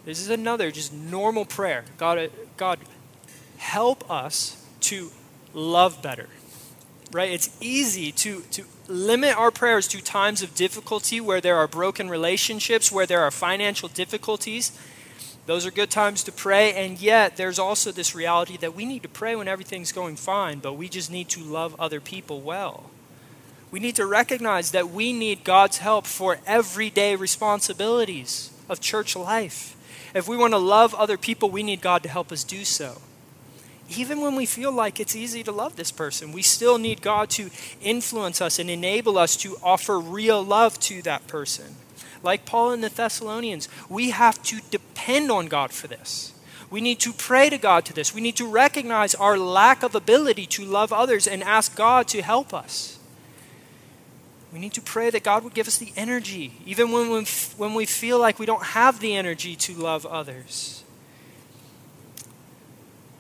This 0.05 0.21
is 0.21 0.31
another 0.31 0.71
just 0.71 0.93
normal 0.93 1.45
prayer. 1.45 1.85
God, 1.99 2.31
God, 2.57 2.79
help 3.59 4.11
us 4.11 4.65
to 4.81 5.11
love 5.53 6.03
better. 6.03 6.29
Right? 7.13 7.31
It's 7.31 7.57
easy 7.61 8.13
to, 8.13 8.43
to 8.53 8.65
limit 8.87 9.37
our 9.37 9.51
prayers 9.51 9.89
to 9.89 10.03
times 10.03 10.43
of 10.43 10.55
difficulty 10.55 11.21
where 11.21 11.41
there 11.41 11.57
are 11.57 11.69
broken 11.69 12.09
relationships, 12.09 12.93
where 12.93 13.07
there 13.07 13.23
are 13.23 13.31
financial 13.31 13.89
difficulties. 13.89 14.79
Those 15.47 15.65
are 15.65 15.71
good 15.71 15.91
times 15.91 16.23
to 16.25 16.33
pray, 16.33 16.75
and 16.75 17.01
yet 17.01 17.37
there's 17.37 17.59
also 17.59 17.91
this 17.91 18.15
reality 18.15 18.59
that 18.59 18.75
we 18.75 18.85
need 18.85 19.03
to 19.03 19.09
pray 19.09 19.35
when 19.35 19.49
everything's 19.49 19.93
going 19.93 20.17
fine, 20.17 20.59
but 20.59 20.75
we 20.75 20.91
just 20.91 21.11
need 21.11 21.31
to 21.31 21.41
love 21.41 21.75
other 21.81 22.01
people 22.01 22.43
well. 22.43 22.91
We 23.71 23.81
need 23.81 23.97
to 23.97 24.07
recognize 24.07 24.71
that 24.71 24.91
we 24.91 25.13
need 25.13 25.45
God's 25.45 25.79
help 25.79 26.07
for 26.07 26.39
everyday 26.47 27.17
responsibilities 27.17 28.51
of 28.69 28.81
church 28.81 29.15
life. 29.15 29.77
If 30.15 30.27
we 30.27 30.37
want 30.37 30.55
to 30.55 30.59
love 30.59 30.95
other 30.95 31.19
people, 31.19 31.51
we 31.51 31.63
need 31.63 31.83
God 31.83 32.03
to 32.03 32.09
help 32.09 32.33
us 32.33 32.45
do 32.45 32.65
so. 32.65 33.03
Even 33.91 34.21
when 34.21 34.37
we 34.37 34.47
feel 34.47 34.73
like 34.73 35.01
it's 35.01 35.17
easy 35.17 35.43
to 35.43 35.53
love 35.53 35.77
this 35.77 35.91
person, 35.91 36.33
we 36.33 36.43
still 36.43 36.79
need 36.79 37.01
God 37.01 37.31
to 37.31 37.51
influence 37.81 38.41
us 38.41 38.59
and 38.59 38.69
enable 38.69 39.17
us 39.19 39.37
to 39.37 39.57
offer 39.63 39.99
real 39.99 40.43
love 40.43 40.79
to 40.81 41.01
that 41.03 41.27
person. 41.27 41.77
Like 42.23 42.45
Paul 42.45 42.73
and 42.73 42.83
the 42.83 42.89
Thessalonians, 42.89 43.69
we 43.89 44.11
have 44.11 44.43
to 44.45 44.61
depend 44.71 45.31
on 45.31 45.47
God 45.47 45.73
for 45.73 45.87
this. 45.87 46.33
We 46.71 46.81
need 46.83 47.01
to 47.01 47.13
pray 47.15 47.49
to 47.49 47.57
God 47.57 47.87
to 47.87 47.95
this. 47.95 48.15
We 48.15 48.21
need 48.21 48.37
to 48.37 48.47
recognize 48.47 49.15
our 49.15 49.39
lack 49.39 49.83
of 49.83 49.95
ability 49.95 50.47
to 50.47 50.65
love 50.65 50.93
others 50.93 51.27
and 51.27 51.43
ask 51.43 51.75
God 51.75 52.09
to 52.09 52.21
help 52.21 52.53
us. 52.53 52.98
We 54.53 54.59
need 54.59 54.73
to 54.75 54.81
pray 54.81 55.11
that 55.11 55.23
God 55.23 55.45
would 55.45 55.55
give 55.55 55.69
us 55.69 55.77
the 55.77 55.93
energy, 55.95 56.55
even 56.65 56.91
when 56.91 57.11
we, 57.11 57.25
when 57.57 57.75
we 57.75 57.85
feel 57.85 58.19
like 58.19 58.39
we 58.39 58.47
don't 58.47 58.63
have 58.63 59.01
the 59.01 59.15
energy 59.15 59.55
to 59.57 59.75
love 59.75 60.07
others. 60.07 60.85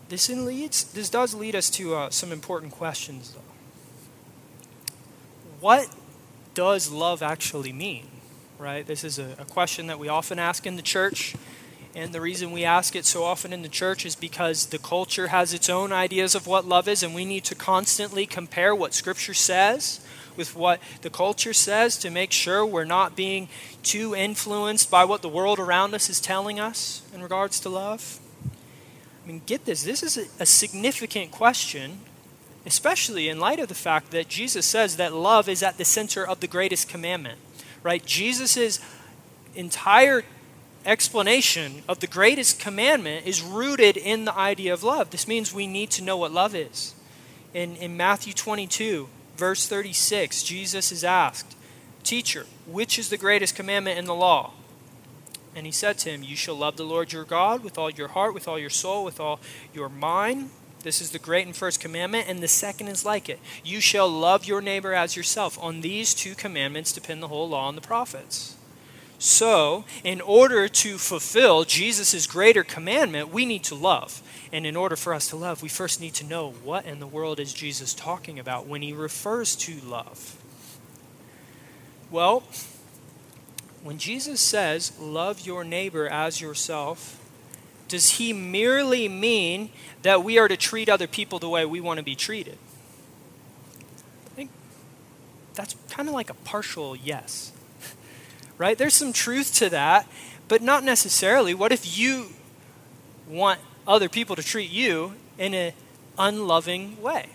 This, 0.08 0.30
leads, 0.30 0.84
this 0.84 1.10
does 1.10 1.34
lead 1.34 1.54
us 1.54 1.68
to 1.70 1.94
uh, 1.94 2.10
some 2.10 2.32
important 2.32 2.72
questions, 2.72 3.32
though. 3.32 3.40
What 5.60 5.94
does 6.54 6.90
love 6.90 7.22
actually 7.22 7.72
mean? 7.72 8.08
Right? 8.58 8.86
This 8.86 9.04
is 9.04 9.18
a, 9.18 9.34
a 9.38 9.44
question 9.44 9.86
that 9.88 9.98
we 9.98 10.08
often 10.08 10.38
ask 10.38 10.66
in 10.66 10.76
the 10.76 10.82
church. 10.82 11.34
And 11.94 12.14
the 12.14 12.20
reason 12.22 12.52
we 12.52 12.64
ask 12.64 12.96
it 12.96 13.04
so 13.04 13.24
often 13.24 13.52
in 13.52 13.62
the 13.62 13.68
church 13.68 14.06
is 14.06 14.14
because 14.14 14.66
the 14.66 14.78
culture 14.78 15.28
has 15.28 15.52
its 15.52 15.68
own 15.68 15.92
ideas 15.92 16.34
of 16.34 16.46
what 16.46 16.64
love 16.64 16.88
is, 16.88 17.02
and 17.02 17.14
we 17.14 17.24
need 17.24 17.44
to 17.44 17.54
constantly 17.54 18.24
compare 18.24 18.74
what 18.74 18.94
Scripture 18.94 19.34
says 19.34 20.00
with 20.38 20.56
what 20.56 20.80
the 21.02 21.10
culture 21.10 21.52
says 21.52 21.98
to 21.98 22.08
make 22.08 22.32
sure 22.32 22.64
we're 22.64 22.84
not 22.84 23.14
being 23.14 23.50
too 23.82 24.14
influenced 24.14 24.90
by 24.90 25.04
what 25.04 25.20
the 25.20 25.28
world 25.28 25.58
around 25.58 25.92
us 25.92 26.08
is 26.08 26.20
telling 26.20 26.58
us 26.58 27.02
in 27.12 27.22
regards 27.22 27.60
to 27.60 27.68
love. 27.68 28.18
I 29.22 29.26
mean, 29.26 29.42
get 29.44 29.66
this 29.66 29.82
this 29.82 30.02
is 30.02 30.16
a, 30.16 30.42
a 30.42 30.46
significant 30.46 31.30
question, 31.30 31.98
especially 32.64 33.28
in 33.28 33.38
light 33.38 33.58
of 33.58 33.68
the 33.68 33.74
fact 33.74 34.10
that 34.12 34.28
Jesus 34.28 34.64
says 34.64 34.96
that 34.96 35.12
love 35.12 35.50
is 35.50 35.62
at 35.62 35.76
the 35.76 35.84
center 35.84 36.26
of 36.26 36.40
the 36.40 36.46
greatest 36.46 36.88
commandment, 36.88 37.38
right? 37.82 38.02
Jesus' 38.06 38.80
entire 39.54 40.24
explanation 40.86 41.82
of 41.88 42.00
the 42.00 42.06
greatest 42.06 42.58
commandment 42.58 43.26
is 43.26 43.42
rooted 43.42 43.96
in 43.96 44.24
the 44.24 44.34
idea 44.34 44.72
of 44.72 44.82
love. 44.82 45.10
This 45.10 45.28
means 45.28 45.52
we 45.52 45.66
need 45.66 45.90
to 45.90 46.02
know 46.02 46.16
what 46.16 46.32
love 46.32 46.54
is. 46.54 46.94
In, 47.52 47.76
in 47.76 47.96
Matthew 47.96 48.32
22, 48.32 49.08
verse 49.38 49.66
36, 49.66 50.42
Jesus 50.42 50.92
is 50.92 51.04
asked, 51.04 51.56
Teacher, 52.02 52.46
which 52.66 52.98
is 52.98 53.08
the 53.08 53.16
greatest 53.16 53.54
commandment 53.54 53.98
in 53.98 54.04
the 54.04 54.14
law? 54.14 54.52
And 55.54 55.64
he 55.64 55.72
said 55.72 55.98
to 55.98 56.10
him, 56.10 56.22
You 56.22 56.36
shall 56.36 56.56
love 56.56 56.76
the 56.76 56.84
Lord 56.84 57.12
your 57.12 57.24
God 57.24 57.64
with 57.64 57.78
all 57.78 57.90
your 57.90 58.08
heart, 58.08 58.34
with 58.34 58.46
all 58.46 58.58
your 58.58 58.70
soul, 58.70 59.04
with 59.04 59.18
all 59.20 59.40
your 59.72 59.88
mind. 59.88 60.50
This 60.82 61.00
is 61.00 61.10
the 61.10 61.18
great 61.18 61.46
and 61.46 61.56
first 61.56 61.80
commandment, 61.80 62.28
and 62.28 62.40
the 62.40 62.48
second 62.48 62.88
is 62.88 63.04
like 63.04 63.28
it. 63.28 63.40
You 63.64 63.80
shall 63.80 64.08
love 64.08 64.44
your 64.44 64.60
neighbor 64.60 64.94
as 64.94 65.16
yourself. 65.16 65.58
On 65.60 65.80
these 65.80 66.14
two 66.14 66.34
commandments 66.34 66.92
depend 66.92 67.22
the 67.22 67.28
whole 67.28 67.48
law 67.48 67.68
and 67.68 67.76
the 67.76 67.82
prophets. 67.82 68.57
So, 69.18 69.84
in 70.04 70.20
order 70.20 70.68
to 70.68 70.96
fulfill 70.96 71.64
Jesus' 71.64 72.26
greater 72.28 72.62
commandment, 72.62 73.32
we 73.32 73.44
need 73.44 73.64
to 73.64 73.74
love. 73.74 74.22
And 74.52 74.64
in 74.64 74.76
order 74.76 74.94
for 74.94 75.12
us 75.12 75.28
to 75.30 75.36
love, 75.36 75.60
we 75.60 75.68
first 75.68 76.00
need 76.00 76.14
to 76.14 76.24
know 76.24 76.50
what 76.62 76.86
in 76.86 77.00
the 77.00 77.06
world 77.06 77.40
is 77.40 77.52
Jesus 77.52 77.94
talking 77.94 78.38
about 78.38 78.68
when 78.68 78.80
he 78.80 78.92
refers 78.92 79.56
to 79.56 79.74
love. 79.80 80.40
Well, 82.12 82.44
when 83.82 83.98
Jesus 83.98 84.40
says, 84.40 84.96
Love 85.00 85.40
your 85.44 85.64
neighbor 85.64 86.06
as 86.08 86.40
yourself, 86.40 87.20
does 87.88 88.10
he 88.10 88.32
merely 88.32 89.08
mean 89.08 89.70
that 90.02 90.22
we 90.22 90.38
are 90.38 90.46
to 90.46 90.56
treat 90.56 90.88
other 90.88 91.08
people 91.08 91.40
the 91.40 91.48
way 91.48 91.64
we 91.64 91.80
want 91.80 91.98
to 91.98 92.04
be 92.04 92.14
treated? 92.14 92.58
I 94.26 94.30
think 94.36 94.50
that's 95.54 95.74
kind 95.90 96.08
of 96.08 96.14
like 96.14 96.30
a 96.30 96.34
partial 96.34 96.94
yes 96.94 97.52
right? 98.58 98.76
There's 98.76 98.94
some 98.94 99.12
truth 99.12 99.54
to 99.54 99.70
that, 99.70 100.06
but 100.48 100.60
not 100.60 100.84
necessarily. 100.84 101.54
What 101.54 101.72
if 101.72 101.98
you 101.98 102.26
want 103.28 103.60
other 103.86 104.08
people 104.08 104.36
to 104.36 104.42
treat 104.42 104.70
you 104.70 105.14
in 105.38 105.54
an 105.54 105.72
unloving 106.18 107.00
way? 107.00 107.30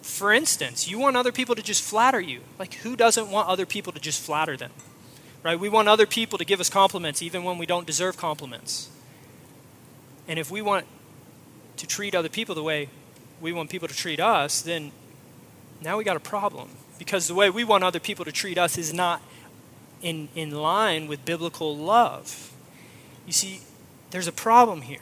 For 0.00 0.32
instance, 0.32 0.88
you 0.88 0.98
want 0.98 1.16
other 1.16 1.32
people 1.32 1.54
to 1.54 1.62
just 1.62 1.82
flatter 1.82 2.20
you. 2.20 2.40
Like, 2.58 2.74
who 2.74 2.96
doesn't 2.96 3.30
want 3.30 3.48
other 3.48 3.66
people 3.66 3.92
to 3.92 4.00
just 4.00 4.20
flatter 4.20 4.56
them? 4.56 4.70
Right? 5.42 5.58
We 5.58 5.68
want 5.68 5.88
other 5.88 6.06
people 6.06 6.38
to 6.38 6.44
give 6.44 6.60
us 6.60 6.70
compliments 6.70 7.22
even 7.22 7.44
when 7.44 7.58
we 7.58 7.66
don't 7.66 7.86
deserve 7.86 8.16
compliments. 8.16 8.88
And 10.28 10.38
if 10.38 10.50
we 10.50 10.62
want 10.62 10.86
to 11.78 11.86
treat 11.86 12.14
other 12.14 12.28
people 12.28 12.54
the 12.54 12.62
way 12.62 12.88
we 13.40 13.52
want 13.52 13.70
people 13.70 13.88
to 13.88 13.94
treat 13.94 14.20
us, 14.20 14.60
then 14.60 14.92
now 15.80 15.96
we 15.96 16.04
got 16.04 16.16
a 16.16 16.20
problem. 16.20 16.68
Because 16.98 17.26
the 17.26 17.34
way 17.34 17.48
we 17.48 17.64
want 17.64 17.82
other 17.82 18.00
people 18.00 18.24
to 18.26 18.32
treat 18.32 18.58
us 18.58 18.76
is 18.76 18.92
not 18.92 19.22
in, 20.02 20.28
in 20.34 20.50
line 20.50 21.06
with 21.06 21.24
biblical 21.24 21.76
love. 21.76 22.52
You 23.26 23.32
see, 23.32 23.60
there's 24.10 24.26
a 24.26 24.32
problem 24.32 24.82
here. 24.82 25.00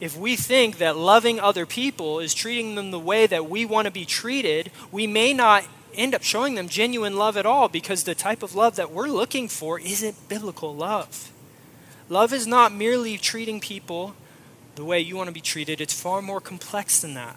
If 0.00 0.16
we 0.16 0.34
think 0.34 0.78
that 0.78 0.96
loving 0.96 1.38
other 1.38 1.64
people 1.64 2.18
is 2.18 2.34
treating 2.34 2.74
them 2.74 2.90
the 2.90 2.98
way 2.98 3.26
that 3.26 3.48
we 3.48 3.64
want 3.64 3.86
to 3.86 3.92
be 3.92 4.04
treated, 4.04 4.72
we 4.90 5.06
may 5.06 5.32
not 5.32 5.64
end 5.94 6.14
up 6.14 6.22
showing 6.22 6.54
them 6.54 6.68
genuine 6.68 7.16
love 7.16 7.36
at 7.36 7.46
all 7.46 7.68
because 7.68 8.04
the 8.04 8.14
type 8.14 8.42
of 8.42 8.54
love 8.54 8.76
that 8.76 8.90
we're 8.90 9.08
looking 9.08 9.46
for 9.46 9.78
isn't 9.78 10.28
biblical 10.28 10.74
love. 10.74 11.30
Love 12.08 12.32
is 12.32 12.46
not 12.46 12.72
merely 12.72 13.16
treating 13.16 13.60
people 13.60 14.14
the 14.74 14.84
way 14.84 14.98
you 14.98 15.16
want 15.16 15.28
to 15.28 15.32
be 15.32 15.40
treated, 15.40 15.80
it's 15.80 15.98
far 15.98 16.22
more 16.22 16.40
complex 16.40 17.00
than 17.00 17.14
that. 17.14 17.36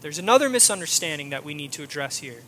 There's 0.00 0.18
another 0.18 0.48
misunderstanding 0.48 1.30
that 1.30 1.44
we 1.44 1.52
need 1.52 1.72
to 1.72 1.82
address 1.82 2.18
here 2.18 2.42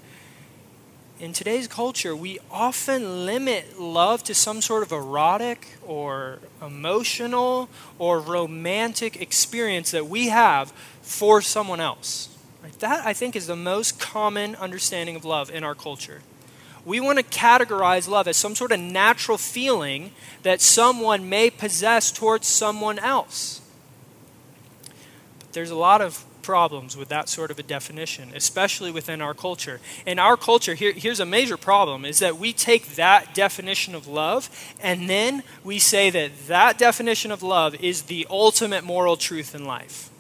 in 1.22 1.32
today's 1.32 1.68
culture, 1.68 2.16
we 2.16 2.40
often 2.50 3.26
limit 3.26 3.78
love 3.78 4.24
to 4.24 4.35
some 4.35 4.61
sort 4.61 4.82
of 4.82 4.90
erotic 4.90 5.68
or 5.87 6.40
emotional 6.61 7.68
or 7.96 8.18
romantic 8.18 9.22
experience 9.22 9.92
that 9.92 10.08
we 10.08 10.30
have 10.30 10.72
for 11.00 11.40
someone 11.40 11.78
else. 11.78 12.37
Right? 12.61 12.76
That, 12.80 13.06
I 13.06 13.12
think, 13.12 13.37
is 13.37 13.46
the 13.46 13.54
most 13.54 14.00
common 14.00 14.56
understanding 14.56 15.14
of 15.14 15.24
love 15.24 15.48
in 15.48 15.62
our 15.62 15.76
culture. 15.76 16.22
We 16.85 16.98
want 16.98 17.20
to 17.20 17.24
categorize 17.24 18.08
love 18.08 18.26
as 18.26 18.37
some 18.37 18.56
sort 18.56 18.72
of 18.72 18.80
natural 18.80 19.38
feeling 19.38 20.11
that 20.42 20.61
someone 20.61 21.28
may 21.28 21.50
possess 21.50 22.11
towards 22.11 22.48
someone 22.48 22.98
else. 22.98 23.62
There's 25.53 25.71
a 25.71 25.77
lot 25.77 26.01
of 26.01 26.25
problems 26.43 26.97
with 26.97 27.09
that 27.09 27.29
sort 27.29 27.51
of 27.51 27.59
a 27.59 27.62
definition, 27.62 28.33
especially 28.35 28.91
within 28.91 29.23
our 29.23 29.35
culture. 29.35 29.81
In 30.05 30.19
our 30.19 30.37
culture, 30.37 30.75
here, 30.75 30.93
here's 30.93 31.21
a 31.21 31.27
major 31.27 31.57
problem 31.57 32.05
is 32.05 32.19
that 32.19 32.37
we 32.37 32.53
take 32.53 32.97
that 32.97 33.35
definition 33.35 33.95
of 33.95 34.07
love 34.07 34.51
and 34.81 35.09
then 35.09 35.43
we 35.65 35.79
say 35.79 36.11
that 36.11 36.49
that 36.49 36.79
definition 36.79 37.31
of 37.31 37.43
love 37.43 37.75
is 37.77 38.03
the 38.03 38.27
ultimate 38.29 38.85
moral 38.85 39.17
truth 39.17 39.55
in 39.55 39.65
life. 39.65 40.11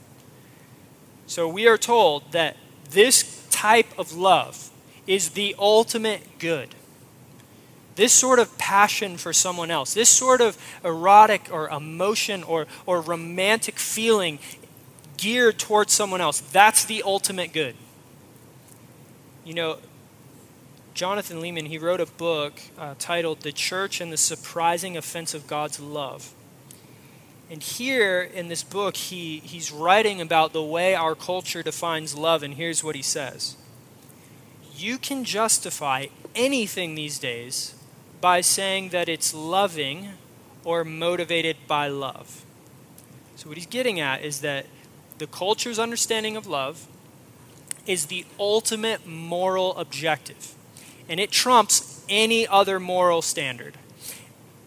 So 1.26 1.48
we 1.48 1.66
are 1.66 1.78
told 1.78 2.32
that 2.32 2.56
this 2.90 3.46
type 3.50 3.98
of 3.98 4.12
love 4.12 4.70
is 5.06 5.30
the 5.30 5.54
ultimate 5.58 6.38
good. 6.38 6.74
This 7.94 8.12
sort 8.12 8.38
of 8.38 8.56
passion 8.56 9.18
for 9.18 9.32
someone 9.32 9.70
else, 9.70 9.92
this 9.92 10.08
sort 10.08 10.40
of 10.40 10.56
erotic 10.82 11.48
or 11.52 11.68
emotion 11.68 12.42
or, 12.42 12.66
or 12.86 13.00
romantic 13.02 13.78
feeling 13.78 14.38
geared 15.22 15.56
towards 15.56 15.92
someone 15.92 16.20
else. 16.20 16.40
That's 16.40 16.84
the 16.84 17.00
ultimate 17.04 17.52
good. 17.52 17.76
You 19.44 19.54
know, 19.54 19.78
Jonathan 20.94 21.40
Leeman, 21.40 21.68
he 21.68 21.78
wrote 21.78 22.00
a 22.00 22.06
book 22.06 22.60
uh, 22.76 22.96
titled 22.98 23.42
The 23.42 23.52
Church 23.52 24.00
and 24.00 24.12
the 24.12 24.16
Surprising 24.16 24.96
Offense 24.96 25.32
of 25.32 25.46
God's 25.46 25.78
Love. 25.78 26.34
And 27.48 27.62
here 27.62 28.20
in 28.22 28.48
this 28.48 28.64
book, 28.64 28.96
he, 28.96 29.38
he's 29.38 29.70
writing 29.70 30.20
about 30.20 30.52
the 30.52 30.62
way 30.62 30.96
our 30.96 31.14
culture 31.14 31.62
defines 31.62 32.16
love, 32.16 32.42
and 32.42 32.54
here's 32.54 32.82
what 32.82 32.96
he 32.96 33.02
says 33.02 33.56
You 34.74 34.98
can 34.98 35.22
justify 35.22 36.06
anything 36.34 36.96
these 36.96 37.20
days 37.20 37.76
by 38.20 38.40
saying 38.40 38.88
that 38.88 39.08
it's 39.08 39.32
loving 39.32 40.14
or 40.64 40.82
motivated 40.82 41.56
by 41.68 41.86
love. 41.86 42.44
So, 43.36 43.48
what 43.48 43.56
he's 43.56 43.66
getting 43.66 44.00
at 44.00 44.22
is 44.22 44.40
that 44.40 44.66
the 45.22 45.28
culture's 45.28 45.78
understanding 45.78 46.36
of 46.36 46.48
love 46.48 46.88
is 47.86 48.06
the 48.06 48.26
ultimate 48.40 49.06
moral 49.06 49.76
objective, 49.76 50.52
and 51.08 51.20
it 51.20 51.30
trumps 51.30 52.04
any 52.08 52.44
other 52.44 52.80
moral 52.80 53.22
standard. 53.22 53.78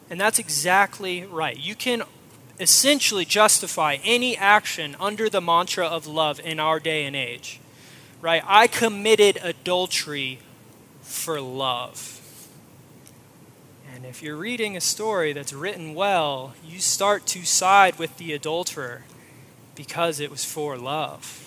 And 0.10 0.18
that's 0.18 0.40
exactly 0.40 1.26
right. 1.26 1.60
You 1.60 1.76
can 1.76 2.04
essentially 2.58 3.26
justify 3.26 3.98
any 4.02 4.38
action 4.38 4.96
under 4.98 5.30
the 5.30 5.42
mantra 5.42 5.86
of 5.86 6.08
love 6.08 6.40
in 6.40 6.58
our 6.58 6.80
day 6.80 7.04
and 7.04 7.18
age. 7.18 7.60
Right? 8.22 8.42
I 8.48 8.68
committed 8.68 9.38
adultery 9.44 10.40
for 11.02 11.42
love. 11.42 12.22
And 13.94 14.06
if 14.06 14.24
you're 14.24 14.38
reading 14.38 14.78
a 14.78 14.82
story 14.82 15.34
that's 15.34 15.52
written 15.52 15.94
well, 15.94 16.54
you 16.66 16.80
start 16.80 17.26
to 17.28 17.44
side 17.44 18.00
with 18.00 18.16
the 18.16 18.32
adulterer 18.32 19.04
because 19.76 20.20
it 20.20 20.32
was 20.32 20.44
for 20.46 20.78
love. 20.78 21.42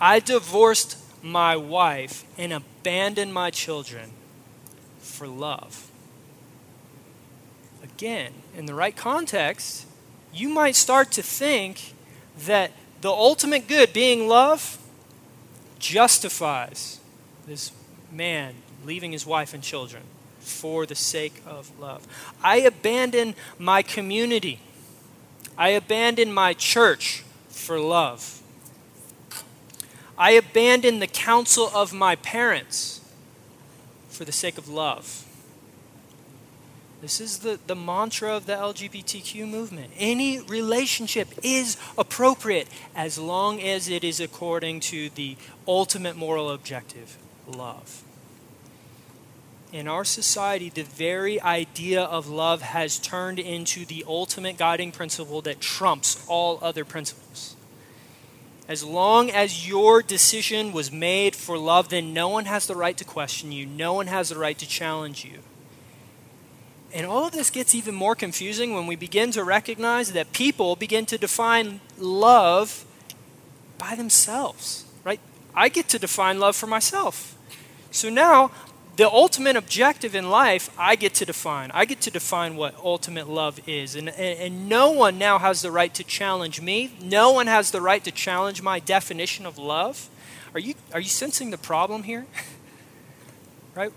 I 0.00 0.20
divorced 0.20 0.98
my 1.22 1.56
wife 1.56 2.24
and 2.38 2.52
abandoned 2.52 3.32
my 3.32 3.50
children 3.50 4.10
for 5.00 5.26
love. 5.26 5.90
Again, 7.82 8.32
in 8.56 8.66
the 8.66 8.74
right 8.74 8.94
context, 8.94 9.86
you 10.32 10.48
might 10.48 10.76
start 10.76 11.10
to 11.12 11.22
think 11.22 11.94
that 12.44 12.72
the 13.00 13.10
ultimate 13.10 13.66
good, 13.68 13.92
being 13.92 14.28
love, 14.28 14.78
justifies 15.78 17.00
this 17.46 17.72
man 18.12 18.54
leaving 18.84 19.12
his 19.12 19.26
wife 19.26 19.54
and 19.54 19.62
children 19.62 20.02
for 20.40 20.86
the 20.86 20.94
sake 20.94 21.42
of 21.46 21.70
love. 21.78 22.06
I 22.42 22.58
abandon 22.58 23.34
my 23.58 23.82
community 23.82 24.60
I 25.58 25.70
abandon 25.70 26.32
my 26.32 26.52
church 26.52 27.24
for 27.48 27.78
love. 27.80 28.42
I 30.18 30.32
abandon 30.32 30.98
the 30.98 31.06
counsel 31.06 31.70
of 31.74 31.92
my 31.92 32.16
parents 32.16 33.00
for 34.08 34.24
the 34.24 34.32
sake 34.32 34.58
of 34.58 34.68
love. 34.68 35.24
This 37.02 37.20
is 37.20 37.38
the, 37.40 37.58
the 37.66 37.76
mantra 37.76 38.34
of 38.34 38.46
the 38.46 38.54
LGBTQ 38.54 39.46
movement. 39.48 39.92
Any 39.98 40.40
relationship 40.40 41.28
is 41.42 41.76
appropriate 41.98 42.68
as 42.94 43.18
long 43.18 43.60
as 43.60 43.88
it 43.88 44.02
is 44.02 44.18
according 44.18 44.80
to 44.80 45.10
the 45.10 45.36
ultimate 45.68 46.16
moral 46.16 46.50
objective 46.50 47.18
love. 47.46 48.02
In 49.76 49.88
our 49.88 50.06
society, 50.06 50.70
the 50.70 50.84
very 50.84 51.38
idea 51.38 52.00
of 52.02 52.28
love 52.28 52.62
has 52.62 52.98
turned 52.98 53.38
into 53.38 53.84
the 53.84 54.06
ultimate 54.08 54.56
guiding 54.56 54.90
principle 54.90 55.42
that 55.42 55.60
trumps 55.60 56.24
all 56.28 56.58
other 56.62 56.82
principles. 56.82 57.56
As 58.68 58.82
long 58.82 59.30
as 59.30 59.68
your 59.68 60.00
decision 60.00 60.72
was 60.72 60.90
made 60.90 61.36
for 61.36 61.58
love, 61.58 61.90
then 61.90 62.14
no 62.14 62.26
one 62.26 62.46
has 62.46 62.66
the 62.66 62.74
right 62.74 62.96
to 62.96 63.04
question 63.04 63.52
you, 63.52 63.66
no 63.66 63.92
one 63.92 64.06
has 64.06 64.30
the 64.30 64.38
right 64.38 64.58
to 64.58 64.66
challenge 64.66 65.26
you. 65.26 65.40
And 66.90 67.06
all 67.06 67.26
of 67.26 67.32
this 67.32 67.50
gets 67.50 67.74
even 67.74 67.94
more 67.94 68.14
confusing 68.14 68.72
when 68.74 68.86
we 68.86 68.96
begin 68.96 69.30
to 69.32 69.44
recognize 69.44 70.12
that 70.12 70.32
people 70.32 70.74
begin 70.74 71.04
to 71.04 71.18
define 71.18 71.80
love 71.98 72.86
by 73.76 73.94
themselves, 73.94 74.86
right? 75.04 75.20
I 75.54 75.68
get 75.68 75.90
to 75.90 75.98
define 75.98 76.40
love 76.40 76.56
for 76.56 76.66
myself. 76.66 77.36
So 77.90 78.08
now 78.08 78.50
the 78.96 79.10
ultimate 79.10 79.56
objective 79.56 80.14
in 80.14 80.30
life 80.30 80.70
I 80.78 80.96
get 80.96 81.12
to 81.14 81.26
define. 81.26 81.70
I 81.72 81.84
get 81.84 82.00
to 82.02 82.10
define 82.10 82.56
what 82.56 82.74
ultimate 82.82 83.28
love 83.28 83.60
is. 83.68 83.94
And, 83.94 84.08
and, 84.08 84.38
and, 84.38 84.68
no 84.68 84.90
one 84.90 85.18
now 85.18 85.38
has 85.38 85.60
the 85.60 85.70
right 85.70 85.92
to 85.94 86.02
challenge 86.02 86.62
me. 86.62 86.92
No 87.02 87.30
one 87.30 87.46
has 87.46 87.70
the 87.70 87.82
right 87.82 88.02
to 88.04 88.10
challenge 88.10 88.62
my 88.62 88.80
definition 88.80 89.44
of 89.44 89.58
love. 89.58 90.08
Are 90.54 90.60
you, 90.60 90.74
are 90.94 91.00
you 91.00 91.10
sensing 91.10 91.50
the 91.50 91.58
problem 91.58 92.04
here? 92.04 92.26
right? 93.74 93.92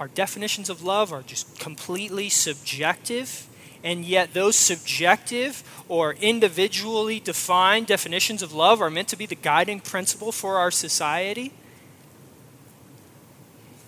Our 0.00 0.08
definitions 0.08 0.68
of 0.68 0.82
love 0.82 1.12
are 1.12 1.22
just 1.22 1.60
completely 1.60 2.28
subjective. 2.28 3.46
And 3.84 4.04
yet, 4.04 4.34
those 4.34 4.56
subjective 4.56 5.62
or 5.88 6.14
individually 6.14 7.20
defined 7.20 7.86
definitions 7.86 8.42
of 8.42 8.52
love 8.52 8.82
are 8.82 8.90
meant 8.90 9.06
to 9.08 9.16
be 9.16 9.26
the 9.26 9.36
guiding 9.36 9.78
principle 9.78 10.32
for 10.32 10.58
our 10.58 10.72
society 10.72 11.52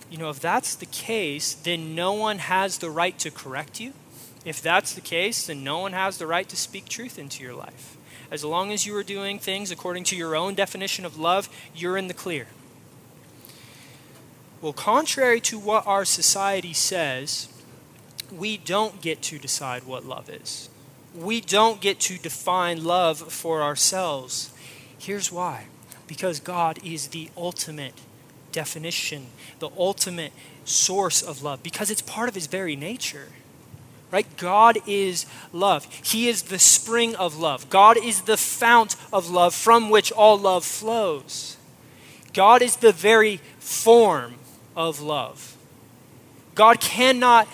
you 0.09 0.17
know, 0.17 0.29
if 0.29 0.39
that's 0.39 0.75
the 0.75 0.85
case, 0.87 1.53
then 1.53 1.95
no 1.95 2.13
one 2.13 2.39
has 2.39 2.79
the 2.79 2.89
right 2.89 3.17
to 3.19 3.31
correct 3.31 3.79
you. 3.79 3.93
If 4.45 4.61
that's 4.61 4.93
the 4.93 5.01
case, 5.01 5.47
then 5.47 5.63
no 5.63 5.79
one 5.79 5.93
has 5.93 6.17
the 6.17 6.27
right 6.27 6.47
to 6.49 6.55
speak 6.55 6.87
truth 6.87 7.19
into 7.19 7.43
your 7.43 7.53
life. 7.53 7.97
As 8.31 8.43
long 8.43 8.71
as 8.71 8.85
you 8.85 8.95
are 8.95 9.03
doing 9.03 9.39
things 9.39 9.71
according 9.71 10.03
to 10.05 10.15
your 10.15 10.35
own 10.35 10.55
definition 10.55 11.05
of 11.05 11.17
love, 11.17 11.49
you're 11.75 11.97
in 11.97 12.07
the 12.07 12.13
clear. 12.13 12.47
Well, 14.61 14.73
contrary 14.73 15.39
to 15.41 15.59
what 15.59 15.87
our 15.87 16.05
society 16.05 16.73
says, 16.73 17.47
we 18.31 18.57
don't 18.57 19.01
get 19.01 19.21
to 19.23 19.39
decide 19.39 19.83
what 19.85 20.05
love 20.05 20.29
is. 20.29 20.69
We 21.15 21.41
don't 21.41 21.81
get 21.81 21.99
to 22.01 22.17
define 22.17 22.83
love 22.83 23.17
for 23.17 23.61
ourselves. 23.61 24.51
Here's 24.97 25.31
why 25.31 25.65
because 26.07 26.39
God 26.39 26.79
is 26.83 27.09
the 27.09 27.29
ultimate 27.37 27.93
definition, 28.51 29.27
the 29.59 29.69
ultimate 29.77 30.33
source 30.65 31.21
of 31.21 31.43
love, 31.43 31.63
because 31.63 31.89
it's 31.89 32.01
part 32.01 32.29
of 32.29 32.35
his 32.35 32.47
very 32.47 32.75
nature. 32.75 33.27
Right? 34.11 34.25
God 34.37 34.79
is 34.87 35.27
love. 35.53 35.85
He 36.03 36.27
is 36.27 36.43
the 36.43 36.57
spring 36.57 37.15
of 37.15 37.37
love. 37.37 37.69
God 37.69 37.95
is 37.95 38.21
the 38.21 38.37
fount 38.37 38.95
of 39.13 39.29
love 39.29 39.53
from 39.53 39.91
which 39.91 40.11
all 40.11 40.37
love 40.37 40.65
flows. 40.65 41.57
God 42.33 42.63
is 42.63 42.77
the 42.77 42.91
very 42.91 43.39
form 43.59 44.35
of 44.75 44.99
love. 44.99 45.55
God 46.55 46.79
cannot 46.79 47.47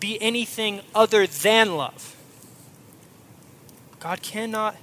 be 0.00 0.20
anything 0.20 0.80
other 0.94 1.26
than 1.26 1.76
love. 1.76 2.16
God 4.00 4.22
cannot 4.22 4.76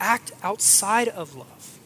act 0.00 0.32
outside 0.42 1.08
of 1.08 1.34
love. 1.34 1.78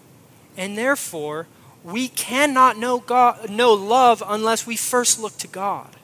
And 0.56 0.76
therefore, 0.76 1.46
we 1.82 2.08
cannot 2.08 2.76
know, 2.76 2.98
God, 2.98 3.50
know 3.50 3.72
love 3.72 4.22
unless 4.26 4.66
we 4.66 4.76
first 4.76 5.18
look 5.18 5.36
to 5.38 5.48
God. 5.48 5.96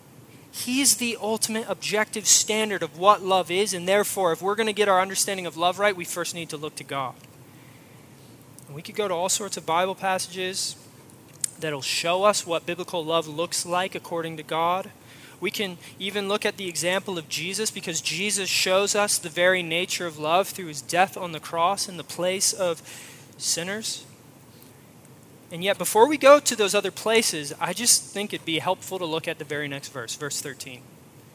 He's 0.51 0.97
the 0.97 1.19
ultimate 1.21 1.67
objective 1.69 2.27
standard 2.27 2.83
of 2.83 2.99
what 2.99 3.23
love 3.23 3.51
is, 3.51 3.75
and 3.75 3.87
therefore, 3.87 4.33
if 4.33 4.41
we're 4.41 4.55
going 4.55 4.69
to 4.69 4.73
get 4.73 4.89
our 4.89 5.03
understanding 5.03 5.45
of 5.45 5.59
love 5.59 5.79
right, 5.79 5.95
we 5.95 6.07
first 6.07 6.35
need 6.35 6.49
to 6.49 6.57
look 6.57 6.77
to 6.77 6.85
God. 6.85 7.15
And 8.67 8.75
we 8.75 8.81
could 8.81 8.95
go 8.95 9.07
to 9.07 9.15
all 9.15 9.29
sorts 9.29 9.59
of 9.59 9.67
Bible 9.67 9.95
passages 9.95 10.77
that'll 11.61 11.83
show 11.83 12.25
us 12.25 12.47
what 12.47 12.65
biblical 12.65 13.05
love 13.05 13.29
looks 13.29 13.67
like 13.67 13.95
according 13.95 14.39
to 14.39 14.43
God. 14.43 14.91
We 15.41 15.51
can 15.51 15.77
even 15.99 16.29
look 16.29 16.47
at 16.47 16.57
the 16.57 16.69
example 16.69 17.19
of 17.19 17.29
Jesus 17.29 17.71
because 17.71 18.01
Jesus 18.01 18.49
shows 18.49 18.95
us 18.95 19.19
the 19.19 19.29
very 19.29 19.63
nature 19.63 20.07
of 20.07 20.19
love 20.19 20.49
through 20.49 20.69
his 20.69 20.81
death 20.81 21.19
on 21.19 21.33
the 21.33 21.41
cross 21.41 21.87
in 21.87 21.99
the 21.99 22.05
place 22.05 22.55
of 22.55 22.81
sinners. 23.37 24.07
And 25.57 25.65
yet, 25.65 25.79
before 25.79 26.07
we 26.07 26.19
go 26.19 26.39
to 26.39 26.55
those 26.55 26.75
other 26.75 26.91
places, 26.91 27.55
I 27.59 27.73
just 27.73 28.03
think 28.03 28.35
it'd 28.35 28.45
be 28.45 28.59
helpful 28.59 28.99
to 28.99 29.07
look 29.07 29.27
at 29.27 29.39
the 29.39 29.45
very 29.47 29.69
next 29.69 29.89
verse, 29.89 30.15
verse 30.15 30.43
13. 30.43 30.83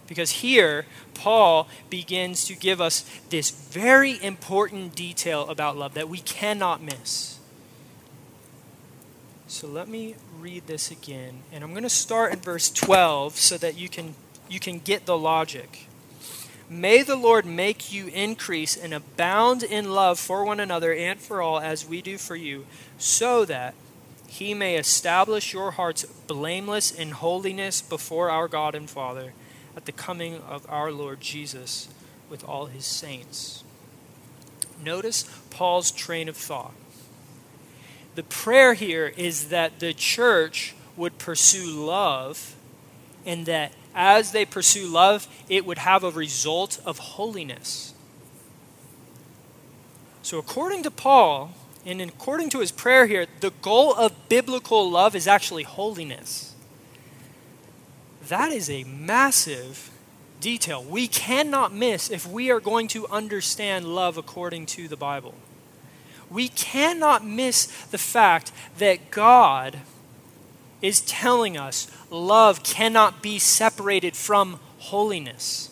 Because 0.06 0.30
here, 0.30 0.86
Paul 1.16 1.68
begins 1.90 2.46
to 2.46 2.54
give 2.54 2.80
us 2.80 3.04
this 3.32 3.50
very 3.50 4.24
important 4.24 4.94
detail 4.94 5.50
about 5.50 5.76
love 5.76 5.96
that 5.96 6.08
we 6.08 6.20
cannot 6.20 6.84
miss. 6.84 7.40
So 9.48 9.66
let 9.66 9.88
me 9.88 10.14
read 10.40 10.68
this 10.68 10.92
again. 10.92 11.42
And 11.52 11.64
I'm 11.64 11.72
going 11.72 11.82
to 11.82 11.90
start 11.90 12.32
in 12.32 12.42
verse 12.42 12.70
12 12.70 13.38
so 13.38 13.58
that 13.58 13.76
you 13.76 13.90
can, 13.90 14.14
you 14.48 14.60
can 14.60 14.78
get 14.78 15.08
the 15.08 15.18
logic. 15.18 15.88
May 16.70 17.02
the 17.02 17.16
Lord 17.16 17.44
make 17.44 17.92
you 17.92 18.06
increase 18.06 18.78
and 18.78 18.94
abound 18.94 19.64
in 19.64 19.90
love 19.90 20.20
for 20.20 20.46
one 20.46 20.60
another 20.60 20.94
and 20.94 21.20
for 21.20 21.42
all, 21.42 21.60
as 21.60 21.88
we 21.88 22.04
do 22.04 22.20
for 22.20 22.36
you, 22.36 22.68
so 23.00 23.46
that 23.46 23.74
he 24.32 24.54
may 24.54 24.78
establish 24.78 25.52
your 25.52 25.72
hearts 25.72 26.06
blameless 26.06 26.90
in 26.90 27.12
holiness 27.12 27.82
before 27.82 28.30
our 28.30 28.48
God 28.48 28.76
and 28.76 28.90
Father 28.90 29.34
at 29.76 29.84
the 29.84 29.92
coming 29.92 30.38
of 30.38 30.66
our 30.70 30.90
Lord 30.90 31.20
Jesus 31.20 31.90
with 32.30 32.42
all 32.46 32.68
his 32.68 32.86
saints. 32.86 33.66
Notice 34.82 35.26
Paul's 35.50 35.92
train 35.92 36.30
of 36.30 36.38
thought. 36.38 36.72
The 38.16 38.24
prayer 38.24 38.74
here 38.74 39.12
is 39.18 39.50
that 39.50 39.82
the 39.82 39.94
church 39.94 40.76
would 40.96 41.18
pursue 41.18 41.86
love, 41.86 42.56
and 43.26 43.46
that 43.48 43.74
as 43.94 44.32
they 44.32 44.46
pursue 44.46 44.88
love, 44.88 45.28
it 45.50 45.66
would 45.66 45.80
have 45.80 46.06
a 46.06 46.10
result 46.10 46.80
of 46.86 47.00
holiness. 47.00 47.94
So, 50.22 50.38
according 50.38 50.84
to 50.84 50.92
Paul, 50.92 51.52
and 51.86 52.02
according 52.02 52.50
to 52.52 52.60
his 52.60 52.72
prayer 52.72 53.08
here, 53.08 53.26
the 53.40 53.52
goal 53.62 53.94
of 53.94 54.30
biblical 54.30 54.90
love 54.90 55.16
is 55.16 55.28
actually 55.28 55.64
holiness. 55.64 56.54
That 58.28 58.52
is 58.52 58.70
a 58.70 58.84
massive 58.84 59.92
detail 60.40 60.84
we 60.84 61.08
cannot 61.08 61.74
miss 61.74 62.10
if 62.10 62.28
we 62.28 62.52
are 62.52 62.60
going 62.60 62.88
to 62.90 63.08
understand 63.08 63.86
love 63.86 64.18
according 64.18 64.66
to 64.66 64.88
the 64.88 64.98
Bible. 64.98 65.36
We 66.30 66.48
cannot 66.48 67.26
miss 67.26 67.66
the 67.86 67.98
fact 67.98 68.52
that 68.78 69.12
God 69.12 69.80
is 70.82 71.02
telling 71.02 71.58
us 71.58 71.88
love 72.10 72.64
cannot 72.64 73.22
be 73.22 73.38
separated 73.38 74.16
from 74.16 74.60
holiness. 74.80 75.70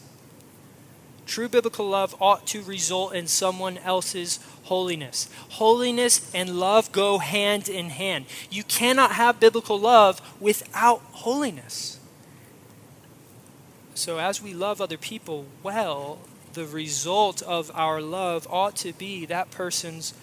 True 1.25 1.49
biblical 1.49 1.87
love 1.87 2.15
ought 2.19 2.45
to 2.47 2.63
result 2.63 3.13
in 3.13 3.27
someone 3.27 3.77
else's 3.79 4.39
holiness. 4.69 5.27
Holiness 5.49 6.31
and 6.33 6.59
love 6.59 6.91
go 6.91 7.17
hand 7.17 7.67
in 7.67 7.89
hand. 7.89 8.25
You 8.49 8.63
cannot 8.63 9.13
have 9.13 9.39
biblical 9.39 9.79
love 9.79 10.21
without 10.39 11.01
holiness. 11.11 11.99
So, 13.95 14.19
as 14.19 14.41
we 14.41 14.53
love 14.53 14.79
other 14.79 14.97
people 14.97 15.45
well, 15.61 16.19
the 16.53 16.65
result 16.65 17.41
of 17.41 17.71
our 17.73 18.01
love 18.01 18.47
ought 18.49 18.75
to 18.77 18.93
be 18.93 19.25
that 19.25 19.51
person's 19.51 20.13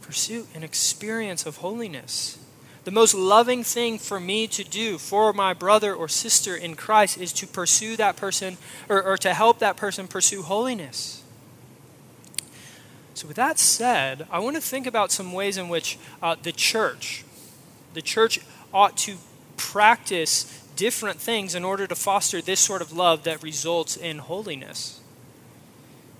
pursuit 0.00 0.46
and 0.54 0.64
experience 0.64 1.44
of 1.44 1.58
holiness. 1.58 2.38
The 2.84 2.90
most 2.90 3.14
loving 3.14 3.62
thing 3.62 3.98
for 3.98 4.18
me 4.18 4.46
to 4.48 4.64
do 4.64 4.98
for 4.98 5.32
my 5.32 5.54
brother 5.54 5.94
or 5.94 6.08
sister 6.08 6.56
in 6.56 6.74
Christ 6.74 7.18
is 7.18 7.32
to 7.34 7.46
pursue 7.46 7.96
that 7.96 8.16
person 8.16 8.56
or, 8.88 9.02
or 9.02 9.16
to 9.18 9.34
help 9.34 9.58
that 9.60 9.76
person 9.76 10.08
pursue 10.08 10.42
holiness. 10.42 11.21
So, 13.14 13.28
with 13.28 13.36
that 13.36 13.58
said, 13.58 14.26
I 14.30 14.38
want 14.38 14.56
to 14.56 14.62
think 14.62 14.86
about 14.86 15.12
some 15.12 15.32
ways 15.32 15.56
in 15.58 15.68
which 15.68 15.98
uh, 16.22 16.36
the 16.42 16.52
church, 16.52 17.24
the 17.94 18.02
church 18.02 18.40
ought 18.72 18.96
to 18.98 19.16
practice 19.56 20.66
different 20.76 21.20
things 21.20 21.54
in 21.54 21.64
order 21.64 21.86
to 21.86 21.94
foster 21.94 22.40
this 22.40 22.60
sort 22.60 22.80
of 22.80 22.92
love 22.92 23.24
that 23.24 23.42
results 23.42 23.96
in 23.96 24.18
holiness. 24.18 25.00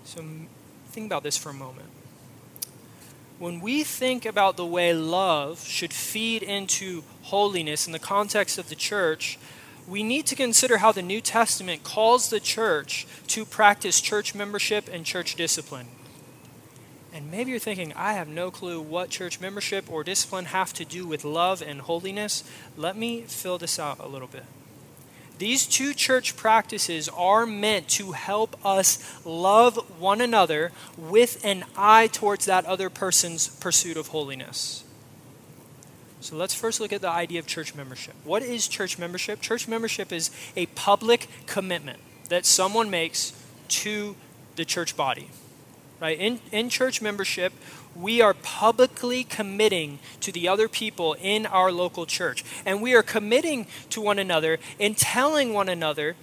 So, 0.05 0.23
think 0.89 1.07
about 1.07 1.23
this 1.23 1.39
for 1.39 1.49
a 1.49 1.55
moment. 1.55 1.89
when 3.39 3.61
we 3.61 3.83
think 3.83 4.25
about 4.25 4.57
the 4.57 4.67
way 4.67 4.93
love 4.95 5.65
should 5.67 5.93
feed 5.93 6.43
into 6.45 7.03
holiness 7.23 7.87
in 7.87 7.93
the 7.93 7.99
context 7.99 8.57
of 8.59 8.69
the 8.69 8.77
church, 8.77 9.39
we 9.89 10.03
need 10.03 10.27
to 10.27 10.37
consider 10.37 10.79
how 10.79 10.93
the 10.93 11.03
New 11.03 11.21
Testament 11.21 11.83
calls 11.83 12.31
the 12.31 12.39
church 12.39 13.07
to 13.29 13.45
practice 13.45 14.01
church 14.01 14.35
membership 14.35 14.89
and 14.93 15.05
church 15.05 15.35
discipline. 15.35 15.89
And 17.15 17.31
maybe 17.31 17.51
you're 17.51 17.61
thinking, 17.61 17.93
I 17.95 18.15
have 18.15 18.29
no 18.29 18.51
clue 18.51 18.81
what 18.81 19.11
church 19.11 19.41
membership 19.41 19.91
or 19.91 20.03
discipline 20.03 20.47
have 20.47 20.73
to 20.75 20.85
do 20.85 21.07
with 21.07 21.25
love 21.25 21.63
and 21.63 21.83
holiness. 21.83 22.43
Let 22.77 22.97
me 22.97 23.23
fill 23.23 23.59
this 23.59 23.79
out 23.79 23.99
a 23.99 24.09
little 24.09 24.29
bit. 24.29 24.45
These 25.39 25.67
two 25.67 25.93
church 25.93 26.37
practices 26.37 27.09
are 27.09 27.47
meant 27.47 27.89
to 27.91 28.13
help 28.13 28.65
us 28.65 29.27
love 29.27 29.77
one 29.99 30.21
another 30.21 30.73
with 30.97 31.45
an 31.45 31.65
eye 31.77 32.07
towards 32.07 32.47
that 32.47 32.65
other 32.65 32.89
person's 32.89 33.49
pursuit 33.49 33.97
of 33.97 34.09
holiness. 34.09 34.85
So 36.21 36.37
let's 36.37 36.55
first 36.55 36.81
look 36.81 36.93
at 36.93 37.01
the 37.01 37.11
idea 37.11 37.41
of 37.41 37.49
church 37.49 37.75
membership. 37.75 38.15
What 38.23 38.43
is 38.43 38.69
church 38.69 38.99
membership? 38.99 39.41
Church 39.41 39.67
membership 39.67 40.13
is 40.13 40.31
a 40.55 40.67
public 40.67 41.27
commitment 41.47 41.99
that 42.29 42.47
someone 42.47 42.89
makes 42.89 43.33
to 43.69 44.15
the 44.55 44.65
church 44.65 44.97
body. 44.97 45.29
Right? 46.03 46.19
In, 46.19 46.41
in 46.51 46.69
church 46.69 47.01
membership, 47.01 47.53
we 47.95 48.21
are 48.21 48.35
publicly 48.35 49.23
committing 49.23 50.01
to 50.19 50.33
the 50.33 50.49
other 50.49 50.69
people 50.69 51.15
in 51.23 51.47
our 51.47 51.71
local 51.71 52.07
church. 52.07 52.45
And 52.67 52.83
we 52.83 52.93
are 52.93 53.05
committing 53.05 53.69
to 53.91 54.01
one 54.01 54.19
another 54.19 54.59
and 54.81 54.97
telling 54.97 55.53
one 55.53 55.69
another, 55.69 56.17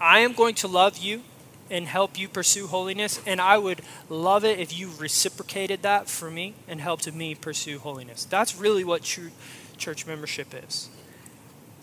I 0.00 0.18
am 0.18 0.32
going 0.32 0.56
to 0.56 0.66
love 0.66 0.98
you 0.98 1.22
and 1.70 1.86
help 1.86 2.18
you 2.18 2.28
pursue 2.28 2.66
holiness. 2.66 3.20
And 3.24 3.40
I 3.40 3.58
would 3.58 3.80
love 4.08 4.44
it 4.44 4.58
if 4.58 4.76
you 4.76 4.90
reciprocated 4.98 5.82
that 5.82 6.08
for 6.08 6.28
me 6.28 6.54
and 6.66 6.80
helped 6.80 7.10
me 7.12 7.36
pursue 7.36 7.78
holiness. 7.78 8.24
That's 8.24 8.56
really 8.56 8.82
what 8.82 9.04
true 9.04 9.30
church 9.76 10.04
membership 10.04 10.48
is. 10.52 10.88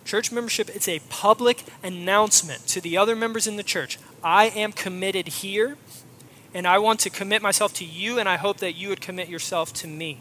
Church 0.03 0.29
membership 0.29 0.69
is 0.75 0.89
a 0.89 0.99
public 1.07 1.63
announcement 1.81 2.67
to 2.67 2.81
the 2.81 2.97
other 2.97 3.15
members 3.15 3.47
in 3.47 3.55
the 3.55 3.63
church. 3.63 3.97
I 4.21 4.47
am 4.47 4.73
committed 4.73 5.29
here, 5.29 5.77
and 6.53 6.67
I 6.67 6.79
want 6.79 6.99
to 7.01 7.09
commit 7.09 7.41
myself 7.41 7.73
to 7.75 7.85
you, 7.85 8.19
and 8.19 8.27
I 8.27 8.37
hope 8.37 8.57
that 8.57 8.73
you 8.73 8.89
would 8.89 9.01
commit 9.01 9.29
yourself 9.29 9.73
to 9.75 9.87
me. 9.87 10.19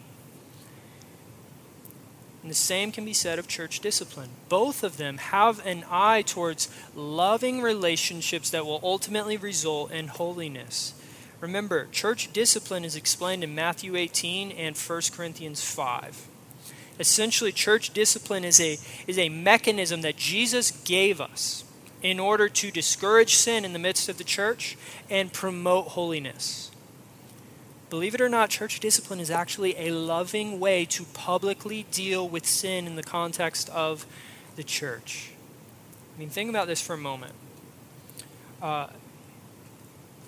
And 2.43 2.51
the 2.51 2.55
same 2.55 2.91
can 2.91 3.05
be 3.05 3.13
said 3.13 3.39
of 3.39 3.49
church 3.49 3.81
discipline. 3.81 4.31
Both 4.49 4.83
of 4.83 4.97
them 4.97 5.19
have 5.19 5.65
an 5.67 5.85
eye 5.91 6.23
towards 6.23 6.69
loving 6.95 7.61
relationships 7.61 8.51
that 8.51 8.65
will 8.65 8.81
ultimately 8.83 9.37
result 9.37 9.91
in 9.93 10.09
holiness. 10.09 10.95
Remember, 11.41 11.87
church 11.91 12.33
discipline 12.33 12.85
is 12.85 12.97
explained 12.97 13.45
in 13.45 13.55
Matthew 13.55 13.97
18 13.97 14.53
and 14.53 14.77
1 14.77 15.03
Corinthians 15.13 15.63
5. 15.65 16.29
Essentially, 16.99 17.53
church 17.53 17.93
discipline 17.93 18.45
is 18.45 18.61
a, 18.61 18.79
is 19.07 19.19
a 19.19 19.31
mechanism 19.31 20.03
that 20.03 20.17
Jesus 20.17 20.71
gave 20.71 21.21
us 21.21 21.65
in 22.03 22.19
order 22.19 22.49
to 22.49 22.71
discourage 22.71 23.35
sin 23.35 23.65
in 23.65 23.73
the 23.73 23.79
midst 23.79 24.09
of 24.09 24.19
the 24.19 24.25
church 24.25 24.77
and 25.09 25.33
promote 25.33 25.89
holiness. 25.89 26.71
Believe 27.91 28.15
it 28.15 28.21
or 28.21 28.29
not, 28.29 28.51
church 28.51 28.79
discipline 28.79 29.19
is 29.19 29.31
actually 29.31 29.77
a 29.77 29.91
loving 29.91 30.61
way 30.61 30.85
to 30.87 31.05
publicly 31.07 31.87
deal 31.91 32.29
with 32.29 32.47
sin 32.47 32.87
in 32.87 32.95
the 32.95 33.03
context 33.03 33.69
of 33.71 34.07
the 34.57 34.63
church. 34.63 35.33
I 36.15 36.21
mean, 36.21 36.31
think 36.31 36.51
about 36.51 36.69
this 36.69 36.81
for 36.81 36.95
a 36.95 36.99
moment. 36.99 37.33
Uh, 38.63 38.89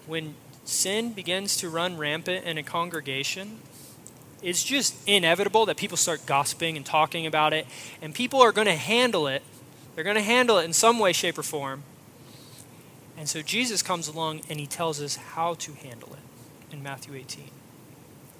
when 0.06 0.34
sin 0.64 1.12
begins 1.12 1.56
to 1.58 1.68
run 1.68 1.96
rampant 1.96 2.44
in 2.44 2.58
a 2.58 2.62
congregation, 2.62 3.58
it's 4.42 4.64
just 4.64 4.96
inevitable 5.06 5.66
that 5.66 5.76
people 5.76 5.96
start 5.96 6.26
gossiping 6.26 6.76
and 6.76 6.84
talking 6.84 7.26
about 7.26 7.52
it, 7.52 7.66
and 8.00 8.12
people 8.12 8.40
are 8.40 8.50
going 8.52 8.66
to 8.66 8.74
handle 8.74 9.28
it. 9.28 9.42
They're 9.94 10.04
going 10.04 10.16
to 10.16 10.22
handle 10.22 10.58
it 10.58 10.64
in 10.64 10.72
some 10.72 10.98
way, 10.98 11.12
shape, 11.12 11.38
or 11.38 11.42
form. 11.42 11.82
And 13.16 13.28
so 13.28 13.42
Jesus 13.42 13.82
comes 13.82 14.08
along 14.08 14.42
and 14.48 14.58
he 14.58 14.66
tells 14.66 15.00
us 15.00 15.16
how 15.16 15.54
to 15.54 15.72
handle 15.74 16.14
it 16.14 16.74
in 16.74 16.82
Matthew 16.82 17.14
18. 17.14 17.44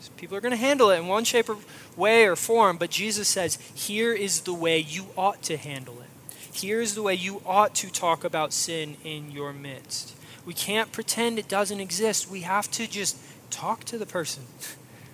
So 0.01 0.11
people 0.17 0.37
are 0.37 0.41
going 0.41 0.51
to 0.51 0.57
handle 0.57 0.91
it 0.91 0.99
in 0.99 1.07
one 1.07 1.25
shape 1.25 1.49
or 1.49 1.59
way 1.97 2.27
or 2.27 2.35
form, 2.35 2.77
but 2.77 2.91
Jesus 2.91 3.29
says, 3.29 3.59
here 3.75 4.13
is 4.13 4.41
the 4.41 4.55
way 4.55 4.79
you 4.79 5.07
ought 5.17 5.43
to 5.43 5.57
handle 5.57 6.01
it. 6.01 6.09
Here 6.53 6.81
is 6.81 6.95
the 6.95 7.03
way 7.03 7.15
you 7.15 7.43
ought 7.47 7.75
to 7.77 7.91
talk 7.91 8.25
about 8.25 8.53
sin 8.53 8.97
in 9.05 9.31
your 9.31 9.53
midst. 9.53 10.17
We 10.45 10.55
can't 10.55 10.91
pretend 10.91 11.39
it 11.39 11.49
doesn't 11.49 11.81
exist. 11.81 12.29
We 12.29 12.41
have 12.41 12.71
to 12.73 12.89
just 12.89 13.17
talk 13.51 13.85
to 13.85 13.99
the 13.99 14.07
person. 14.07 14.45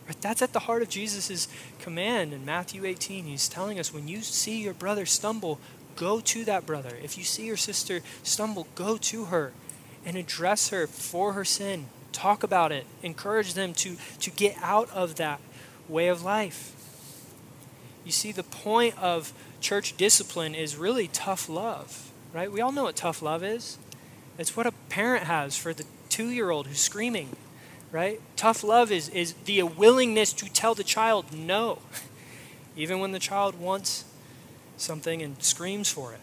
Right? 0.07 0.23
That's 0.23 0.41
at 0.41 0.55
the 0.55 0.61
heart 0.61 0.81
of 0.81 0.89
Jesus' 0.89 1.49
command 1.81 2.33
in 2.33 2.43
Matthew 2.43 2.87
18. 2.87 3.27
He's 3.27 3.47
telling 3.47 3.79
us 3.79 3.93
when 3.93 4.09
you 4.09 4.23
see 4.23 4.63
your 4.63 4.73
brother 4.73 5.05
stumble, 5.05 5.61
go 5.99 6.21
to 6.21 6.45
that 6.45 6.65
brother. 6.65 6.97
If 7.03 7.19
you 7.19 7.25
see 7.25 7.45
your 7.47 7.57
sister 7.57 8.01
stumble, 8.23 8.69
go 8.75 8.97
to 8.97 9.27
her 9.27 9.53
and 10.07 10.17
address 10.17 10.71
her 10.71 10.87
for 10.87 11.35
her 11.35 11.45
sin 11.45 11.87
talk 12.19 12.43
about 12.43 12.73
it, 12.73 12.85
encourage 13.03 13.55
them 13.55 13.73
to, 13.73 13.97
to 14.21 14.31
get 14.31 14.57
out 14.61 14.91
of 14.91 15.15
that 15.17 15.41
way 15.89 16.09
of 16.09 16.23
life. 16.23 16.75
You 18.05 18.13
see, 18.13 18.33
the 18.33 18.43
point 18.43 18.99
of 18.99 19.33
church 19.61 19.97
discipline 19.97 20.55
is 20.55 20.77
really 20.77 21.09
tough 21.09 21.49
love, 21.49 22.11
right? 22.33 22.51
We 22.51 22.61
all 22.61 22.73
know 22.73 22.85
what 22.85 22.97
tough 22.97 23.23
love 23.23 23.45
is. 23.45 23.79
It's 24.37 24.57
what 24.57 24.67
a 24.67 24.73
parent 24.89 25.25
has 25.25 25.57
for 25.57 25.73
the 25.73 25.85
two 26.09 26.31
year 26.31 26.51
old 26.51 26.67
who's 26.67 26.81
screaming, 26.81 27.37
right? 27.93 28.21
Tough 28.37 28.65
love 28.65 28.91
is, 28.91 29.09
is 29.11 29.35
the 29.45 29.63
willingness 29.63 30.33
to 30.35 30.47
tell 30.47 30.75
the 30.75 30.85
child 30.85 31.33
no, 31.33 31.79
even 32.77 32.99
when 32.99 33.13
the 33.13 33.19
child 33.19 33.61
wants 33.61 34.05
something 34.81 35.23
and 35.23 35.43
screams 35.43 35.91
for 35.91 36.13
it. 36.13 36.21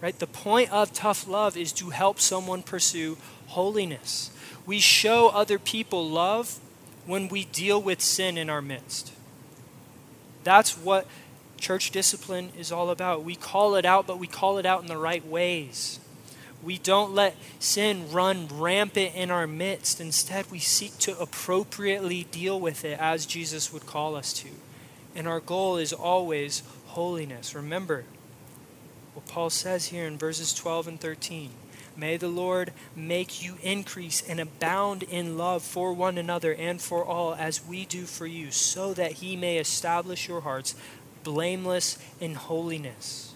Right? 0.00 0.18
The 0.18 0.26
point 0.26 0.72
of 0.72 0.92
tough 0.92 1.28
love 1.28 1.56
is 1.56 1.72
to 1.74 1.90
help 1.90 2.18
someone 2.18 2.62
pursue 2.62 3.16
holiness. 3.48 4.30
We 4.66 4.80
show 4.80 5.28
other 5.28 5.58
people 5.58 6.08
love 6.08 6.58
when 7.06 7.28
we 7.28 7.44
deal 7.44 7.80
with 7.80 8.00
sin 8.00 8.36
in 8.36 8.50
our 8.50 8.62
midst. 8.62 9.12
That's 10.44 10.76
what 10.76 11.06
church 11.58 11.92
discipline 11.92 12.50
is 12.58 12.72
all 12.72 12.90
about. 12.90 13.22
We 13.22 13.36
call 13.36 13.76
it 13.76 13.84
out, 13.84 14.06
but 14.06 14.18
we 14.18 14.26
call 14.26 14.58
it 14.58 14.66
out 14.66 14.82
in 14.82 14.88
the 14.88 14.98
right 14.98 15.24
ways. 15.24 16.00
We 16.62 16.78
don't 16.78 17.14
let 17.14 17.36
sin 17.58 18.10
run 18.12 18.48
rampant 18.48 19.14
in 19.14 19.30
our 19.30 19.46
midst. 19.46 20.00
Instead, 20.00 20.50
we 20.50 20.58
seek 20.58 20.98
to 20.98 21.18
appropriately 21.18 22.24
deal 22.30 22.58
with 22.58 22.84
it 22.84 22.98
as 23.00 23.26
Jesus 23.26 23.72
would 23.72 23.86
call 23.86 24.14
us 24.14 24.32
to. 24.34 24.48
And 25.14 25.26
our 25.26 25.40
goal 25.40 25.76
is 25.76 25.92
always 25.92 26.62
holiness. 26.92 27.54
Remember 27.54 28.04
what 29.14 29.26
Paul 29.26 29.50
says 29.50 29.86
here 29.86 30.06
in 30.06 30.18
verses 30.18 30.52
12 30.52 30.88
and 30.88 31.00
13. 31.00 31.50
May 31.96 32.16
the 32.16 32.28
Lord 32.28 32.72
make 32.96 33.42
you 33.42 33.56
increase 33.62 34.22
and 34.26 34.40
abound 34.40 35.02
in 35.02 35.36
love 35.36 35.62
for 35.62 35.92
one 35.92 36.16
another 36.16 36.54
and 36.54 36.80
for 36.80 37.04
all, 37.04 37.34
as 37.34 37.66
we 37.66 37.84
do 37.84 38.04
for 38.04 38.26
you, 38.26 38.50
so 38.50 38.94
that 38.94 39.12
he 39.12 39.36
may 39.36 39.58
establish 39.58 40.28
your 40.28 40.40
hearts 40.40 40.74
blameless 41.22 41.98
in 42.20 42.34
holiness. 42.34 43.34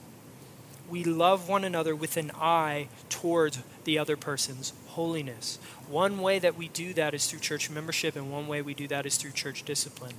We 0.89 1.05
love 1.05 1.49
one 1.49 1.65
another 1.65 1.95
with 1.95 2.17
an 2.17 2.31
eye 2.35 2.89
towards 3.09 3.59
the 3.85 3.99
other 3.99 4.17
person's 4.17 4.73
holiness. 4.89 5.59
One 5.89 6.21
way 6.21 6.39
that 6.39 6.57
we 6.57 6.69
do 6.69 6.95
that 6.95 7.13
is 7.13 7.27
through 7.27 7.41
church 7.41 7.69
membership, 7.69 8.17
and 8.17 8.31
one 8.31 8.49
way 8.49 8.63
we 8.63 8.75
do 8.75 8.89
that 8.89 9.05
is 9.07 9.17
through 9.17 9.33
church 9.33 9.65
discipline. 9.65 10.15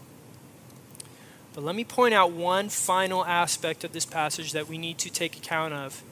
But 1.57 1.63
let 1.63 1.75
me 1.75 1.85
point 1.85 2.13
out 2.13 2.33
one 2.33 2.69
final 2.69 3.25
aspect 3.25 3.83
of 3.83 3.91
this 3.91 4.05
passage 4.05 4.51
that 4.51 4.67
we 4.67 4.77
need 4.77 4.99
to 4.99 5.09
take 5.09 5.35
account 5.35 5.73
of 5.73 6.03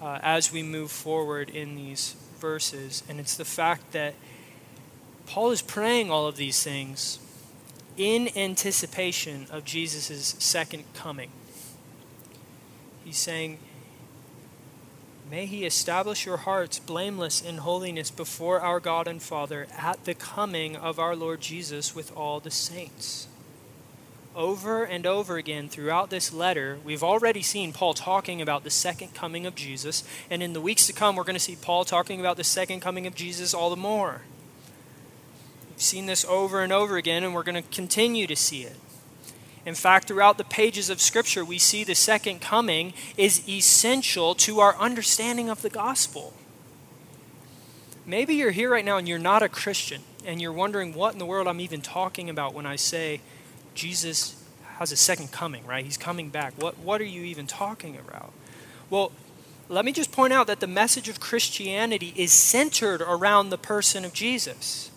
uh, 0.00 0.20
as 0.22 0.50
we 0.50 0.62
move 0.62 0.90
forward 0.90 1.50
in 1.50 1.76
these 1.76 2.16
verses. 2.38 3.02
And 3.06 3.20
it's 3.20 3.36
the 3.36 3.44
fact 3.44 3.92
that 3.92 4.14
Paul 5.26 5.50
is 5.50 5.60
praying 5.60 6.10
all 6.10 6.26
of 6.26 6.38
these 6.38 6.62
things 6.62 7.18
in 7.98 8.30
anticipation 8.38 9.46
of 9.50 9.66
Jesus' 9.66 10.34
second 10.38 10.84
coming. 10.94 11.30
He's 13.04 13.18
saying, 13.18 13.58
May 15.30 15.44
he 15.44 15.66
establish 15.66 16.24
your 16.24 16.38
hearts 16.38 16.78
blameless 16.78 17.42
in 17.42 17.58
holiness 17.58 18.10
before 18.10 18.62
our 18.62 18.80
God 18.80 19.08
and 19.08 19.20
Father 19.20 19.66
at 19.76 20.06
the 20.06 20.14
coming 20.14 20.74
of 20.74 20.98
our 20.98 21.14
Lord 21.14 21.42
Jesus 21.42 21.94
with 21.94 22.16
all 22.16 22.40
the 22.40 22.50
saints 22.50 23.28
over 24.36 24.84
and 24.84 25.06
over 25.06 25.38
again 25.38 25.68
throughout 25.68 26.10
this 26.10 26.32
letter, 26.32 26.78
we've 26.84 27.02
already 27.02 27.42
seen 27.42 27.72
Paul 27.72 27.94
talking 27.94 28.42
about 28.42 28.62
the 28.62 28.70
second 28.70 29.14
coming 29.14 29.46
of 29.46 29.54
Jesus. 29.54 30.04
And 30.30 30.42
in 30.42 30.52
the 30.52 30.60
weeks 30.60 30.86
to 30.86 30.92
come, 30.92 31.16
we're 31.16 31.24
going 31.24 31.34
to 31.34 31.40
see 31.40 31.56
Paul 31.56 31.84
talking 31.84 32.20
about 32.20 32.36
the 32.36 32.44
second 32.44 32.80
coming 32.80 33.06
of 33.06 33.14
Jesus 33.14 33.54
all 33.54 33.70
the 33.70 33.76
more. 33.76 34.22
We've 35.70 35.80
seen 35.80 36.06
this 36.06 36.24
over 36.26 36.62
and 36.62 36.72
over 36.72 36.96
again, 36.96 37.24
and 37.24 37.34
we're 37.34 37.42
going 37.42 37.62
to 37.62 37.68
continue 37.70 38.26
to 38.26 38.36
see 38.36 38.62
it. 38.62 38.76
In 39.64 39.74
fact, 39.74 40.06
throughout 40.06 40.38
the 40.38 40.44
pages 40.44 40.90
of 40.90 41.00
Scripture, 41.00 41.44
we 41.44 41.58
see 41.58 41.82
the 41.82 41.94
second 41.94 42.40
coming 42.40 42.92
is 43.16 43.46
essential 43.48 44.34
to 44.36 44.60
our 44.60 44.76
understanding 44.76 45.48
of 45.48 45.62
the 45.62 45.70
gospel. 45.70 46.34
Maybe 48.04 48.34
you're 48.34 48.52
here 48.52 48.70
right 48.70 48.84
now 48.84 48.98
and 48.98 49.08
you're 49.08 49.18
not 49.18 49.42
a 49.42 49.48
Christian 49.48 50.02
and 50.24 50.40
you're 50.40 50.52
wondering 50.52 50.94
what 50.94 51.12
in 51.12 51.18
the 51.18 51.26
world 51.26 51.48
I'm 51.48 51.60
even 51.60 51.80
talking 51.80 52.30
about 52.30 52.54
when 52.54 52.64
I 52.64 52.76
say 52.76 53.20
Jesus 53.76 54.42
has 54.78 54.90
a 54.90 54.96
second 54.96 55.30
coming, 55.30 55.64
right? 55.66 55.84
He's 55.84 55.96
coming 55.96 56.30
back. 56.30 56.54
What, 56.58 56.78
what 56.78 57.00
are 57.00 57.04
you 57.04 57.22
even 57.22 57.46
talking 57.46 57.96
about? 57.96 58.32
Well, 58.90 59.12
let 59.68 59.84
me 59.84 59.92
just 59.92 60.12
point 60.12 60.32
out 60.32 60.46
that 60.48 60.60
the 60.60 60.66
message 60.66 61.08
of 61.08 61.20
Christianity 61.20 62.12
is 62.16 62.32
centered 62.32 63.02
around 63.02 63.50
the 63.50 63.58
person 63.58 64.04
of 64.04 64.12
Jesus. 64.12 64.90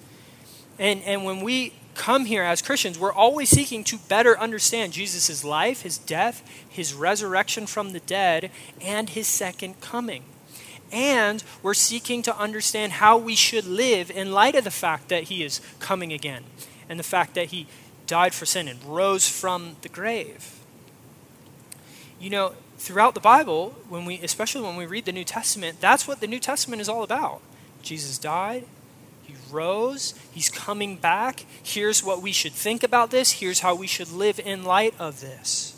And, 0.77 1.01
and 1.03 1.25
when 1.25 1.41
we 1.41 1.73
come 1.95 2.25
here 2.25 2.43
as 2.43 2.61
Christians, 2.61 2.97
we're 2.97 3.11
always 3.11 3.49
seeking 3.49 3.83
to 3.85 3.97
better 3.97 4.39
understand 4.39 4.93
Jesus' 4.93 5.43
life, 5.43 5.81
his 5.81 5.97
death, 5.97 6.43
his 6.67 6.93
resurrection 6.93 7.65
from 7.65 7.91
the 7.91 7.99
dead, 7.99 8.51
and 8.81 9.09
his 9.09 9.27
second 9.27 9.81
coming. 9.81 10.23
And 10.91 11.43
we're 11.61 11.73
seeking 11.73 12.21
to 12.23 12.37
understand 12.37 12.93
how 12.93 13.17
we 13.17 13.35
should 13.35 13.65
live 13.65 14.09
in 14.09 14.31
light 14.31 14.55
of 14.55 14.63
the 14.63 14.71
fact 14.71 15.09
that 15.09 15.23
he 15.23 15.43
is 15.43 15.61
coming 15.79 16.13
again 16.13 16.43
and 16.87 16.99
the 16.99 17.03
fact 17.03 17.35
that 17.35 17.47
he 17.47 17.67
died 18.09 18.33
for 18.33 18.45
sin 18.45 18.67
and 18.67 18.83
rose 18.83 19.29
from 19.29 19.77
the 19.83 19.89
grave. 19.89 20.59
You 22.19 22.29
know, 22.29 22.53
throughout 22.77 23.13
the 23.13 23.21
Bible, 23.21 23.75
when 23.87 24.03
we 24.03 24.19
especially 24.21 24.61
when 24.61 24.75
we 24.75 24.85
read 24.85 25.05
the 25.05 25.13
New 25.13 25.23
Testament, 25.23 25.79
that's 25.79 26.07
what 26.07 26.19
the 26.19 26.27
New 26.27 26.39
Testament 26.39 26.81
is 26.81 26.89
all 26.89 27.03
about. 27.03 27.41
Jesus 27.81 28.17
died, 28.17 28.65
he 29.23 29.35
rose, 29.49 30.15
he's 30.33 30.49
coming 30.49 30.97
back. 30.97 31.45
Here's 31.63 32.03
what 32.03 32.21
we 32.21 32.33
should 32.33 32.51
think 32.51 32.83
about 32.83 33.11
this. 33.11 33.33
Here's 33.33 33.59
how 33.59 33.75
we 33.75 33.87
should 33.87 34.11
live 34.11 34.39
in 34.39 34.63
light 34.63 34.93
of 34.99 35.21
this. 35.21 35.75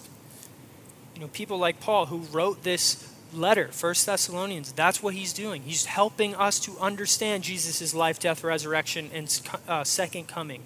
You 1.14 1.22
know, 1.22 1.28
people 1.28 1.60
like 1.60 1.80
Paul 1.80 2.08
who 2.08 2.20
wrote 2.20 2.64
this 2.64 3.08
letter, 3.34 3.68
First 3.68 4.06
Thessalonians, 4.06 4.72
that's 4.72 5.04
what 5.04 5.14
he's 5.14 5.34
doing. 5.34 5.64
He's 5.64 5.86
helping 5.86 6.34
us 6.34 6.60
to 6.62 6.78
understand 6.80 7.44
Jesus' 7.44 7.94
life, 7.94 8.20
death, 8.20 8.44
resurrection, 8.44 9.12
and 9.14 9.42
uh, 9.68 9.84
second 9.84 10.28
coming. 10.28 10.64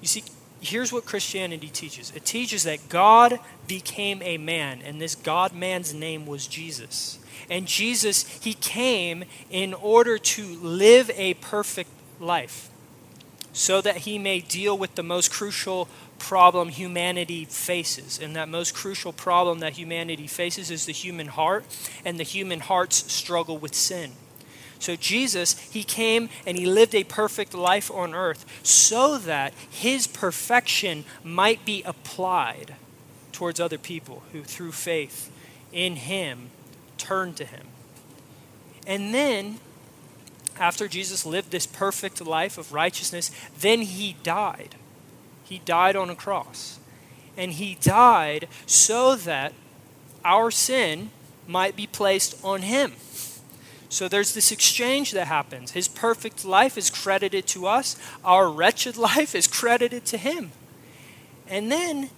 You 0.00 0.08
see, 0.08 0.24
here's 0.60 0.92
what 0.92 1.04
Christianity 1.04 1.68
teaches 1.68 2.12
it 2.14 2.24
teaches 2.24 2.64
that 2.64 2.88
God 2.88 3.38
became 3.66 4.22
a 4.22 4.38
man, 4.38 4.80
and 4.82 5.00
this 5.00 5.14
God 5.14 5.52
man's 5.52 5.94
name 5.94 6.26
was 6.26 6.46
Jesus. 6.46 7.18
And 7.50 7.66
Jesus, 7.66 8.26
he 8.42 8.52
came 8.52 9.24
in 9.50 9.72
order 9.72 10.18
to 10.18 10.46
live 10.56 11.10
a 11.14 11.34
perfect 11.34 11.90
life 12.20 12.68
so 13.52 13.80
that 13.80 13.98
he 13.98 14.18
may 14.18 14.40
deal 14.40 14.76
with 14.76 14.94
the 14.96 15.02
most 15.02 15.32
crucial 15.32 15.88
problem 16.18 16.68
humanity 16.68 17.44
faces. 17.44 18.18
And 18.18 18.36
that 18.36 18.48
most 18.48 18.74
crucial 18.74 19.12
problem 19.12 19.60
that 19.60 19.74
humanity 19.74 20.26
faces 20.26 20.70
is 20.70 20.86
the 20.86 20.92
human 20.92 21.28
heart 21.28 21.64
and 22.04 22.18
the 22.18 22.24
human 22.24 22.60
heart's 22.60 23.10
struggle 23.10 23.56
with 23.56 23.74
sin. 23.74 24.12
So 24.78 24.96
Jesus, 24.96 25.58
he 25.70 25.82
came 25.82 26.28
and 26.46 26.56
he 26.56 26.66
lived 26.66 26.94
a 26.94 27.04
perfect 27.04 27.54
life 27.54 27.90
on 27.90 28.14
earth 28.14 28.46
so 28.62 29.18
that 29.18 29.52
his 29.68 30.06
perfection 30.06 31.04
might 31.24 31.64
be 31.64 31.82
applied 31.82 32.76
towards 33.32 33.60
other 33.60 33.78
people 33.78 34.22
who 34.32 34.42
through 34.42 34.72
faith 34.72 35.30
in 35.72 35.96
him 35.96 36.50
turn 36.96 37.34
to 37.34 37.44
him. 37.44 37.66
And 38.86 39.12
then 39.12 39.58
after 40.58 40.88
Jesus 40.88 41.24
lived 41.24 41.50
this 41.50 41.66
perfect 41.66 42.24
life 42.24 42.58
of 42.58 42.72
righteousness, 42.72 43.30
then 43.58 43.82
he 43.82 44.16
died. 44.22 44.74
He 45.44 45.60
died 45.64 45.96
on 45.96 46.10
a 46.10 46.14
cross. 46.14 46.78
And 47.36 47.52
he 47.52 47.76
died 47.80 48.48
so 48.66 49.14
that 49.14 49.52
our 50.24 50.50
sin 50.50 51.10
might 51.46 51.76
be 51.76 51.86
placed 51.86 52.42
on 52.44 52.62
him. 52.62 52.92
So 53.88 54.06
there's 54.06 54.34
this 54.34 54.52
exchange 54.52 55.12
that 55.12 55.28
happens. 55.28 55.72
His 55.72 55.88
perfect 55.88 56.44
life 56.44 56.76
is 56.76 56.90
credited 56.90 57.46
to 57.48 57.66
us, 57.66 57.96
our 58.24 58.50
wretched 58.50 58.96
life 59.10 59.34
is 59.34 59.46
credited 59.46 60.04
to 60.06 60.18
him. 60.18 60.52
And 61.48 61.72
then 61.72 62.10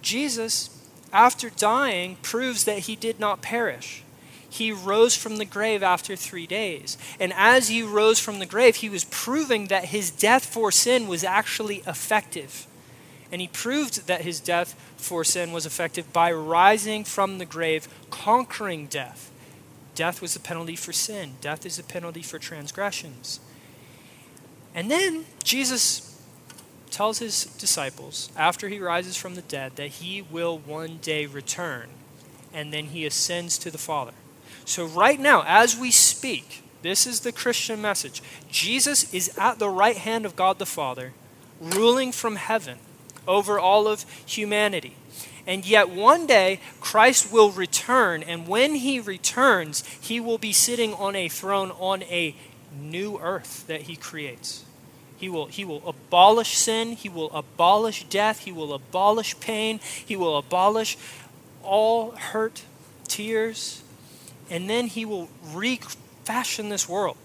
Jesus, 0.00 0.70
after 1.12 1.50
dying, 1.50 2.16
proves 2.22 2.64
that 2.64 2.80
he 2.80 2.96
did 2.96 3.20
not 3.20 3.42
perish. 3.42 4.02
He 4.48 4.70
rose 4.70 5.16
from 5.16 5.36
the 5.36 5.44
grave 5.44 5.82
after 5.82 6.14
three 6.14 6.46
days. 6.46 6.96
And 7.18 7.32
as 7.34 7.68
he 7.68 7.82
rose 7.82 8.20
from 8.20 8.38
the 8.38 8.46
grave, 8.46 8.76
he 8.76 8.88
was 8.88 9.04
proving 9.04 9.66
that 9.66 9.86
his 9.86 10.10
death 10.10 10.46
for 10.46 10.70
sin 10.70 11.08
was 11.08 11.24
actually 11.24 11.82
effective. 11.88 12.66
And 13.32 13.40
he 13.40 13.48
proved 13.48 14.06
that 14.06 14.20
his 14.20 14.38
death 14.38 14.74
for 14.96 15.24
sin 15.24 15.50
was 15.50 15.66
effective 15.66 16.12
by 16.12 16.30
rising 16.30 17.02
from 17.02 17.38
the 17.38 17.44
grave, 17.44 17.88
conquering 18.10 18.86
death 18.86 19.32
Death 19.94 20.20
was 20.20 20.34
the 20.34 20.40
penalty 20.40 20.76
for 20.76 20.92
sin, 20.92 21.34
death 21.40 21.64
is 21.64 21.76
the 21.76 21.82
penalty 21.82 22.22
for 22.22 22.38
transgressions. 22.38 23.40
And 24.74 24.90
then 24.90 25.24
Jesus 25.44 26.20
tells 26.90 27.18
his 27.18 27.44
disciples, 27.58 28.30
after 28.36 28.68
he 28.68 28.80
rises 28.80 29.16
from 29.16 29.34
the 29.34 29.42
dead, 29.42 29.76
that 29.76 29.88
he 29.88 30.22
will 30.22 30.58
one 30.58 30.98
day 30.98 31.26
return, 31.26 31.88
and 32.52 32.72
then 32.72 32.86
he 32.86 33.04
ascends 33.04 33.58
to 33.58 33.70
the 33.70 33.78
Father. 33.78 34.12
So, 34.64 34.84
right 34.84 35.20
now, 35.20 35.44
as 35.46 35.76
we 35.76 35.90
speak, 35.90 36.62
this 36.82 37.06
is 37.06 37.20
the 37.20 37.32
Christian 37.32 37.80
message 37.80 38.22
Jesus 38.50 39.12
is 39.12 39.36
at 39.38 39.58
the 39.58 39.68
right 39.68 39.96
hand 39.96 40.24
of 40.24 40.36
God 40.36 40.58
the 40.58 40.66
Father, 40.66 41.12
ruling 41.60 42.12
from 42.12 42.36
heaven 42.36 42.78
over 43.26 43.58
all 43.58 43.86
of 43.88 44.04
humanity. 44.26 44.96
And 45.46 45.66
yet, 45.66 45.90
one 45.90 46.26
day, 46.26 46.60
Christ 46.80 47.30
will 47.30 47.50
return, 47.50 48.22
and 48.22 48.48
when 48.48 48.76
he 48.76 48.98
returns, 48.98 49.84
he 50.00 50.18
will 50.18 50.38
be 50.38 50.52
sitting 50.52 50.94
on 50.94 51.14
a 51.14 51.28
throne 51.28 51.70
on 51.72 52.02
a 52.04 52.34
new 52.74 53.18
earth 53.18 53.66
that 53.66 53.82
he 53.82 53.96
creates. 53.96 54.64
He 55.18 55.28
will, 55.28 55.46
he 55.46 55.64
will 55.64 55.86
abolish 55.86 56.56
sin, 56.56 56.92
he 56.92 57.08
will 57.08 57.30
abolish 57.32 58.04
death, 58.04 58.40
he 58.40 58.52
will 58.52 58.72
abolish 58.72 59.38
pain, 59.38 59.80
he 60.04 60.16
will 60.16 60.38
abolish 60.38 60.96
all 61.62 62.12
hurt, 62.12 62.62
tears, 63.06 63.82
and 64.50 64.68
then 64.68 64.86
he 64.86 65.04
will 65.04 65.28
refashion 65.52 66.68
this 66.68 66.88
world. 66.88 67.16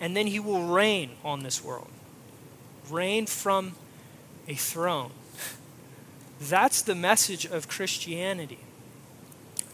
And 0.00 0.16
then 0.16 0.26
he 0.26 0.40
will 0.40 0.66
reign 0.66 1.10
on 1.24 1.44
this 1.44 1.62
world. 1.62 1.88
Reign 2.90 3.26
from 3.26 3.72
a 4.48 4.54
throne 4.54 5.12
that's 6.48 6.82
the 6.82 6.94
message 6.94 7.44
of 7.44 7.68
Christianity. 7.68 8.58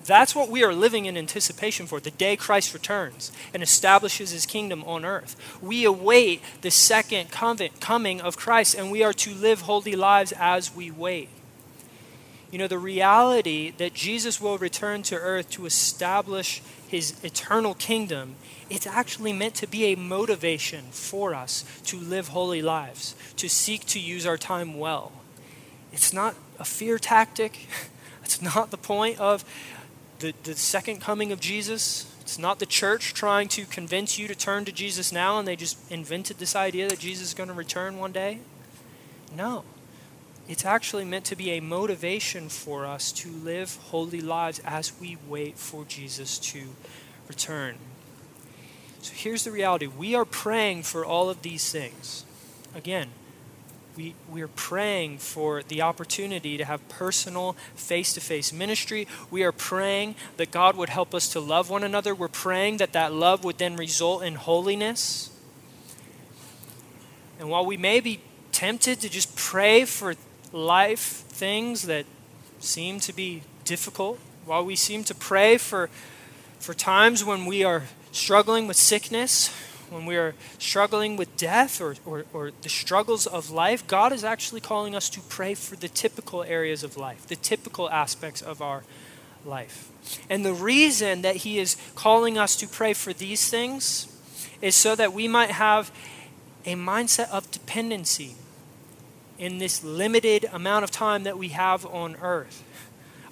That's 0.05 0.35
what 0.35 0.49
we 0.49 0.65
are 0.65 0.73
living 0.73 1.05
in 1.05 1.19
anticipation 1.19 1.87
for 1.87 2.01
the 2.01 2.11
day 2.11 2.35
Christ 2.35 2.73
returns 2.73 3.31
and 3.53 3.63
establishes 3.63 4.31
his 4.31 4.47
kingdom 4.47 4.83
on 4.85 5.05
earth. 5.05 5.37
We 5.61 5.85
await 5.85 6.41
the 6.63 6.71
second 6.71 7.31
coming 7.31 8.21
of 8.21 8.39
Christ, 8.39 8.75
and 8.75 8.91
we 8.91 9.03
are 9.03 9.13
to 9.13 9.35
live 9.35 9.63
holy 9.63 9.95
lives 9.95 10.33
as 10.33 10.75
we 10.75 10.91
wait. 10.91 11.29
You 12.51 12.59
know, 12.59 12.69
the 12.69 12.79
reality 12.79 13.73
that 13.77 13.93
Jesus 13.93 14.41
will 14.41 14.57
return 14.57 15.03
to 15.05 15.17
earth 15.17 15.51
to 15.51 15.67
establish 15.67 16.63
his 16.87 17.23
eternal 17.23 17.75
kingdom, 17.75 18.37
it's 18.71 18.87
actually 18.87 19.35
meant 19.35 19.55
to 19.57 19.67
be 19.67 19.93
a 19.93 19.97
motivation 19.97 20.87
for 20.91 21.35
us 21.35 21.67
to 21.85 21.99
live 21.99 22.29
holy 22.29 22.63
lives, 22.63 23.15
to 23.37 23.51
seek 23.51 23.85
to 23.87 24.01
use 24.01 24.25
our 24.25 24.39
time 24.39 24.79
well. 24.79 25.13
It's 25.93 26.15
not 26.15 26.35
a 26.59 26.65
fear 26.65 26.99
tactic. 26.99 27.67
It's 28.25 28.43
not 28.43 28.71
the 28.71 28.77
point 28.77 29.19
of 29.19 29.43
the, 30.19 30.35
the 30.43 30.55
second 30.55 31.01
coming 31.01 31.33
of 31.33 31.41
Jesus. 31.41 32.15
It's 32.21 32.39
not 32.39 32.59
the 32.59 32.67
church 32.67 33.15
trying 33.15 33.49
to 33.49 33.65
convince 33.65 34.19
you 34.19 34.29
to 34.29 34.35
turn 34.35 34.67
to 34.67 34.73
Jesus 34.73 35.13
now 35.13 35.39
and 35.39 35.49
they 35.49 35.57
just 35.57 35.79
invented 35.91 36.37
this 36.37 36.55
idea 36.55 36.91
that 36.91 36.99
Jesus 36.99 37.29
is 37.29 37.35
going 37.35 37.49
to 37.49 37.55
return 37.55 37.97
one 37.97 38.13
day. 38.13 38.41
No. 39.35 39.65
It's 40.47 40.67
actually 40.67 41.07
meant 41.07 41.25
to 41.27 41.37
be 41.37 41.53
a 41.53 41.61
motivation 41.61 42.51
for 42.51 42.85
us 42.85 43.13
to 43.13 43.31
live 43.31 43.77
holy 43.77 44.21
lives 44.21 44.61
as 44.63 44.93
we 45.01 45.17
wait 45.27 45.57
for 45.57 45.87
Jesus 45.87 46.39
to 46.39 46.69
return. 47.29 47.77
So 49.01 49.15
here's 49.15 49.45
the 49.45 49.53
reality 49.53 49.87
we 49.87 50.15
are 50.15 50.25
praying 50.25 50.83
for 50.83 51.05
all 51.05 51.31
of 51.31 51.43
these 51.43 51.71
things. 51.71 52.25
Again, 52.75 53.09
we, 53.99 54.15
we're 54.31 54.47
praying 54.47 55.19
for 55.19 55.65
the 55.65 55.83
opportunity 55.83 56.57
to 56.57 56.65
have 56.65 56.89
personal 56.89 57.55
face 57.75 58.13
to 58.15 58.21
face 58.21 58.53
ministry. 58.53 59.09
We 59.29 59.43
are 59.43 59.51
praying 59.51 60.15
that 60.37 60.53
God 60.53 60.77
would 60.77 60.89
help 60.89 61.17
us 61.17 61.29
to 61.31 61.41
love 61.41 61.69
one 61.69 61.83
another. 61.83 62.15
We're 62.15 62.29
praying 62.29 62.77
that 62.77 62.93
that 62.93 63.13
love 63.13 63.43
would 63.43 63.59
then 63.59 63.75
result 63.75 64.23
in 64.23 64.37
holiness. 64.37 65.31
And 67.41 67.51
while 67.51 67.67
we 67.67 67.77
may 67.77 67.99
be 67.99 68.21
tempted 68.53 69.01
to 69.01 69.09
just 69.09 69.35
pray 69.35 69.85
for 69.85 70.15
life 70.53 71.01
things 71.01 71.83
that 71.83 72.07
seem 72.61 73.01
to 73.01 73.13
be 73.13 73.43
difficult, 73.65 74.21
while 74.47 74.65
we 74.65 74.77
seem 74.77 75.03
to 75.05 75.15
pray 75.15 75.59
for, 75.59 75.91
for 76.61 76.73
times 76.73 77.25
when 77.25 77.47
we 77.47 77.65
are 77.65 77.83
struggling 78.13 78.69
with 78.69 78.77
sickness, 78.77 79.53
when 79.91 80.07
we 80.07 80.17
are 80.17 80.35
struggling 80.59 81.17
with 81.17 81.37
death 81.37 81.81
or, 81.81 81.97
or, 82.05 82.25
or, 82.33 82.51
the 82.63 82.69
struggles 82.69 83.27
of 83.27 83.51
life, 83.51 83.87
God 83.87 84.13
is 84.13 84.25
actually 84.25 84.61
calling 84.61 84.95
us 84.95 85.09
to 85.11 85.21
pray 85.21 85.55
for 85.55 85.77
the 85.77 85.89
typical 85.89 86.43
areas 86.43 86.83
of 86.83 86.97
life, 86.97 87.27
the 87.27 87.37
typical 87.37 87.91
aspects 87.91 88.43
of 88.43 88.61
our 88.61 88.85
life. 89.45 89.91
And 90.29 90.45
the 90.45 90.55
reason 90.55 91.23
that 91.23 91.37
He 91.37 91.59
is 91.59 91.77
calling 91.95 92.39
us 92.39 92.57
to 92.57 92.69
pray 92.69 92.93
for 92.93 93.13
these 93.13 93.49
things 93.49 94.15
is 94.61 94.75
so 94.75 94.95
that 94.97 95.13
we 95.13 95.29
might 95.29 95.53
have 95.53 95.91
a 96.65 96.75
mindset 96.75 97.31
of 97.31 97.51
dependency 97.51 98.35
in 99.39 99.59
this 99.59 99.85
limited 99.85 100.45
amount 100.53 100.85
of 100.85 100.91
time 100.91 101.23
that 101.23 101.39
we 101.39 101.49
have 101.49 101.87
on 101.87 102.17
earth. 102.17 102.65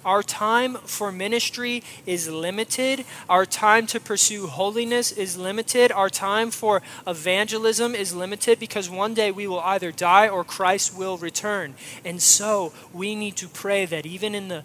Our 0.07 0.23
time 0.23 0.77
for 0.85 1.11
ministry 1.11 1.83
is 2.07 2.29
limited. 2.29 3.05
Our 3.29 3.45
time 3.45 3.89
to 3.89 3.99
pursue 3.99 4.47
holiness 4.47 5.11
is 5.11 5.37
limited. 5.37 5.91
Our 5.91 6.09
time 6.09 6.53
for 6.53 6.81
evangelism 7.09 7.97
is 7.97 8.15
limited 8.15 8.61
because 8.61 8.89
one 8.89 9.15
day 9.15 9.33
we 9.33 9.49
will 9.49 9.59
either 9.59 9.91
die 9.91 10.29
or 10.29 10.45
Christ 10.45 10.97
will 10.97 11.19
return. 11.19 11.75
And 12.05 12.23
so 12.23 12.73
we 12.93 13.17
need 13.17 13.35
to 13.39 13.49
pray 13.49 13.85
that 13.85 14.07
even 14.07 14.37
in 14.37 14.47
the, 14.47 14.63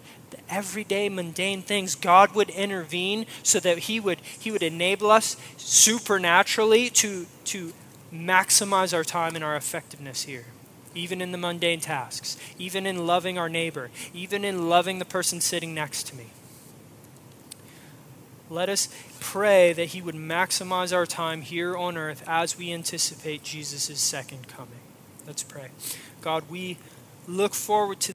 everyday 0.48 1.08
mundane 1.08 1.62
things, 1.62 1.96
God 1.96 2.36
would 2.36 2.50
intervene 2.50 3.26
so 3.42 3.58
that 3.58 3.78
He 3.78 3.98
would 3.98 4.20
He 4.20 4.52
would 4.52 4.62
enable 4.62 5.10
us 5.10 5.36
supernaturally 5.56 6.88
to 6.90 7.26
to 7.46 7.72
maximize 8.14 8.94
our 8.94 9.02
time 9.02 9.34
and 9.34 9.42
our 9.42 9.56
effectiveness 9.56 10.22
here 10.22 10.44
even 10.94 11.20
in 11.20 11.32
the 11.32 11.38
mundane 11.38 11.80
tasks, 11.80 12.36
even 12.58 12.86
in 12.86 13.06
loving 13.06 13.38
our 13.38 13.48
neighbor, 13.48 13.90
even 14.12 14.44
in 14.44 14.68
loving 14.68 14.98
the 14.98 15.04
person 15.04 15.40
sitting 15.40 15.74
next 15.74 16.06
to 16.08 16.16
me. 16.16 16.26
Let 18.50 18.68
us 18.68 18.88
pray 19.20 19.72
that 19.72 19.86
He 19.86 20.02
would 20.02 20.14
maximize 20.14 20.94
our 20.94 21.06
time 21.06 21.42
here 21.42 21.76
on 21.76 21.96
earth 21.96 22.22
as 22.26 22.58
we 22.58 22.72
anticipate 22.72 23.42
Jesus' 23.42 24.00
second 24.00 24.48
coming. 24.48 24.80
Let's 25.26 25.42
pray. 25.42 25.68
God, 26.20 26.44
we 26.50 26.78
look 27.28 27.54
forward 27.54 28.00
to 28.00 28.10